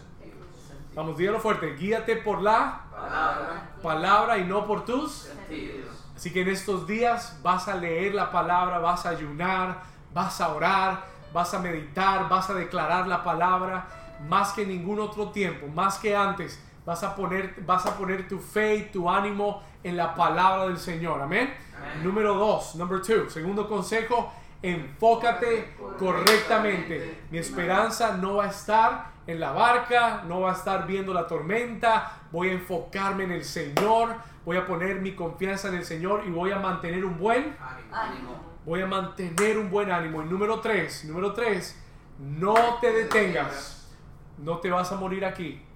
Vamos, 0.96 1.18
dígalo 1.18 1.40
fuerte. 1.40 1.76
Guíate 1.76 2.16
por 2.18 2.42
la 2.42 2.86
Palabra. 2.92 3.70
palabra 3.84 4.38
y 4.40 4.46
no 4.46 4.66
por 4.66 4.84
tus. 4.86 5.12
Sentidos. 5.12 6.06
Así 6.16 6.34
que 6.34 6.42
en 6.42 6.48
estos 6.48 6.88
días 6.88 7.40
vas 7.44 7.68
a 7.68 7.76
leer 7.76 8.16
la 8.16 8.32
palabra, 8.32 8.80
vas 8.80 9.06
a 9.06 9.10
ayunar, 9.10 9.84
vas 10.16 10.42
a 10.42 10.50
orar, 10.50 11.06
vas 11.32 11.54
a 11.54 11.60
meditar, 11.60 12.28
vas 12.28 12.50
a 12.50 12.56
declarar 12.56 13.08
la 13.08 13.24
palabra 13.24 13.88
más 14.28 14.54
que 14.54 14.66
ningún 14.66 15.00
otro 15.00 15.30
tiempo, 15.30 15.68
más 15.68 16.00
que 16.00 16.16
antes. 16.16 16.60
Vas 16.88 17.04
a 17.04 17.14
poner, 17.14 17.54
vas 17.66 17.86
a 17.86 17.98
poner 17.98 18.30
tu 18.30 18.40
fe 18.40 18.76
y 18.76 18.84
tu 18.84 19.10
ánimo 19.10 19.62
en 19.84 19.98
la 19.98 20.16
palabra 20.16 20.68
del 20.68 20.78
Señor. 20.78 21.22
Amén. 21.22 21.54
Amén. 21.76 22.02
Número 22.02 22.34
dos, 22.36 22.76
number 22.76 23.02
two. 23.02 23.30
Segundo 23.30 23.68
consejo, 23.68 24.32
enfócate 24.62 25.76
correctamente. 26.00 27.24
Mi 27.30 27.40
esperanza 27.40 28.16
no 28.16 28.36
va 28.36 28.46
a 28.46 28.48
estar 28.48 29.12
en 29.28 29.38
la 29.38 29.52
barca, 29.52 30.24
no 30.30 30.40
va 30.40 30.52
a 30.52 30.54
estar 30.54 30.88
viendo 30.88 31.14
la 31.14 31.28
tormenta. 31.28 32.22
Voy 32.32 32.52
a 32.52 32.54
enfocarme 32.54 33.26
en 33.26 33.34
el 33.34 33.44
Señor. 33.44 34.16
Voy 34.46 34.56
a 34.56 34.66
poner 34.66 35.02
mi 35.02 35.14
confianza 35.14 35.68
en 35.68 35.76
el 35.76 35.84
Señor 35.84 36.24
y 36.26 36.30
voy 36.30 36.52
a 36.52 36.60
mantener 36.60 37.04
un 37.04 37.18
buen, 37.20 37.54
Ánimo. 37.92 38.62
voy 38.66 38.82
a 38.82 38.88
mantener 38.88 39.58
un 39.58 39.70
buen 39.70 39.92
ánimo. 39.92 40.24
Y 40.24 40.26
número 40.28 40.62
tres, 40.62 41.04
número 41.04 41.34
tres, 41.34 41.78
no 42.18 42.78
te 42.80 42.94
detengas. 42.94 43.94
No 44.38 44.60
te 44.60 44.72
vas 44.72 44.90
a 44.94 44.96
morir 44.96 45.26
aquí. 45.26 45.67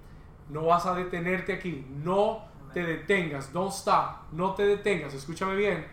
No 0.52 0.66
vas 0.66 0.84
a 0.84 0.94
detenerte 0.94 1.54
aquí. 1.54 1.86
No 1.88 2.44
te 2.74 2.84
detengas. 2.84 3.52
Don't 3.52 3.72
stop. 3.72 4.30
No 4.32 4.54
te 4.54 4.66
detengas. 4.66 5.14
Escúchame 5.14 5.56
bien. 5.56 5.86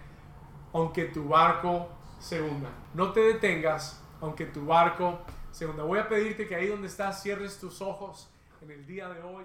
Aunque 0.73 1.05
tu 1.05 1.29
barco 1.29 1.87
se 2.19 2.41
hunda. 2.41 2.69
No 2.93 3.13
te 3.13 3.21
detengas. 3.21 4.03
Aunque 4.19 4.45
tu 4.45 4.65
barco 4.65 5.19
se 5.51 5.65
hunda. 5.65 5.83
Voy 5.83 5.99
a 5.99 6.09
pedirte 6.09 6.45
que 6.45 6.55
ahí 6.55 6.67
donde 6.67 6.87
estás 6.87 7.23
cierres 7.23 7.57
tus 7.57 7.81
ojos 7.81 8.29
en 8.61 8.71
el 8.71 8.85
día 8.85 9.07
de 9.07 9.21
hoy. 9.21 9.35